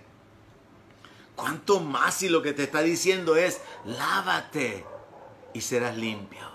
¿Cuánto 1.36 1.80
más 1.80 2.14
si 2.14 2.30
lo 2.30 2.40
que 2.40 2.54
te 2.54 2.62
está 2.62 2.80
diciendo 2.80 3.36
es, 3.36 3.60
lávate 3.84 4.86
y 5.52 5.60
serás 5.60 5.98
limpio? 5.98 6.50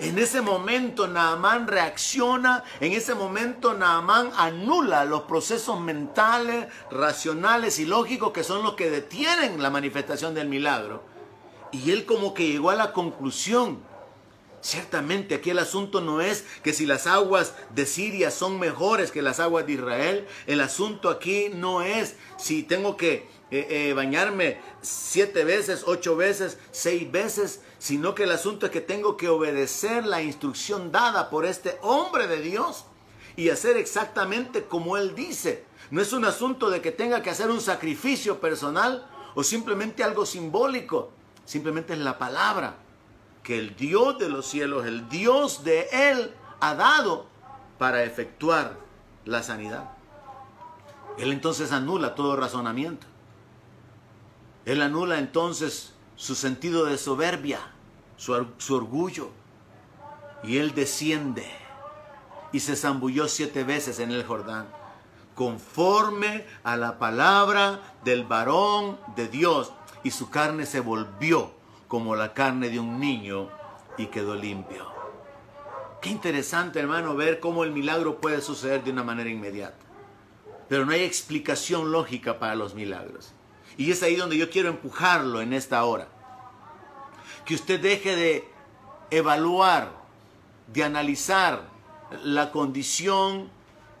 En 0.00 0.18
ese 0.18 0.40
momento 0.40 1.06
Naamán 1.06 1.68
reacciona, 1.68 2.64
en 2.80 2.94
ese 2.94 3.14
momento 3.14 3.74
Naamán 3.74 4.30
anula 4.38 5.04
los 5.04 5.24
procesos 5.24 5.78
mentales, 5.78 6.66
racionales 6.90 7.78
y 7.78 7.84
lógicos 7.84 8.32
que 8.32 8.42
son 8.42 8.62
los 8.62 8.72
que 8.72 8.88
detienen 8.88 9.62
la 9.62 9.68
manifestación 9.68 10.32
del 10.32 10.48
milagro 10.48 11.11
y 11.72 11.90
él 11.90 12.04
como 12.04 12.34
que 12.34 12.46
llegó 12.46 12.70
a 12.70 12.76
la 12.76 12.92
conclusión. 12.92 13.80
Ciertamente 14.60 15.34
aquí 15.34 15.50
el 15.50 15.58
asunto 15.58 16.00
no 16.00 16.20
es 16.20 16.44
que 16.62 16.72
si 16.72 16.86
las 16.86 17.08
aguas 17.08 17.54
de 17.74 17.84
Siria 17.84 18.30
son 18.30 18.60
mejores 18.60 19.10
que 19.10 19.20
las 19.20 19.40
aguas 19.40 19.66
de 19.66 19.72
Israel. 19.72 20.28
El 20.46 20.60
asunto 20.60 21.10
aquí 21.10 21.48
no 21.52 21.82
es 21.82 22.14
si 22.36 22.62
tengo 22.62 22.96
que 22.96 23.26
eh, 23.50 23.66
eh, 23.68 23.92
bañarme 23.92 24.60
siete 24.80 25.44
veces, 25.44 25.82
ocho 25.86 26.14
veces, 26.14 26.58
seis 26.70 27.10
veces, 27.10 27.60
sino 27.80 28.14
que 28.14 28.22
el 28.22 28.30
asunto 28.30 28.66
es 28.66 28.72
que 28.72 28.80
tengo 28.80 29.16
que 29.16 29.28
obedecer 29.28 30.06
la 30.06 30.22
instrucción 30.22 30.92
dada 30.92 31.28
por 31.28 31.44
este 31.44 31.76
hombre 31.82 32.28
de 32.28 32.40
Dios 32.40 32.84
y 33.34 33.48
hacer 33.48 33.76
exactamente 33.76 34.64
como 34.64 34.96
él 34.96 35.16
dice. 35.16 35.64
No 35.90 36.00
es 36.00 36.12
un 36.12 36.24
asunto 36.24 36.70
de 36.70 36.80
que 36.80 36.92
tenga 36.92 37.20
que 37.20 37.30
hacer 37.30 37.50
un 37.50 37.60
sacrificio 37.60 38.40
personal 38.40 39.10
o 39.34 39.42
simplemente 39.42 40.04
algo 40.04 40.24
simbólico. 40.24 41.10
Simplemente 41.44 41.92
es 41.92 41.98
la 41.98 42.18
palabra 42.18 42.74
que 43.42 43.58
el 43.58 43.76
Dios 43.76 44.18
de 44.18 44.28
los 44.28 44.46
cielos, 44.46 44.86
el 44.86 45.08
Dios 45.08 45.64
de 45.64 45.88
Él, 45.92 46.32
ha 46.60 46.74
dado 46.74 47.26
para 47.78 48.04
efectuar 48.04 48.76
la 49.24 49.42
sanidad. 49.42 49.90
Él 51.18 51.32
entonces 51.32 51.72
anula 51.72 52.14
todo 52.14 52.36
razonamiento. 52.36 53.06
Él 54.64 54.80
anula 54.80 55.18
entonces 55.18 55.92
su 56.16 56.34
sentido 56.34 56.84
de 56.84 56.98
soberbia, 56.98 57.60
su, 58.16 58.46
su 58.58 58.76
orgullo. 58.76 59.30
Y 60.44 60.58
él 60.58 60.74
desciende 60.74 61.46
y 62.52 62.60
se 62.60 62.76
zambulló 62.76 63.28
siete 63.28 63.64
veces 63.64 63.98
en 63.98 64.10
el 64.10 64.24
Jordán, 64.24 64.68
conforme 65.34 66.46
a 66.62 66.76
la 66.76 66.98
palabra 66.98 67.80
del 68.04 68.24
varón 68.24 68.98
de 69.16 69.28
Dios. 69.28 69.72
Y 70.04 70.10
su 70.10 70.30
carne 70.30 70.66
se 70.66 70.80
volvió 70.80 71.52
como 71.88 72.16
la 72.16 72.32
carne 72.32 72.70
de 72.70 72.80
un 72.80 72.98
niño 72.98 73.48
y 73.98 74.06
quedó 74.06 74.34
limpio. 74.34 74.90
Qué 76.00 76.10
interesante, 76.10 76.80
hermano, 76.80 77.14
ver 77.14 77.38
cómo 77.38 77.62
el 77.62 77.70
milagro 77.70 78.20
puede 78.20 78.40
suceder 78.40 78.82
de 78.82 78.90
una 78.90 79.04
manera 79.04 79.30
inmediata. 79.30 79.76
Pero 80.68 80.84
no 80.84 80.92
hay 80.92 81.02
explicación 81.02 81.92
lógica 81.92 82.38
para 82.38 82.56
los 82.56 82.74
milagros. 82.74 83.32
Y 83.76 83.90
es 83.90 84.02
ahí 84.02 84.16
donde 84.16 84.36
yo 84.36 84.50
quiero 84.50 84.68
empujarlo 84.68 85.40
en 85.40 85.52
esta 85.52 85.84
hora. 85.84 86.08
Que 87.44 87.54
usted 87.54 87.80
deje 87.80 88.16
de 88.16 88.48
evaluar, 89.10 89.92
de 90.66 90.82
analizar 90.82 91.68
la 92.24 92.50
condición 92.50 93.48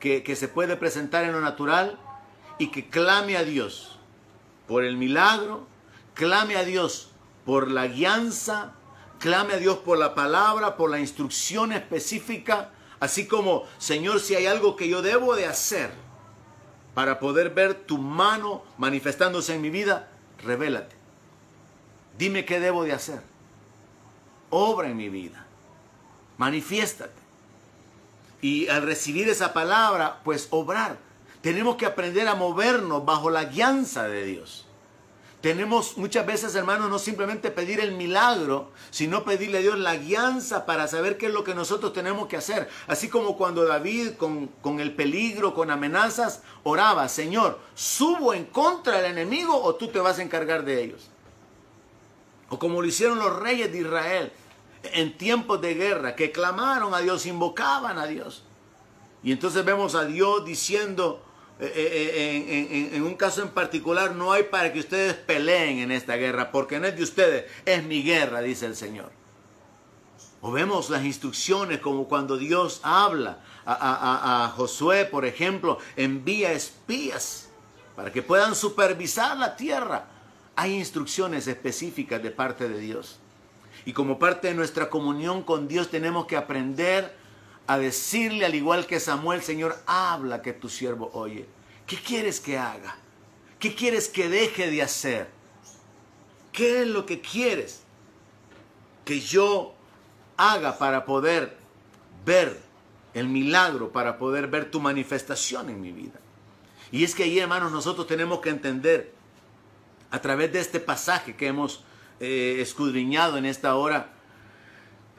que, 0.00 0.22
que 0.22 0.34
se 0.34 0.48
puede 0.48 0.76
presentar 0.76 1.24
en 1.24 1.32
lo 1.32 1.40
natural 1.40 1.98
y 2.58 2.68
que 2.68 2.88
clame 2.88 3.36
a 3.36 3.44
Dios 3.44 3.98
por 4.66 4.82
el 4.82 4.96
milagro, 4.96 5.66
clame 6.14 6.56
a 6.56 6.64
Dios 6.64 7.10
por 7.44 7.70
la 7.70 7.86
guianza, 7.86 8.72
clame 9.18 9.54
a 9.54 9.58
Dios 9.58 9.78
por 9.78 9.98
la 9.98 10.14
palabra, 10.14 10.76
por 10.76 10.90
la 10.90 11.00
instrucción 11.00 11.72
específica, 11.72 12.70
así 13.00 13.26
como, 13.26 13.64
Señor, 13.78 14.20
si 14.20 14.34
hay 14.34 14.46
algo 14.46 14.76
que 14.76 14.88
yo 14.88 15.02
debo 15.02 15.34
de 15.36 15.46
hacer 15.46 15.90
para 16.94 17.18
poder 17.18 17.50
ver 17.50 17.74
tu 17.74 17.98
mano 17.98 18.62
manifestándose 18.78 19.54
en 19.54 19.62
mi 19.62 19.70
vida, 19.70 20.08
revélate. 20.42 20.94
Dime 22.18 22.44
qué 22.44 22.60
debo 22.60 22.84
de 22.84 22.92
hacer. 22.92 23.22
Obra 24.50 24.88
en 24.88 24.96
mi 24.96 25.08
vida. 25.08 25.46
Manifiéstate. 26.36 27.22
Y 28.42 28.68
al 28.68 28.82
recibir 28.82 29.28
esa 29.28 29.52
palabra, 29.52 30.20
pues 30.24 30.48
obrar. 30.50 30.98
Tenemos 31.40 31.76
que 31.76 31.86
aprender 31.86 32.28
a 32.28 32.34
movernos 32.34 33.04
bajo 33.04 33.30
la 33.30 33.44
guianza 33.44 34.08
de 34.08 34.24
Dios. 34.24 34.66
Tenemos 35.42 35.96
muchas 35.96 36.24
veces, 36.24 36.54
hermanos, 36.54 36.88
no 36.88 37.00
simplemente 37.00 37.50
pedir 37.50 37.80
el 37.80 37.90
milagro, 37.90 38.70
sino 38.90 39.24
pedirle 39.24 39.58
a 39.58 39.60
Dios 39.60 39.76
la 39.76 39.96
guianza 39.96 40.66
para 40.66 40.86
saber 40.86 41.18
qué 41.18 41.26
es 41.26 41.32
lo 41.32 41.42
que 41.42 41.52
nosotros 41.52 41.92
tenemos 41.92 42.28
que 42.28 42.36
hacer. 42.36 42.68
Así 42.86 43.08
como 43.08 43.36
cuando 43.36 43.64
David, 43.64 44.12
con, 44.12 44.46
con 44.46 44.78
el 44.78 44.94
peligro, 44.94 45.52
con 45.52 45.72
amenazas, 45.72 46.42
oraba, 46.62 47.08
Señor, 47.08 47.58
¿subo 47.74 48.34
en 48.34 48.44
contra 48.44 48.98
del 49.02 49.10
enemigo 49.10 49.60
o 49.60 49.74
tú 49.74 49.88
te 49.88 49.98
vas 49.98 50.20
a 50.20 50.22
encargar 50.22 50.64
de 50.64 50.80
ellos? 50.80 51.10
O 52.48 52.60
como 52.60 52.80
lo 52.80 52.86
hicieron 52.86 53.18
los 53.18 53.34
reyes 53.34 53.72
de 53.72 53.80
Israel 53.80 54.32
en 54.84 55.18
tiempos 55.18 55.60
de 55.60 55.74
guerra, 55.74 56.14
que 56.14 56.30
clamaron 56.30 56.94
a 56.94 57.00
Dios, 57.00 57.26
invocaban 57.26 57.98
a 57.98 58.06
Dios. 58.06 58.44
Y 59.24 59.32
entonces 59.32 59.64
vemos 59.64 59.96
a 59.96 60.04
Dios 60.04 60.44
diciendo, 60.44 61.20
eh, 61.64 62.90
eh, 62.90 62.90
en, 62.92 63.02
un 63.02 63.14
caso 63.14 63.40
en 63.42 63.50
particular, 63.50 64.16
no 64.16 64.32
hay 64.32 64.44
para 64.44 64.72
que 64.72 64.80
ustedes 64.80 65.14
peleen 65.14 65.78
en 65.78 65.92
esta 65.92 66.16
guerra, 66.16 66.50
porque 66.50 66.80
no 66.80 66.88
es 66.88 66.96
de 66.96 67.04
ustedes, 67.04 67.44
es 67.64 67.84
mi 67.84 68.02
guerra, 68.02 68.40
dice 68.40 68.66
el 68.66 68.74
Señor. 68.74 69.12
O 70.40 70.50
vemos 70.50 70.90
las 70.90 71.04
instrucciones 71.04 71.78
como 71.78 72.08
cuando 72.08 72.36
Dios 72.36 72.80
habla 72.82 73.38
a, 73.64 74.44
a, 74.44 74.48
Josué, 74.48 75.04
por 75.04 75.24
ejemplo, 75.24 75.78
envía 75.94 76.52
espías 76.52 77.48
para 77.94 78.10
que 78.10 78.22
puedan 78.22 78.56
supervisar 78.56 79.36
la 79.36 79.54
tierra. 79.54 80.06
Hay 80.56 80.74
instrucciones 80.74 81.46
específicas 81.46 82.20
de 82.20 82.32
parte 82.32 82.68
de 82.68 82.80
Dios. 82.80 83.20
Y 83.84 83.92
como 83.92 84.18
parte 84.18 84.48
de 84.48 84.54
nuestra 84.54 84.90
comunión 84.90 85.44
con 85.44 85.68
Dios 85.68 85.90
tenemos 85.90 86.26
que 86.26 86.36
aprender 86.36 87.21
a 87.66 87.78
decirle 87.78 88.44
al 88.44 88.54
igual 88.54 88.86
que 88.86 89.00
Samuel, 89.00 89.42
Señor, 89.42 89.76
habla 89.86 90.42
que 90.42 90.52
tu 90.52 90.68
siervo 90.68 91.10
oye. 91.14 91.46
¿Qué 91.86 91.96
quieres 91.96 92.40
que 92.40 92.58
haga? 92.58 92.96
¿Qué 93.58 93.74
quieres 93.74 94.08
que 94.08 94.28
deje 94.28 94.70
de 94.70 94.82
hacer? 94.82 95.28
¿Qué 96.52 96.82
es 96.82 96.88
lo 96.88 97.06
que 97.06 97.20
quieres 97.20 97.82
que 99.04 99.20
yo 99.20 99.74
haga 100.36 100.78
para 100.78 101.04
poder 101.04 101.56
ver 102.24 102.60
el 103.14 103.28
milagro, 103.28 103.92
para 103.92 104.18
poder 104.18 104.48
ver 104.48 104.70
tu 104.70 104.80
manifestación 104.80 105.70
en 105.70 105.80
mi 105.80 105.92
vida? 105.92 106.20
Y 106.90 107.04
es 107.04 107.14
que 107.14 107.22
ahí, 107.22 107.38
hermanos, 107.38 107.72
nosotros 107.72 108.06
tenemos 108.06 108.40
que 108.40 108.50
entender 108.50 109.14
a 110.10 110.20
través 110.20 110.52
de 110.52 110.60
este 110.60 110.78
pasaje 110.78 111.36
que 111.36 111.46
hemos 111.46 111.84
eh, 112.20 112.58
escudriñado 112.60 113.38
en 113.38 113.46
esta 113.46 113.74
hora, 113.76 114.11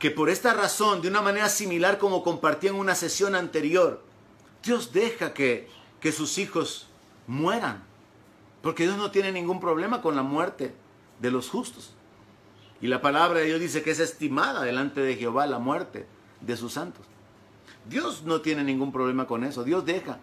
que 0.04 0.12
por 0.12 0.30
esta 0.30 0.54
razón, 0.54 1.02
de 1.02 1.08
una 1.08 1.22
manera 1.22 1.48
similar 1.48 1.98
como 1.98 2.24
compartí 2.24 2.68
en 2.68 2.76
una 2.76 2.94
sesión 2.94 3.36
anterior, 3.36 4.04
Dios 4.62 4.92
deja 4.92 5.34
que, 5.34 5.70
que 6.02 6.12
sus 6.12 6.40
hijos 6.40 6.90
mueran, 7.26 7.86
porque 8.62 8.84
Dios 8.84 8.98
no 8.98 9.12
tiene 9.12 9.32
ningún 9.32 9.62
problema 9.62 10.02
con 10.02 10.18
la 10.18 10.22
muerte 10.22 10.76
de 11.22 11.32
los 11.32 11.50
justos. 11.50 11.94
Y 12.82 12.88
la 12.88 13.02
palabra 13.02 13.40
de 13.40 13.46
Dios 13.46 13.62
dice 13.62 13.82
que 13.82 13.92
es 13.92 14.02
estimada 14.02 14.64
delante 14.64 15.00
de 15.00 15.16
Jehová 15.16 15.48
la 15.48 15.60
muerte 15.60 16.06
de 16.42 16.58
sus 16.58 16.74
santos. 16.74 17.06
Dios 17.88 18.24
no 18.24 18.42
tiene 18.42 18.66
ningún 18.66 18.92
problema 18.92 19.26
con 19.26 19.46
eso. 19.46 19.64
Dios 19.64 19.86
deja 19.86 20.20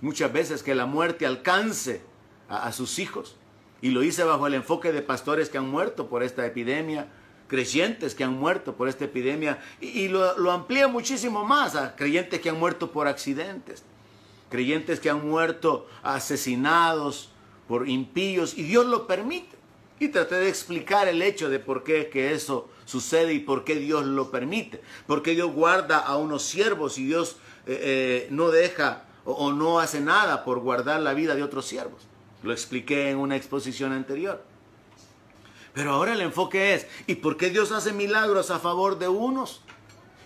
muchas 0.00 0.32
veces 0.32 0.64
que 0.64 0.74
la 0.74 0.86
muerte 0.86 1.26
alcance 1.26 2.02
a, 2.48 2.66
a 2.66 2.72
sus 2.72 2.98
hijos. 2.98 3.36
Y 3.82 3.90
lo 3.90 4.02
hice 4.02 4.24
bajo 4.24 4.48
el 4.48 4.54
enfoque 4.54 4.90
de 4.90 5.00
pastores 5.00 5.48
que 5.48 5.58
han 5.58 5.68
muerto 5.68 6.08
por 6.08 6.24
esta 6.24 6.44
epidemia, 6.44 7.06
creyentes 7.50 8.14
que 8.14 8.22
han 8.22 8.38
muerto 8.38 8.76
por 8.76 8.88
esta 8.88 9.06
epidemia 9.06 9.58
y, 9.80 10.06
lo, 10.06 10.52
amplía 10.52 10.86
muchísimo 10.86 11.44
más 11.44 11.74
a 11.74 11.96
creyentes 11.96 12.40
que 12.40 12.48
han 12.48 12.60
muerto 12.60 12.92
por 12.92 13.08
accidentes, 13.08 13.82
creyentes 14.48 15.00
que 15.00 15.10
han 15.10 15.28
muerto 15.28 15.88
asesinados 16.04 17.32
por 17.66 17.88
impíos 17.88 18.56
y 18.56 18.62
Dios 18.62 18.86
lo 18.86 19.08
permite. 19.08 19.58
Y 19.98 20.08
traté 20.08 20.36
de 20.36 20.48
explicar 20.48 21.08
el 21.08 21.20
hecho 21.20 21.50
de 21.50 21.58
por 21.58 21.82
qué 21.82 22.08
que 22.08 22.32
eso 22.32 22.70
sucede 22.86 23.34
y 23.34 23.40
por 23.40 23.64
qué 23.64 23.74
Dios 23.74 24.06
lo 24.06 24.30
permite. 24.30 24.80
Porque 25.06 25.32
Dios 25.32 25.52
guarda 25.52 25.98
a 25.98 26.16
unos 26.16 26.42
siervos 26.42 26.98
y 26.98 27.04
Dios 27.04 27.36
eh, 27.66 27.78
eh, 27.82 28.28
no 28.30 28.50
deja 28.50 29.04
o 29.24 29.52
no 29.52 29.80
hace 29.80 30.00
nada 30.00 30.44
por 30.44 30.60
guardar 30.60 31.00
la 31.00 31.12
vida 31.14 31.34
de 31.34 31.42
otros 31.42 31.66
siervos. 31.66 32.06
Lo 32.42 32.52
expliqué 32.52 33.10
en 33.10 33.18
una 33.18 33.36
exposición 33.36 33.92
anterior. 33.92 34.42
Pero 35.72 35.92
ahora 35.92 36.14
el 36.14 36.20
enfoque 36.20 36.74
es, 36.74 36.86
¿y 37.06 37.16
por 37.16 37.36
qué 37.36 37.50
Dios 37.50 37.70
hace 37.72 37.92
milagros 37.92 38.50
a 38.50 38.58
favor 38.58 38.98
de 38.98 39.08
unos 39.08 39.62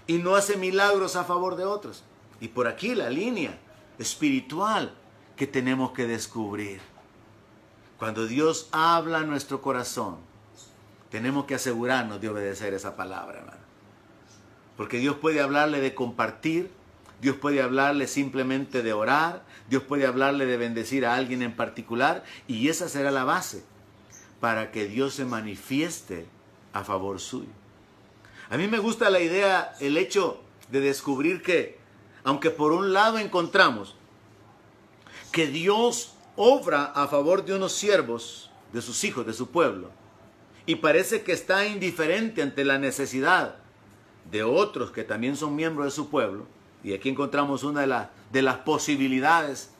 y 0.07 0.15
no 0.19 0.37
hace 0.37 0.57
milagros 0.57 1.17
a 1.17 1.25
favor 1.25 1.57
de 1.57 1.65
otros? 1.65 2.03
Y 2.41 2.49
por 2.49 2.67
aquí 2.67 2.95
la 2.95 3.11
línea 3.11 3.59
espiritual 3.99 4.95
que 5.37 5.47
tenemos 5.47 5.93
que 5.93 6.07
descubrir. 6.07 6.81
Cuando 7.99 8.27
Dios 8.27 8.69
habla 8.73 9.19
a 9.19 9.25
nuestro 9.25 9.61
corazón, 9.61 10.17
tenemos 11.11 11.45
que 11.45 11.55
asegurarnos 11.55 12.21
de 12.21 12.29
obedecer 12.29 12.75
esa 12.75 12.97
palabra, 12.97 13.39
hermano. 13.39 13.65
Porque 14.77 14.99
Dios 14.99 15.17
puede 15.17 15.41
hablarle 15.41 15.81
de 15.81 15.95
compartir, 15.95 16.71
Dios 17.21 17.37
puede 17.37 17.63
hablarle 17.63 18.09
simplemente 18.09 18.83
de 18.83 18.93
orar, 18.93 19.45
Dios 19.69 19.83
puede 19.85 20.07
hablarle 20.07 20.47
de 20.47 20.57
bendecir 20.57 21.07
a 21.07 21.15
alguien 21.15 21.43
en 21.43 21.55
particular, 21.55 22.25
y 22.49 22.69
esa 22.69 22.89
será 22.89 23.11
la 23.11 23.25
base 23.25 23.65
para 24.45 24.71
que 24.71 24.85
Dios 24.85 25.15
se 25.15 25.25
manifieste 25.25 26.27
a 26.75 26.85
favor 26.85 27.19
suyo. 27.19 27.49
A 28.51 28.59
mí 28.59 28.69
me 28.69 28.79
gusta 28.79 29.09
la 29.09 29.21
idea, 29.21 29.73
el 29.81 29.97
hecho 29.97 30.39
de 30.71 30.81
descubrir 30.81 31.43
que, 31.43 31.79
aunque 32.25 32.51
por 32.51 32.73
un 32.73 32.93
lado 32.93 33.17
encontramos 33.17 33.97
que 35.33 35.47
Dios 35.47 36.13
obra 36.37 36.85
a 36.95 37.09
favor 37.09 37.47
de 37.47 37.55
unos 37.55 37.73
siervos, 37.73 38.51
de 38.75 38.83
sus 38.83 39.03
hijos, 39.05 39.25
de 39.25 39.33
su 39.33 39.49
pueblo, 39.49 39.91
y 40.67 40.75
parece 40.75 41.23
que 41.23 41.33
está 41.33 41.65
indiferente 41.65 42.43
ante 42.43 42.67
la 42.67 42.79
necesidad 42.79 43.55
de 44.31 44.43
otros 44.43 44.91
que 44.91 45.05
también 45.05 45.39
son 45.39 45.57
miembros 45.57 45.87
de 45.87 45.91
su 45.91 46.11
pueblo, 46.11 46.45
y 46.83 46.93
aquí 46.93 47.09
encontramos 47.09 47.65
una 47.65 47.81
de, 47.81 47.87
la, 47.87 48.11
de 48.31 48.43
las 48.43 48.59
posibilidades, 48.59 49.71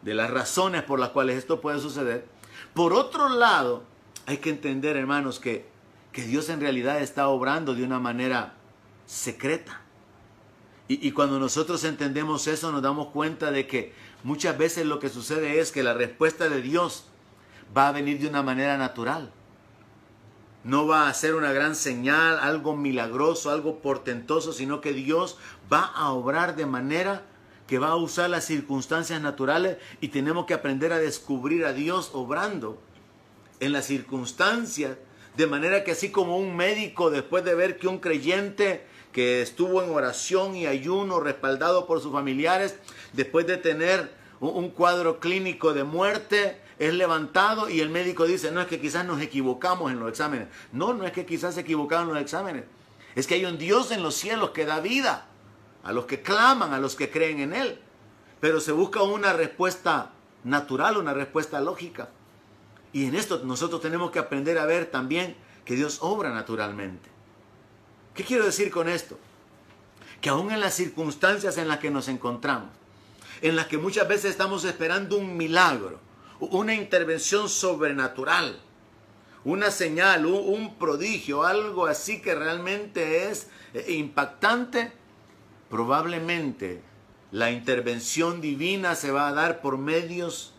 de 0.00 0.14
las 0.14 0.30
razones 0.30 0.84
por 0.84 0.98
las 0.98 1.10
cuales 1.10 1.36
esto 1.36 1.60
puede 1.60 1.80
suceder, 1.80 2.24
por 2.72 2.94
otro 2.94 3.28
lado, 3.28 3.89
hay 4.30 4.38
que 4.38 4.50
entender, 4.50 4.96
hermanos, 4.96 5.40
que, 5.40 5.66
que 6.12 6.22
Dios 6.22 6.50
en 6.50 6.60
realidad 6.60 7.00
está 7.00 7.26
obrando 7.26 7.74
de 7.74 7.82
una 7.82 7.98
manera 7.98 8.54
secreta. 9.04 9.80
Y, 10.86 11.04
y, 11.04 11.10
cuando 11.10 11.40
nosotros 11.40 11.82
entendemos 11.82 12.46
eso, 12.46 12.70
nos 12.70 12.80
damos 12.80 13.08
cuenta 13.08 13.50
de 13.50 13.66
que 13.66 13.92
muchas 14.22 14.56
veces 14.56 14.86
lo 14.86 15.00
que 15.00 15.08
sucede 15.08 15.58
es 15.58 15.72
que 15.72 15.82
la 15.82 15.94
respuesta 15.94 16.48
de 16.48 16.62
Dios 16.62 17.06
va 17.76 17.88
a 17.88 17.92
venir 17.92 18.20
de 18.20 18.28
una 18.28 18.44
manera 18.44 18.78
natural. 18.78 19.32
no 20.62 20.86
va 20.86 21.08
a 21.08 21.14
ser 21.14 21.34
una 21.34 21.52
gran 21.52 21.74
señal, 21.74 22.38
algo 22.38 22.76
milagroso, 22.76 23.50
algo 23.50 23.80
portentoso, 23.80 24.52
sino 24.52 24.80
que 24.80 24.92
Dios 24.92 25.38
va 25.72 25.86
a 25.86 26.10
obrar 26.12 26.54
de 26.54 26.66
manera 26.66 27.22
que 27.66 27.80
va 27.80 27.88
a 27.88 27.96
usar 27.96 28.30
las 28.30 28.44
circunstancias 28.44 29.20
naturales 29.20 29.78
y 30.00 30.08
tenemos 30.08 30.46
que 30.46 30.54
aprender 30.54 30.92
a 30.92 30.98
descubrir 30.98 31.64
a 31.64 31.72
Dios 31.72 32.10
obrando 32.12 32.80
en 33.60 33.72
las 33.72 33.86
circunstancias, 33.86 34.96
de 35.36 35.46
manera 35.46 35.84
que 35.84 35.92
así 35.92 36.10
como 36.10 36.36
un 36.36 36.56
médico 36.56 37.10
después 37.10 37.44
de 37.44 37.54
ver 37.54 37.78
que 37.78 37.88
un 37.88 37.98
creyente 37.98 38.84
que 39.12 39.42
estuvo 39.42 39.82
en 39.82 39.90
oración 39.90 40.56
y 40.56 40.66
ayuno 40.66 41.20
respaldado 41.20 41.86
por 41.86 42.00
sus 42.00 42.12
familiares, 42.12 42.76
después 43.12 43.46
de 43.46 43.56
tener 43.56 44.12
un 44.40 44.70
cuadro 44.70 45.20
clínico 45.20 45.74
de 45.74 45.84
muerte, 45.84 46.60
es 46.80 46.94
levantado 46.94 47.68
y 47.68 47.80
el 47.80 47.90
médico 47.90 48.24
dice, 48.24 48.50
no 48.50 48.62
es 48.62 48.66
que 48.66 48.80
quizás 48.80 49.04
nos 49.04 49.20
equivocamos 49.20 49.92
en 49.92 50.00
los 50.00 50.08
exámenes. 50.08 50.48
No, 50.72 50.94
no 50.94 51.04
es 51.04 51.12
que 51.12 51.26
quizás 51.26 51.54
se 51.54 51.60
equivocaron 51.60 52.08
los 52.08 52.18
exámenes. 52.18 52.64
Es 53.14 53.26
que 53.26 53.34
hay 53.34 53.44
un 53.44 53.58
Dios 53.58 53.90
en 53.90 54.02
los 54.02 54.14
cielos 54.14 54.50
que 54.50 54.64
da 54.64 54.80
vida 54.80 55.26
a 55.84 55.92
los 55.92 56.06
que 56.06 56.22
claman, 56.22 56.72
a 56.72 56.78
los 56.78 56.96
que 56.96 57.10
creen 57.10 57.40
en 57.40 57.52
Él. 57.52 57.78
Pero 58.40 58.60
se 58.60 58.72
busca 58.72 59.02
una 59.02 59.34
respuesta 59.34 60.12
natural, 60.42 60.96
una 60.96 61.12
respuesta 61.12 61.60
lógica. 61.60 62.08
Y 62.92 63.06
en 63.06 63.14
esto 63.14 63.42
nosotros 63.44 63.80
tenemos 63.80 64.10
que 64.10 64.18
aprender 64.18 64.58
a 64.58 64.66
ver 64.66 64.86
también 64.86 65.36
que 65.64 65.76
Dios 65.76 65.98
obra 66.00 66.30
naturalmente. 66.30 67.08
¿Qué 68.14 68.24
quiero 68.24 68.44
decir 68.44 68.70
con 68.70 68.88
esto? 68.88 69.18
Que 70.20 70.28
aún 70.28 70.50
en 70.50 70.60
las 70.60 70.74
circunstancias 70.74 71.56
en 71.56 71.68
las 71.68 71.78
que 71.78 71.90
nos 71.90 72.08
encontramos, 72.08 72.70
en 73.40 73.56
las 73.56 73.66
que 73.66 73.78
muchas 73.78 74.08
veces 74.08 74.32
estamos 74.32 74.64
esperando 74.64 75.16
un 75.16 75.36
milagro, 75.36 76.00
una 76.40 76.74
intervención 76.74 77.48
sobrenatural, 77.48 78.60
una 79.44 79.70
señal, 79.70 80.26
un, 80.26 80.74
prodigio, 80.76 81.44
algo 81.44 81.86
así 81.86 82.20
que 82.20 82.34
realmente 82.34 83.30
es 83.30 83.48
eh, 83.72 83.92
impactante, 83.92 84.92
probablemente 85.70 86.82
la 87.32 87.50
intervención 87.50 88.40
divina 88.40 88.94
se 88.96 89.12
va 89.12 89.28
a 89.28 89.32
dar 89.32 89.60
por 89.60 89.78
medios 89.78 90.52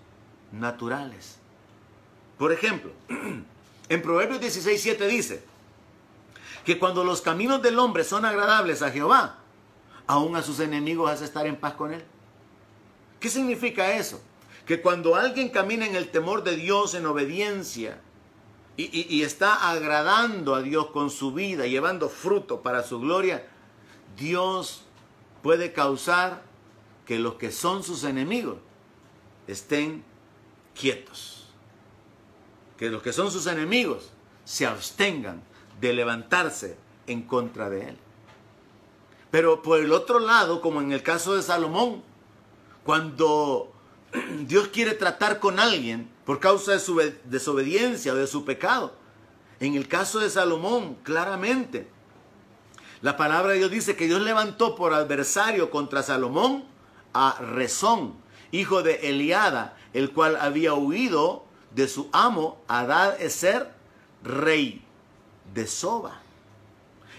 naturales. 0.52 1.41
Por 2.42 2.52
ejemplo, 2.52 2.90
en 3.90 4.02
Proverbios 4.02 4.42
16, 4.42 4.82
7 4.82 5.08
dice 5.08 5.44
que 6.66 6.80
cuando 6.80 7.04
los 7.04 7.22
caminos 7.22 7.62
del 7.62 7.78
hombre 7.78 8.04
son 8.04 8.26
agradables 8.26 8.82
a 8.82 8.90
Jehová, 8.90 9.38
aún 10.08 10.36
a 10.36 10.42
sus 10.42 10.60
enemigos 10.60 11.12
hace 11.12 11.26
estar 11.26 11.46
en 11.46 11.56
paz 11.56 11.76
con 11.76 11.94
él. 11.94 12.04
¿Qué 13.20 13.30
significa 13.30 13.96
eso? 13.96 14.20
que 14.66 14.82
cuando 14.82 15.16
alguien 15.16 15.50
camina 15.50 15.86
en 15.86 15.96
el 15.96 16.10
temor 16.10 16.44
de 16.44 16.56
Dios, 16.56 16.96
en 16.96 17.06
obediencia, 17.06 18.02
y, 18.76 19.22
está 19.22 19.70
agradando 19.70 20.56
a 20.56 20.64
Dios 20.64 20.88
con 20.88 21.12
su 21.12 21.34
vida, 21.34 21.68
llevando 21.68 22.10
fruto 22.10 22.62
para 22.62 22.82
su 22.82 23.00
gloria, 23.00 23.48
Dios 24.18 24.82
puede 25.44 25.74
causar 25.74 26.42
que 27.06 27.20
los 27.20 27.36
que 27.36 27.52
son 27.52 27.84
sus 27.84 28.04
enemigos 28.04 28.58
estén 29.46 30.04
quietos. 30.74 31.41
Que 32.82 32.90
los 32.90 33.04
que 33.04 33.14
son 33.14 33.30
sus 33.30 33.46
enemigos 33.46 34.10
se 34.44 34.66
abstengan 34.66 35.44
de 35.80 35.94
levantarse 35.94 36.78
en 37.06 37.22
contra 37.22 37.70
de 37.70 37.90
él. 37.90 37.98
Pero 39.30 39.62
por 39.62 39.80
el 39.80 39.92
otro 39.92 40.20
lado, 40.20 40.62
como 40.62 40.82
en 40.82 40.92
el 40.92 41.04
caso 41.04 41.36
de 41.36 41.44
Salomón, 41.44 42.02
cuando 42.84 43.72
Dios 44.48 44.70
quiere 44.70 44.96
tratar 44.96 45.40
con 45.40 45.60
alguien 45.60 46.10
por 46.26 46.40
causa 46.40 46.72
de 46.72 46.80
su 46.80 47.00
desobediencia 47.26 48.14
o 48.14 48.16
de 48.16 48.26
su 48.26 48.46
pecado. 48.46 48.96
En 49.60 49.76
el 49.76 49.88
caso 49.88 50.18
de 50.18 50.32
Salomón, 50.32 50.98
claramente, 51.04 51.88
la 53.04 53.16
palabra 53.16 53.52
de 53.52 53.60
Dios 53.60 53.70
dice 53.70 53.96
que 53.96 54.08
Dios 54.08 54.24
levantó 54.24 54.76
por 54.76 54.96
adversario 54.96 55.70
contra 55.70 56.02
Salomón 56.02 56.64
a 57.14 57.38
Rezón, 57.42 58.16
hijo 58.52 58.82
de 58.82 59.08
Eliada, 59.08 59.78
el 59.94 60.10
cual 60.14 60.36
había 60.42 60.74
huido 60.74 61.46
de 61.76 61.88
su 61.88 62.10
amo 62.12 62.62
Adad 62.68 63.22
Eser, 63.22 63.72
rey 64.24 64.84
de 65.54 65.68
Soba. 65.68 66.22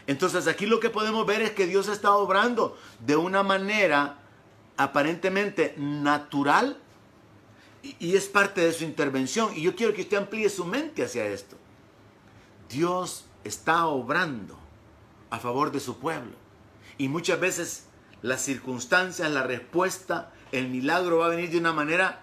Entonces 0.07 0.47
aquí 0.47 0.67
lo 0.67 0.81
que 0.81 0.91
podemos 0.91 1.27
ver 1.27 1.43
es 1.43 1.53
que 1.53 1.67
Dios 1.67 1.89
está 1.89 2.15
obrando 2.15 2.77
de 3.01 3.17
una 3.17 3.43
manera 3.43 4.19
aparentemente 4.77 5.75
natural 5.77 6.79
y 7.83 8.17
es 8.17 8.27
parte 8.27 8.61
de 8.61 8.73
su 8.73 8.85
intervención. 8.85 9.53
Y 9.55 9.63
yo 9.63 9.75
quiero 9.75 9.95
que 9.95 10.03
usted 10.03 10.17
amplíe 10.17 10.49
su 10.49 10.65
mente 10.65 11.05
hacia 11.05 11.27
esto. 11.27 11.57
Dios 12.69 13.27
está 13.45 13.87
obrando 13.87 14.59
a 15.31 15.39
favor 15.39 15.73
de 15.73 15.81
su 15.81 15.99
pueblo. 15.99 16.33
Y 16.99 17.09
muchas 17.09 17.41
veces 17.41 17.87
las 18.23 18.43
circunstancias, 18.43 19.31
la 19.31 19.43
respuesta, 19.43 20.33
el 20.53 20.69
milagro 20.69 21.19
va 21.19 21.27
a 21.27 21.31
venir 21.31 21.51
de 21.51 21.59
una 21.59 21.73
manera 21.73 22.23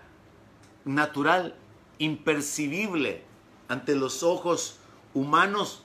natural, 0.85 1.55
impercibible 1.99 3.23
ante 3.67 3.95
los 3.95 4.23
ojos 4.23 4.77
humanos, 5.13 5.83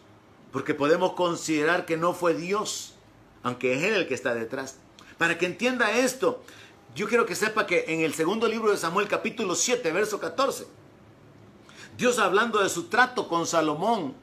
porque 0.52 0.74
podemos 0.74 1.12
considerar 1.12 1.84
que 1.84 1.96
no 1.96 2.14
fue 2.14 2.34
Dios, 2.34 2.94
aunque 3.42 3.74
es 3.74 3.82
Él 3.82 3.94
el 3.94 4.08
que 4.08 4.14
está 4.14 4.34
detrás. 4.34 4.78
Para 5.18 5.36
que 5.36 5.46
entienda 5.46 5.92
esto, 5.92 6.42
yo 6.94 7.08
quiero 7.08 7.26
que 7.26 7.34
sepa 7.34 7.66
que 7.66 7.84
en 7.88 8.00
el 8.00 8.14
segundo 8.14 8.48
libro 8.48 8.70
de 8.70 8.76
Samuel 8.76 9.08
capítulo 9.08 9.54
7, 9.54 9.92
verso 9.92 10.18
14, 10.18 10.66
Dios 11.98 12.18
hablando 12.18 12.62
de 12.62 12.68
su 12.68 12.84
trato 12.84 13.28
con 13.28 13.46
Salomón, 13.46 14.14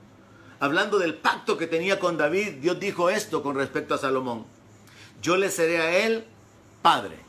hablando 0.59 0.97
del 0.99 1.15
pacto 1.15 1.57
que 1.57 1.67
tenía 1.67 1.99
con 1.99 2.17
David, 2.17 2.55
Dios 2.61 2.79
dijo 2.79 3.09
esto 3.09 3.43
con 3.43 3.55
respecto 3.55 3.93
a 3.93 3.97
Salomón. 3.97 4.45
Yo 5.21 5.37
le 5.37 5.49
seré 5.51 5.79
a 5.79 6.05
él 6.05 6.25
padre 6.81 7.19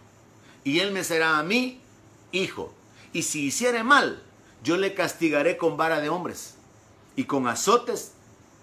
y 0.64 0.80
él 0.80 0.92
me 0.92 1.04
será 1.04 1.38
a 1.38 1.42
mí 1.42 1.80
hijo. 2.32 2.72
Y 3.12 3.22
si 3.22 3.46
hiciere 3.46 3.82
mal, 3.82 4.22
yo 4.62 4.76
le 4.76 4.94
castigaré 4.94 5.56
con 5.56 5.76
vara 5.76 6.00
de 6.00 6.08
hombres 6.08 6.54
y 7.16 7.24
con 7.24 7.48
azotes 7.48 8.12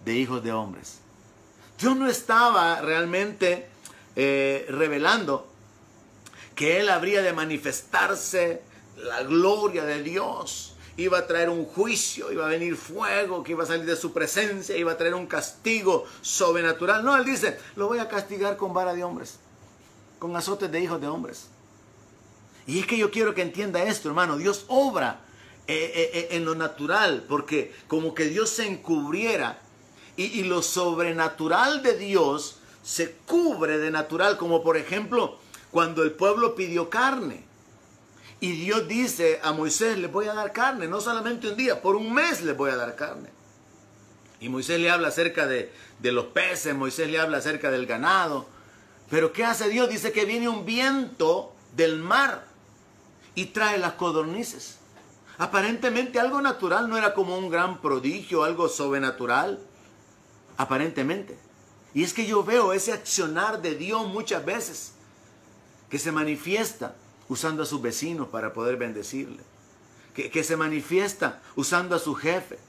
de 0.05 0.15
hijos 0.15 0.43
de 0.43 0.51
hombres. 0.51 0.99
Dios 1.79 1.95
no 1.95 2.07
estaba 2.07 2.81
realmente 2.81 3.67
eh, 4.15 4.65
revelando 4.69 5.47
que 6.55 6.79
él 6.79 6.89
habría 6.89 7.21
de 7.21 7.33
manifestarse 7.33 8.61
la 8.97 9.23
gloria 9.23 9.85
de 9.85 10.03
Dios. 10.03 10.75
Iba 10.97 11.19
a 11.19 11.27
traer 11.27 11.49
un 11.49 11.63
juicio, 11.63 12.29
iba 12.31 12.45
a 12.45 12.49
venir 12.49 12.75
fuego, 12.75 13.43
que 13.43 13.53
iba 13.53 13.63
a 13.63 13.67
salir 13.67 13.85
de 13.85 13.95
su 13.95 14.11
presencia, 14.11 14.75
iba 14.75 14.91
a 14.91 14.97
traer 14.97 15.13
un 15.13 15.27
castigo 15.27 16.05
sobrenatural. 16.21 17.05
No, 17.05 17.15
él 17.15 17.23
dice, 17.23 17.57
lo 17.77 17.87
voy 17.87 17.99
a 17.99 18.09
castigar 18.09 18.57
con 18.57 18.73
vara 18.73 18.93
de 18.93 19.05
hombres, 19.05 19.39
con 20.17 20.35
azotes 20.35 20.69
de 20.69 20.81
hijos 20.81 20.99
de 20.99 21.07
hombres. 21.07 21.47
Y 22.67 22.79
es 22.79 22.85
que 22.85 22.97
yo 22.97 23.09
quiero 23.09 23.33
que 23.33 23.41
entienda 23.41 23.81
esto, 23.83 24.09
hermano. 24.09 24.35
Dios 24.35 24.65
obra 24.67 25.21
en 25.69 26.45
lo 26.45 26.55
natural, 26.55 27.25
porque 27.29 27.73
como 27.87 28.13
que 28.13 28.25
Dios 28.25 28.49
se 28.49 28.67
encubriera 28.67 29.61
y, 30.17 30.23
y 30.23 30.43
lo 30.43 30.61
sobrenatural 30.61 31.83
de 31.83 31.97
Dios 31.97 32.57
se 32.83 33.11
cubre 33.27 33.77
de 33.77 33.91
natural, 33.91 34.37
como 34.37 34.63
por 34.63 34.77
ejemplo 34.77 35.37
cuando 35.71 36.03
el 36.03 36.11
pueblo 36.11 36.55
pidió 36.55 36.89
carne. 36.89 37.43
Y 38.41 38.53
Dios 38.53 38.87
dice 38.87 39.39
a 39.43 39.51
Moisés, 39.51 39.97
le 39.97 40.07
voy 40.07 40.27
a 40.27 40.33
dar 40.33 40.53
carne, 40.53 40.87
no 40.87 41.01
solamente 41.01 41.49
un 41.49 41.57
día, 41.57 41.81
por 41.81 41.95
un 41.95 42.13
mes 42.13 42.41
le 42.41 42.53
voy 42.53 42.71
a 42.71 42.77
dar 42.77 42.95
carne. 42.95 43.29
Y 44.39 44.49
Moisés 44.49 44.79
le 44.79 44.89
habla 44.89 45.09
acerca 45.09 45.45
de, 45.45 45.71
de 45.99 46.11
los 46.11 46.25
peces, 46.25 46.73
Moisés 46.73 47.09
le 47.09 47.19
habla 47.19 47.39
acerca 47.39 47.69
del 47.69 47.85
ganado. 47.85 48.47
Pero 49.09 49.33
¿qué 49.33 49.43
hace 49.43 49.67
Dios? 49.69 49.89
Dice 49.89 50.11
que 50.11 50.25
viene 50.25 50.47
un 50.47 50.65
viento 50.65 51.53
del 51.75 51.99
mar 51.99 52.45
y 53.35 53.47
trae 53.47 53.77
las 53.77 53.93
codornices. 53.93 54.78
Aparentemente 55.39 56.19
algo 56.19 56.41
natural, 56.41 56.89
no 56.89 56.97
era 56.97 57.13
como 57.13 57.37
un 57.37 57.49
gran 57.49 57.81
prodigio, 57.81 58.43
algo 58.43 58.67
sobrenatural. 58.67 59.57
Aparentemente. 60.57 61.39
Y 61.93 62.03
es 62.03 62.13
que 62.13 62.25
yo 62.25 62.43
veo 62.43 62.73
ese 62.73 62.91
accionar 62.91 63.61
de 63.61 63.73
Dios 63.75 64.05
muchas 64.07 64.45
veces 64.45 64.91
que 65.89 65.97
se 65.97 66.11
manifiesta 66.11 66.95
usando 67.29 67.63
a 67.63 67.65
sus 67.65 67.81
vecinos 67.81 68.27
para 68.27 68.51
poder 68.51 68.75
bendecirle, 68.75 69.41
que, 70.13 70.43
se 70.43 70.57
manifiesta 70.57 71.41
usando 71.55 71.95
a 71.95 71.99
su 71.99 72.15
jefe, 72.15 72.59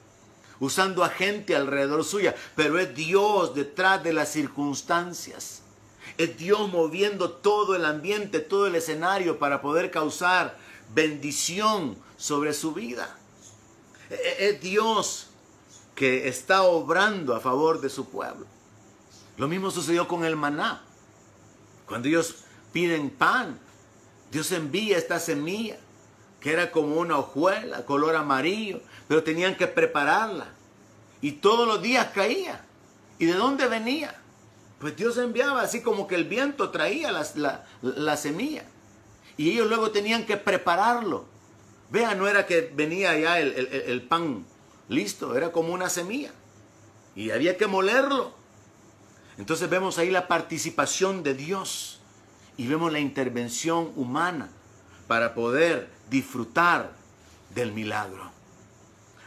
usando 0.61 1.03
a 1.03 1.09
gente 1.09 1.55
alrededor 1.55 2.05
suya, 2.05 2.35
pero 2.55 2.79
es 2.79 2.95
Dios 2.95 3.53
detrás 3.53 4.01
de 4.01 4.13
las 4.13 4.29
circunstancias. 4.29 5.61
Es 6.17 6.37
Dios 6.37 6.71
moviendo 6.71 7.31
todo 7.31 7.75
el 7.75 7.83
ambiente, 7.83 8.39
todo 8.39 8.67
el 8.67 8.75
escenario 8.75 9.39
para 9.39 9.61
poder 9.61 9.91
causar 9.91 10.57
bendición 10.93 11.97
sobre 12.21 12.53
su 12.53 12.71
vida. 12.71 13.17
E, 14.11 14.13
e, 14.13 14.49
es 14.49 14.61
Dios 14.61 15.27
que 15.95 16.27
está 16.27 16.61
obrando 16.61 17.35
a 17.35 17.39
favor 17.39 17.81
de 17.81 17.89
su 17.89 18.05
pueblo. 18.05 18.45
Lo 19.37 19.47
mismo 19.47 19.71
sucedió 19.71 20.07
con 20.07 20.23
el 20.23 20.35
maná. 20.35 20.83
Cuando 21.87 22.07
ellos 22.07 22.35
piden 22.71 23.09
pan. 23.09 23.59
Dios 24.31 24.51
envía 24.51 24.97
esta 24.97 25.19
semilla, 25.19 25.77
que 26.39 26.53
era 26.53 26.71
como 26.71 26.95
una 26.95 27.17
hojuela, 27.17 27.85
color 27.85 28.15
amarillo, 28.15 28.79
pero 29.07 29.23
tenían 29.23 29.57
que 29.57 29.67
prepararla. 29.67 30.47
y 31.21 31.33
todos 31.33 31.67
los 31.67 31.81
días 31.81 32.07
caía. 32.13 32.65
¿Y 33.19 33.25
de 33.25 33.33
dónde 33.33 33.67
venía? 33.67 34.15
Pues 34.79 34.95
Dios 34.95 35.17
enviaba 35.17 35.61
así 35.61 35.81
como 35.81 36.07
que 36.07 36.15
el 36.15 36.23
viento 36.23 36.71
traía 36.71 37.11
la, 37.81 38.17
semilla. 38.17 38.63
Y 39.37 39.51
ellos 39.51 39.67
luego 39.67 39.91
tenían 39.91 40.25
que 40.25 40.37
prepararlo. 40.37 41.25
Vean, 41.91 42.17
no 42.17 42.27
era 42.27 42.47
que 42.47 42.71
venía 42.73 43.17
ya 43.17 43.39
el, 43.39 43.53
el 43.67 44.01
pan 44.01 44.45
listo, 44.87 45.35
era 45.35 45.51
como 45.51 45.73
una 45.73 45.89
semilla. 45.89 46.31
Y 47.15 47.31
había 47.31 47.57
que 47.57 47.67
molerlo. 47.67 48.33
Entonces 49.37 49.69
vemos 49.69 49.97
ahí 49.97 50.09
la 50.09 50.27
participación 50.27 51.23
de 51.23 51.33
Dios 51.33 51.99
y 52.57 52.67
vemos 52.67 52.91
la 52.91 52.99
intervención 52.99 53.91
humana 53.95 54.49
para 55.07 55.33
poder 55.33 55.89
disfrutar 56.09 56.91
del 57.53 57.71
milagro. 57.71 58.31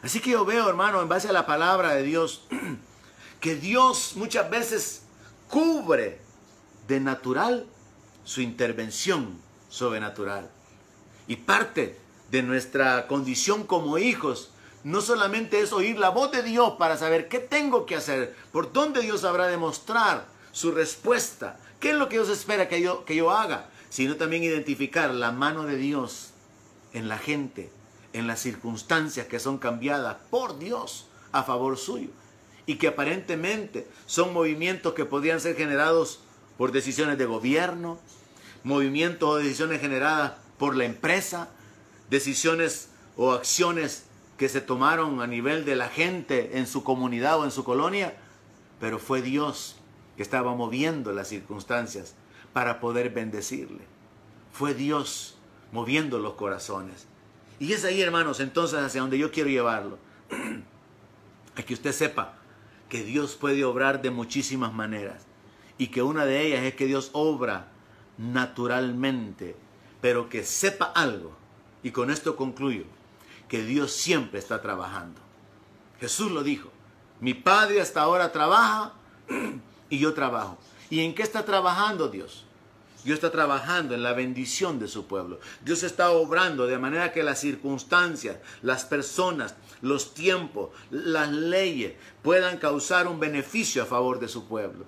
Así 0.02 0.20
que 0.20 0.30
yo 0.30 0.44
veo, 0.44 0.68
hermano, 0.68 1.00
en 1.02 1.08
base 1.08 1.28
a 1.28 1.32
la 1.32 1.46
palabra 1.46 1.94
de 1.94 2.02
Dios, 2.02 2.46
que 3.40 3.56
Dios 3.56 4.12
muchas 4.16 4.48
veces 4.50 5.02
cubre 5.48 6.20
de 6.86 7.00
natural 7.00 7.66
su 8.24 8.40
intervención 8.40 9.38
sobrenatural. 9.68 10.50
Y 11.26 11.36
parte 11.36 11.98
de 12.34 12.42
nuestra 12.42 13.06
condición 13.06 13.62
como 13.62 13.96
hijos. 13.96 14.50
No 14.82 15.02
solamente 15.02 15.60
es 15.60 15.72
oír 15.72 16.00
la 16.00 16.08
voz 16.08 16.32
de 16.32 16.42
Dios 16.42 16.74
para 16.80 16.96
saber 16.96 17.28
qué 17.28 17.38
tengo 17.38 17.86
que 17.86 17.94
hacer, 17.94 18.34
por 18.50 18.72
dónde 18.72 19.02
Dios 19.02 19.22
habrá 19.22 19.46
de 19.46 19.56
mostrar 19.56 20.26
su 20.50 20.72
respuesta, 20.72 21.60
qué 21.78 21.90
es 21.90 21.96
lo 21.96 22.08
que 22.08 22.16
Dios 22.16 22.28
espera 22.28 22.68
que 22.68 22.82
yo, 22.82 23.04
que 23.04 23.14
yo 23.14 23.30
haga, 23.30 23.68
sino 23.88 24.16
también 24.16 24.42
identificar 24.42 25.14
la 25.14 25.30
mano 25.30 25.62
de 25.62 25.76
Dios 25.76 26.30
en 26.92 27.06
la 27.06 27.18
gente, 27.18 27.70
en 28.12 28.26
las 28.26 28.40
circunstancias 28.40 29.28
que 29.28 29.38
son 29.38 29.58
cambiadas 29.58 30.16
por 30.28 30.58
Dios 30.58 31.06
a 31.30 31.44
favor 31.44 31.78
suyo. 31.78 32.08
Y 32.66 32.78
que 32.78 32.88
aparentemente 32.88 33.86
son 34.06 34.32
movimientos 34.32 34.94
que 34.94 35.04
podrían 35.04 35.38
ser 35.38 35.54
generados 35.54 36.18
por 36.58 36.72
decisiones 36.72 37.16
de 37.16 37.26
gobierno, 37.26 38.00
movimientos 38.64 39.28
o 39.28 39.36
decisiones 39.36 39.80
generadas 39.80 40.32
por 40.58 40.76
la 40.76 40.84
empresa, 40.84 41.48
decisiones 42.14 42.88
o 43.16 43.32
acciones 43.32 44.04
que 44.38 44.48
se 44.48 44.60
tomaron 44.60 45.20
a 45.20 45.26
nivel 45.26 45.64
de 45.64 45.76
la 45.76 45.88
gente 45.88 46.58
en 46.58 46.66
su 46.66 46.82
comunidad 46.84 47.40
o 47.40 47.44
en 47.44 47.50
su 47.50 47.64
colonia, 47.64 48.16
pero 48.80 48.98
fue 48.98 49.20
Dios 49.20 49.76
que 50.16 50.22
estaba 50.22 50.54
moviendo 50.54 51.12
las 51.12 51.28
circunstancias 51.28 52.14
para 52.52 52.80
poder 52.80 53.10
bendecirle. 53.10 53.84
Fue 54.52 54.74
Dios 54.74 55.36
moviendo 55.72 56.18
los 56.18 56.34
corazones. 56.34 57.06
Y 57.58 57.72
es 57.72 57.84
ahí, 57.84 58.00
hermanos, 58.00 58.40
entonces 58.40 58.78
hacia 58.78 59.00
donde 59.00 59.18
yo 59.18 59.32
quiero 59.32 59.50
llevarlo. 59.50 59.98
a 61.56 61.62
que 61.62 61.74
usted 61.74 61.92
sepa 61.92 62.36
que 62.88 63.02
Dios 63.02 63.34
puede 63.34 63.64
obrar 63.64 64.02
de 64.02 64.10
muchísimas 64.10 64.72
maneras 64.72 65.26
y 65.78 65.88
que 65.88 66.02
una 66.02 66.26
de 66.26 66.46
ellas 66.46 66.62
es 66.64 66.74
que 66.74 66.86
Dios 66.86 67.10
obra 67.12 67.68
naturalmente, 68.18 69.56
pero 70.00 70.28
que 70.28 70.44
sepa 70.44 70.86
algo. 70.86 71.43
Y 71.84 71.92
con 71.92 72.10
esto 72.10 72.34
concluyo, 72.34 72.84
que 73.48 73.62
Dios 73.62 73.92
siempre 73.92 74.40
está 74.40 74.60
trabajando. 74.60 75.20
Jesús 76.00 76.32
lo 76.32 76.42
dijo, 76.42 76.70
mi 77.20 77.34
Padre 77.34 77.80
hasta 77.80 78.00
ahora 78.00 78.32
trabaja 78.32 78.94
y 79.90 79.98
yo 79.98 80.14
trabajo. 80.14 80.58
¿Y 80.90 81.00
en 81.00 81.14
qué 81.14 81.22
está 81.22 81.44
trabajando 81.44 82.08
Dios? 82.08 82.44
Dios 83.04 83.16
está 83.16 83.30
trabajando 83.30 83.94
en 83.94 84.02
la 84.02 84.14
bendición 84.14 84.78
de 84.78 84.88
su 84.88 85.06
pueblo. 85.06 85.38
Dios 85.62 85.82
está 85.82 86.10
obrando 86.10 86.66
de 86.66 86.78
manera 86.78 87.12
que 87.12 87.22
las 87.22 87.38
circunstancias, 87.38 88.38
las 88.62 88.86
personas, 88.86 89.54
los 89.82 90.14
tiempos, 90.14 90.70
las 90.90 91.30
leyes 91.30 91.94
puedan 92.22 92.56
causar 92.56 93.06
un 93.06 93.20
beneficio 93.20 93.82
a 93.82 93.86
favor 93.86 94.20
de 94.20 94.28
su 94.28 94.46
pueblo. 94.46 94.86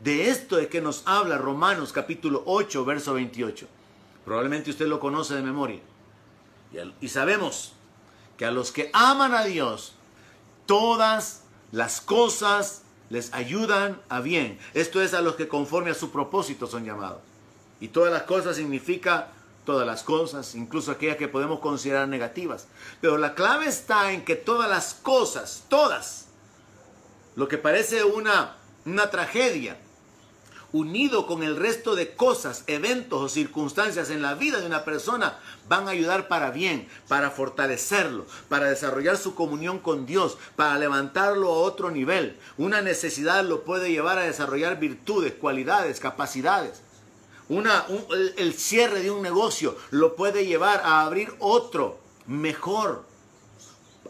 De 0.00 0.28
esto 0.28 0.58
es 0.58 0.68
que 0.68 0.82
nos 0.82 1.02
habla 1.06 1.38
Romanos 1.38 1.94
capítulo 1.94 2.42
8, 2.44 2.84
verso 2.84 3.14
28. 3.14 3.66
Probablemente 4.26 4.70
usted 4.70 4.86
lo 4.86 5.00
conoce 5.00 5.34
de 5.34 5.42
memoria. 5.42 5.80
Y 7.00 7.08
sabemos 7.08 7.72
que 8.36 8.44
a 8.44 8.50
los 8.50 8.72
que 8.72 8.90
aman 8.92 9.34
a 9.34 9.44
Dios, 9.44 9.94
todas 10.66 11.42
las 11.72 12.00
cosas 12.00 12.82
les 13.08 13.32
ayudan 13.32 14.00
a 14.08 14.20
bien. 14.20 14.58
Esto 14.74 15.00
es 15.00 15.14
a 15.14 15.20
los 15.20 15.36
que 15.36 15.48
conforme 15.48 15.90
a 15.90 15.94
su 15.94 16.10
propósito 16.10 16.66
son 16.66 16.84
llamados. 16.84 17.20
Y 17.80 17.88
todas 17.88 18.12
las 18.12 18.22
cosas 18.22 18.56
significa 18.56 19.28
todas 19.64 19.86
las 19.86 20.02
cosas, 20.02 20.54
incluso 20.54 20.92
aquellas 20.92 21.16
que 21.16 21.28
podemos 21.28 21.60
considerar 21.60 22.08
negativas. 22.08 22.68
Pero 23.00 23.18
la 23.18 23.34
clave 23.34 23.66
está 23.66 24.12
en 24.12 24.24
que 24.24 24.36
todas 24.36 24.70
las 24.70 24.94
cosas, 24.94 25.64
todas, 25.68 26.26
lo 27.34 27.48
que 27.48 27.58
parece 27.58 28.04
una, 28.04 28.56
una 28.84 29.10
tragedia, 29.10 29.76
unido 30.76 31.26
con 31.26 31.42
el 31.42 31.56
resto 31.56 31.94
de 31.94 32.14
cosas, 32.14 32.64
eventos 32.66 33.20
o 33.22 33.28
circunstancias 33.28 34.10
en 34.10 34.20
la 34.20 34.34
vida 34.34 34.60
de 34.60 34.66
una 34.66 34.84
persona, 34.84 35.38
van 35.68 35.88
a 35.88 35.92
ayudar 35.92 36.28
para 36.28 36.50
bien, 36.50 36.86
para 37.08 37.30
fortalecerlo, 37.30 38.26
para 38.48 38.68
desarrollar 38.68 39.16
su 39.16 39.34
comunión 39.34 39.78
con 39.78 40.04
Dios, 40.04 40.36
para 40.54 40.78
levantarlo 40.78 41.48
a 41.48 41.58
otro 41.58 41.90
nivel. 41.90 42.38
Una 42.58 42.82
necesidad 42.82 43.44
lo 43.44 43.64
puede 43.64 43.90
llevar 43.90 44.18
a 44.18 44.24
desarrollar 44.24 44.78
virtudes, 44.78 45.32
cualidades, 45.32 45.98
capacidades. 45.98 46.82
Una, 47.48 47.86
el, 48.36 48.54
cierre 48.54 49.00
de 49.02 49.10
un 49.10 49.22
negocio 49.22 49.76
lo 49.90 50.14
puede 50.14 50.46
llevar 50.46 50.82
a 50.84 51.02
abrir 51.02 51.32
otro 51.38 51.98
mejor. 52.26 53.04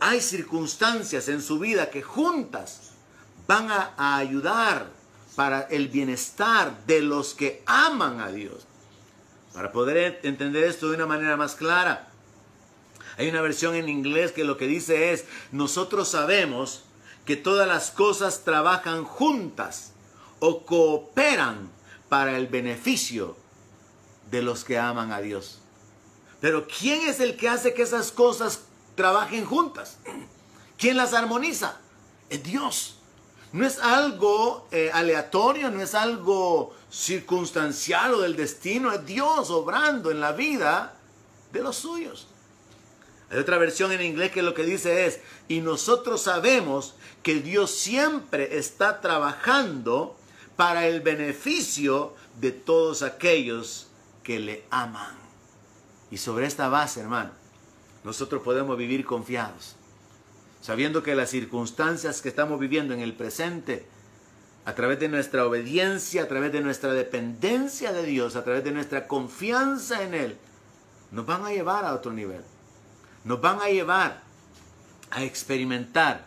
Hay 0.01 0.21
circunstancias 0.21 1.29
en 1.29 1.43
su 1.43 1.59
vida 1.59 1.91
que 1.91 2.03
juntas 2.03 2.93
van 3.47 3.71
a 3.71 4.17
ayudar 4.17 4.96
para 5.37 5.62
el 5.62 5.89
bienestar 5.89 6.84
de 6.87 7.03
los 7.03 7.34
que 7.34 7.62
aman 7.66 8.20
a 8.20 8.32
Dios. 8.32 8.66
Para 9.55 9.70
poder 9.70 10.20
entender 10.22 10.64
esto 10.64 10.89
de 10.89 10.97
una 10.97 11.07
manera 11.07 11.37
más 11.37 11.55
clara, 11.55 12.09
hay 13.18 13.28
una 13.28 13.43
versión 13.43 13.74
en 13.74 13.89
inglés 13.89 14.32
que 14.32 14.45
lo 14.45 14.57
que 14.57 14.66
dice 14.66 15.12
es, 15.12 15.24
nosotros 15.53 16.09
sabemos 16.09 16.84
que 17.24 17.37
todas 17.37 17.68
las 17.68 17.91
cosas 17.91 18.45
trabajan 18.45 19.05
juntas 19.05 19.93
o 20.41 20.64
cooperan 20.64 21.70
para 22.09 22.37
el 22.37 22.47
beneficio 22.47 23.37
de 24.30 24.43
los 24.43 24.64
que 24.64 24.78
aman 24.78 25.12
a 25.12 25.20
Dios. 25.20 25.61
Pero 26.41 26.66
¿quién 26.66 27.09
es 27.09 27.20
el 27.20 27.37
que 27.37 27.49
hace 27.49 27.74
que 27.74 27.82
esas 27.82 28.12
cosas 28.12 28.61
trabajen 28.95 29.45
juntas? 29.45 29.99
¿Quién 30.78 30.97
las 30.97 31.14
armoniza? 31.14 31.78
Es 32.28 32.43
Dios. 32.43 32.96
No 33.53 33.67
es 33.67 33.79
algo 33.79 34.69
eh, 34.71 34.91
aleatorio, 34.93 35.71
no 35.71 35.81
es 35.81 35.95
algo 35.95 36.75
circunstancial 36.91 38.15
o 38.15 38.21
del 38.21 38.37
destino, 38.37 38.93
es 38.93 39.07
Dios 39.07 39.51
obrando 39.51 40.11
en 40.11 40.21
la 40.21 40.33
vida 40.33 40.95
de 41.53 41.63
los 41.63 41.77
suyos. 41.77 42.27
Hay 43.31 43.39
otra 43.39 43.59
versión 43.59 43.93
en 43.93 44.03
inglés 44.03 44.31
que 44.31 44.43
lo 44.43 44.55
que 44.55 44.65
dice 44.65 45.07
es, 45.07 45.21
y 45.49 45.61
nosotros 45.61 46.23
sabemos 46.23 46.95
que 47.23 47.41
Dios 47.41 47.71
siempre 47.71 48.59
está 48.59 49.01
trabajando 49.01 50.17
para 50.57 50.87
el 50.87 51.01
beneficio 51.01 52.15
de 52.41 52.53
todos 52.53 53.03
aquellos 53.03 53.89
que 54.23 54.39
le 54.39 54.65
aman. 54.71 55.17
Y 56.11 56.19
sobre 56.19 56.47
esta 56.47 56.69
base, 56.69 57.01
hermano, 57.01 57.31
nosotros 58.05 58.43
podemos 58.43 58.77
vivir 58.77 59.05
confiados 59.05 59.77
sabiendo 60.67 61.05
que 61.05 61.14
las 61.14 61.31
circunstancias 61.31 62.21
que 62.21 62.29
estamos 62.29 62.59
viviendo 62.59 62.93
en 62.93 62.99
el 62.99 63.14
presente, 63.14 63.87
a 64.64 64.75
través 64.75 64.99
de 64.99 65.09
nuestra 65.09 65.47
obediencia, 65.47 66.25
a 66.25 66.27
través 66.27 66.51
de 66.51 66.61
nuestra 66.61 66.93
dependencia 66.93 67.93
de 67.93 68.05
Dios, 68.05 68.35
a 68.35 68.43
través 68.43 68.64
de 68.64 68.73
nuestra 68.73 69.07
confianza 69.07 70.03
en 70.03 70.14
Él, 70.14 70.37
nos 71.12 71.25
van 71.25 71.45
a 71.45 71.51
llevar 71.51 71.85
a 71.85 71.95
otro 71.95 72.12
nivel. 72.12 72.41
Nos 73.23 73.41
van 73.41 73.61
a 73.61 73.69
llevar 73.69 74.25
a 75.12 75.23
experimentar 75.23 76.27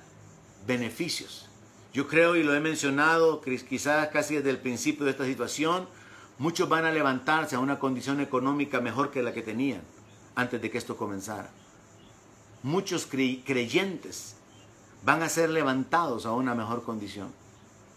beneficios. 0.66 1.50
Yo 1.92 2.08
creo, 2.08 2.38
y 2.38 2.44
lo 2.44 2.56
he 2.56 2.62
mencionado 2.62 3.42
quizás 3.42 4.08
casi 4.08 4.38
desde 4.38 4.52
el 4.52 4.60
principio 4.60 5.04
de 5.04 5.12
esta 5.12 5.26
situación, 5.26 5.86
muchos 6.38 6.70
van 6.70 6.86
a 6.86 6.94
levantarse 6.94 7.58
a 7.58 7.60
una 7.60 7.78
condición 7.78 8.22
económica 8.22 8.80
mejor 8.80 9.12
que 9.12 9.22
la 9.22 9.34
que 9.34 9.42
tenían 9.42 9.82
antes 10.36 10.62
de 10.62 10.72
que 10.72 10.78
esto 10.78 10.96
comenzara 10.96 11.52
muchos 12.64 13.06
creyentes 13.06 14.36
van 15.04 15.22
a 15.22 15.30
ser 15.30 15.50
levantados 15.50 16.26
a 16.26 16.34
una 16.34 16.56
mejor 16.56 16.84
condición. 16.84 17.32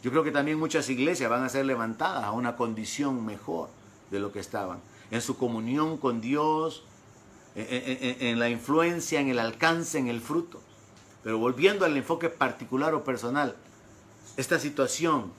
Yo 0.03 0.11
creo 0.11 0.25
que 0.25 0.31
también 0.31 0.59
muchas 0.59 0.89
iglesias 0.89 1.31
van 1.31 1.45
a 1.45 1.49
ser 1.49 1.65
levantadas 1.65 2.25
a 2.25 2.33
una 2.33 2.57
condición 2.57 3.25
mejor 3.25 3.69
de 4.11 4.21
lo 4.21 4.33
que 4.33 4.41
estaban. 4.41 4.81
En 5.11 5.21
su 5.21 5.37
comunión 5.37 5.97
con 5.99 6.21
Dios, 6.21 6.85
en, 7.55 8.39
la 8.39 8.49
influencia, 8.49 9.21
en 9.21 9.29
el 9.29 9.39
alcance, 9.39 9.99
en 9.99 10.09
el 10.09 10.21
fruto. 10.21 10.61
Pero 11.23 11.39
volviendo 11.39 11.85
al 11.85 11.97
enfoque 11.97 12.29
particular 12.29 12.95
o 12.95 13.05
personal, 13.05 13.55
esta 14.37 14.59
situación 14.59 15.33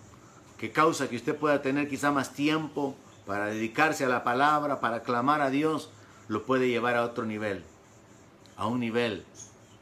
que 0.58 0.72
causa 0.72 1.10
que 1.10 1.16
usted 1.16 1.36
pueda 1.36 1.62
tener 1.62 1.90
quizá 1.90 2.12
más 2.12 2.34
tiempo 2.34 2.96
para 3.26 3.48
dedicarse 3.48 4.06
a 4.06 4.10
la 4.10 4.24
palabra, 4.24 4.80
para 4.80 5.04
clamar 5.04 5.42
a 5.42 5.50
Dios, 5.50 5.90
lo 6.28 6.44
puede 6.44 6.70
llevar 6.70 6.96
a 6.96 7.04
otro 7.04 7.26
nivel 7.26 7.66
a 8.64 8.68
un 8.68 8.80
nivel 8.80 9.26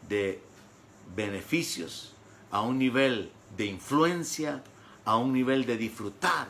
de 0.09 0.41
beneficios, 1.15 2.15
a 2.49 2.61
un 2.61 2.79
nivel 2.79 3.31
de 3.55 3.67
influencia, 3.67 4.63
a 5.05 5.17
un 5.17 5.33
nivel 5.33 5.67
de 5.67 5.77
disfrutar 5.77 6.47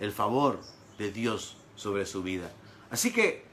el 0.00 0.10
favor 0.10 0.60
de 0.98 1.12
Dios 1.12 1.56
sobre 1.76 2.04
su 2.04 2.24
vida. 2.24 2.50
Así 2.90 3.12
que 3.12 3.44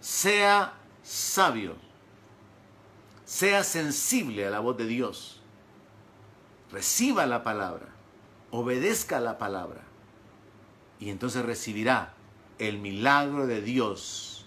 sea 0.00 0.74
sabio, 1.02 1.76
sea 3.24 3.64
sensible 3.64 4.46
a 4.46 4.50
la 4.50 4.60
voz 4.60 4.76
de 4.76 4.86
Dios, 4.86 5.40
reciba 6.70 7.24
la 7.24 7.42
palabra, 7.42 7.86
obedezca 8.50 9.18
la 9.18 9.38
palabra 9.38 9.80
y 11.00 11.08
entonces 11.08 11.42
recibirá 11.42 12.12
el 12.58 12.76
milagro 12.76 13.46
de 13.46 13.62
Dios 13.62 14.44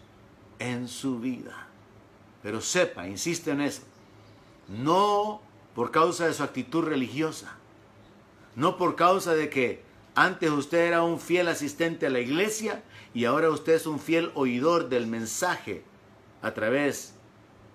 en 0.59 0.87
su 0.87 1.19
vida. 1.19 1.68
Pero 2.41 2.61
sepa, 2.61 3.07
insiste 3.07 3.51
en 3.51 3.61
eso, 3.61 3.81
no 4.67 5.41
por 5.75 5.91
causa 5.91 6.27
de 6.27 6.33
su 6.33 6.43
actitud 6.43 6.83
religiosa, 6.83 7.55
no 8.55 8.77
por 8.77 8.95
causa 8.95 9.33
de 9.33 9.49
que 9.49 9.83
antes 10.15 10.49
usted 10.49 10.87
era 10.87 11.03
un 11.03 11.19
fiel 11.19 11.47
asistente 11.47 12.05
a 12.05 12.09
la 12.09 12.19
iglesia 12.19 12.83
y 13.13 13.25
ahora 13.25 13.49
usted 13.49 13.73
es 13.73 13.87
un 13.87 13.99
fiel 13.99 14.31
oidor 14.35 14.89
del 14.89 15.07
mensaje 15.07 15.83
a 16.41 16.53
través 16.53 17.15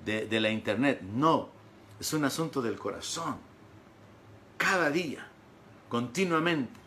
de, 0.04 0.26
de 0.26 0.40
la 0.40 0.50
internet. 0.50 1.00
No, 1.02 1.48
es 2.00 2.12
un 2.12 2.24
asunto 2.24 2.62
del 2.62 2.78
corazón. 2.78 3.36
Cada 4.56 4.90
día, 4.90 5.26
continuamente, 5.88 6.78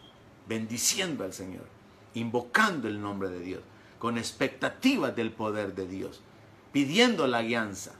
bendiciendo 0.47 1.23
al 1.23 1.33
Señor, 1.33 1.65
invocando 2.13 2.87
el 2.87 3.01
nombre 3.01 3.29
de 3.29 3.39
Dios, 3.39 3.61
con 3.99 4.17
expectativas 4.17 5.15
del 5.15 5.31
poder 5.31 5.73
de 5.75 5.87
Dios, 5.87 6.21
pidiendo 6.77 7.25
la 7.25 7.41
guianza, 7.41 7.93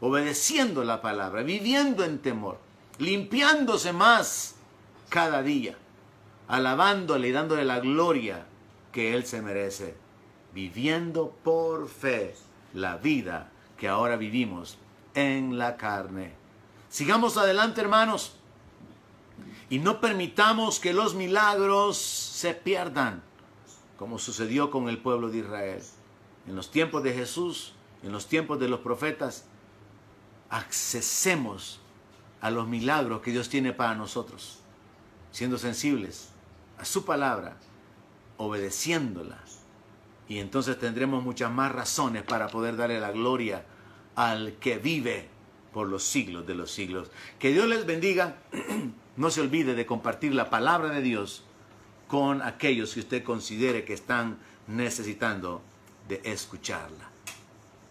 obedeciendo 0.00 0.84
la 0.84 1.02
palabra, 1.02 1.42
viviendo 1.42 2.02
en 2.02 2.18
temor, 2.18 2.58
limpiándose 2.96 3.92
más 3.92 4.54
cada 5.10 5.42
día, 5.42 5.76
alabándole 6.48 7.28
y 7.28 7.32
dándole 7.32 7.62
la 7.66 7.80
gloria 7.80 8.46
que 8.90 9.12
Él 9.12 9.26
se 9.26 9.42
merece, 9.42 9.94
viviendo 10.54 11.36
por 11.44 11.90
fe 11.90 12.34
la 12.72 12.96
vida 12.96 13.50
que 13.76 13.86
ahora 13.86 14.16
vivimos 14.16 14.78
en 15.14 15.58
la 15.58 15.76
carne. 15.76 16.32
Sigamos 16.88 17.36
adelante, 17.36 17.82
hermanos, 17.82 18.36
y 19.68 19.78
no 19.78 20.00
permitamos 20.00 20.80
que 20.80 20.94
los 20.94 21.14
milagros 21.14 21.98
se 21.98 22.54
pierdan, 22.54 23.22
como 23.98 24.18
sucedió 24.18 24.70
con 24.70 24.88
el 24.88 24.96
pueblo 24.96 25.28
de 25.28 25.40
Israel. 25.40 25.82
En 26.46 26.56
los 26.56 26.70
tiempos 26.70 27.02
de 27.02 27.12
Jesús, 27.12 27.74
en 28.02 28.12
los 28.12 28.26
tiempos 28.26 28.58
de 28.58 28.68
los 28.68 28.80
profetas, 28.80 29.44
accesemos 30.50 31.80
a 32.40 32.50
los 32.50 32.66
milagros 32.66 33.22
que 33.22 33.30
Dios 33.30 33.48
tiene 33.48 33.72
para 33.72 33.94
nosotros, 33.94 34.58
siendo 35.30 35.56
sensibles 35.58 36.28
a 36.78 36.84
su 36.84 37.04
palabra, 37.04 37.56
obedeciéndola. 38.36 39.38
Y 40.28 40.38
entonces 40.38 40.78
tendremos 40.78 41.22
muchas 41.22 41.50
más 41.50 41.72
razones 41.72 42.22
para 42.22 42.48
poder 42.48 42.76
darle 42.76 43.00
la 43.00 43.12
gloria 43.12 43.64
al 44.14 44.54
que 44.54 44.78
vive 44.78 45.28
por 45.72 45.88
los 45.88 46.02
siglos 46.02 46.46
de 46.46 46.54
los 46.54 46.70
siglos. 46.70 47.10
Que 47.38 47.52
Dios 47.52 47.66
les 47.66 47.86
bendiga. 47.86 48.36
No 49.14 49.30
se 49.30 49.42
olvide 49.42 49.74
de 49.74 49.84
compartir 49.84 50.34
la 50.34 50.48
palabra 50.48 50.88
de 50.88 51.02
Dios 51.02 51.44
con 52.08 52.40
aquellos 52.40 52.94
que 52.94 53.00
usted 53.00 53.22
considere 53.22 53.84
que 53.84 53.92
están 53.92 54.38
necesitando 54.66 55.60
de 56.08 56.22
escucharla. 56.24 57.11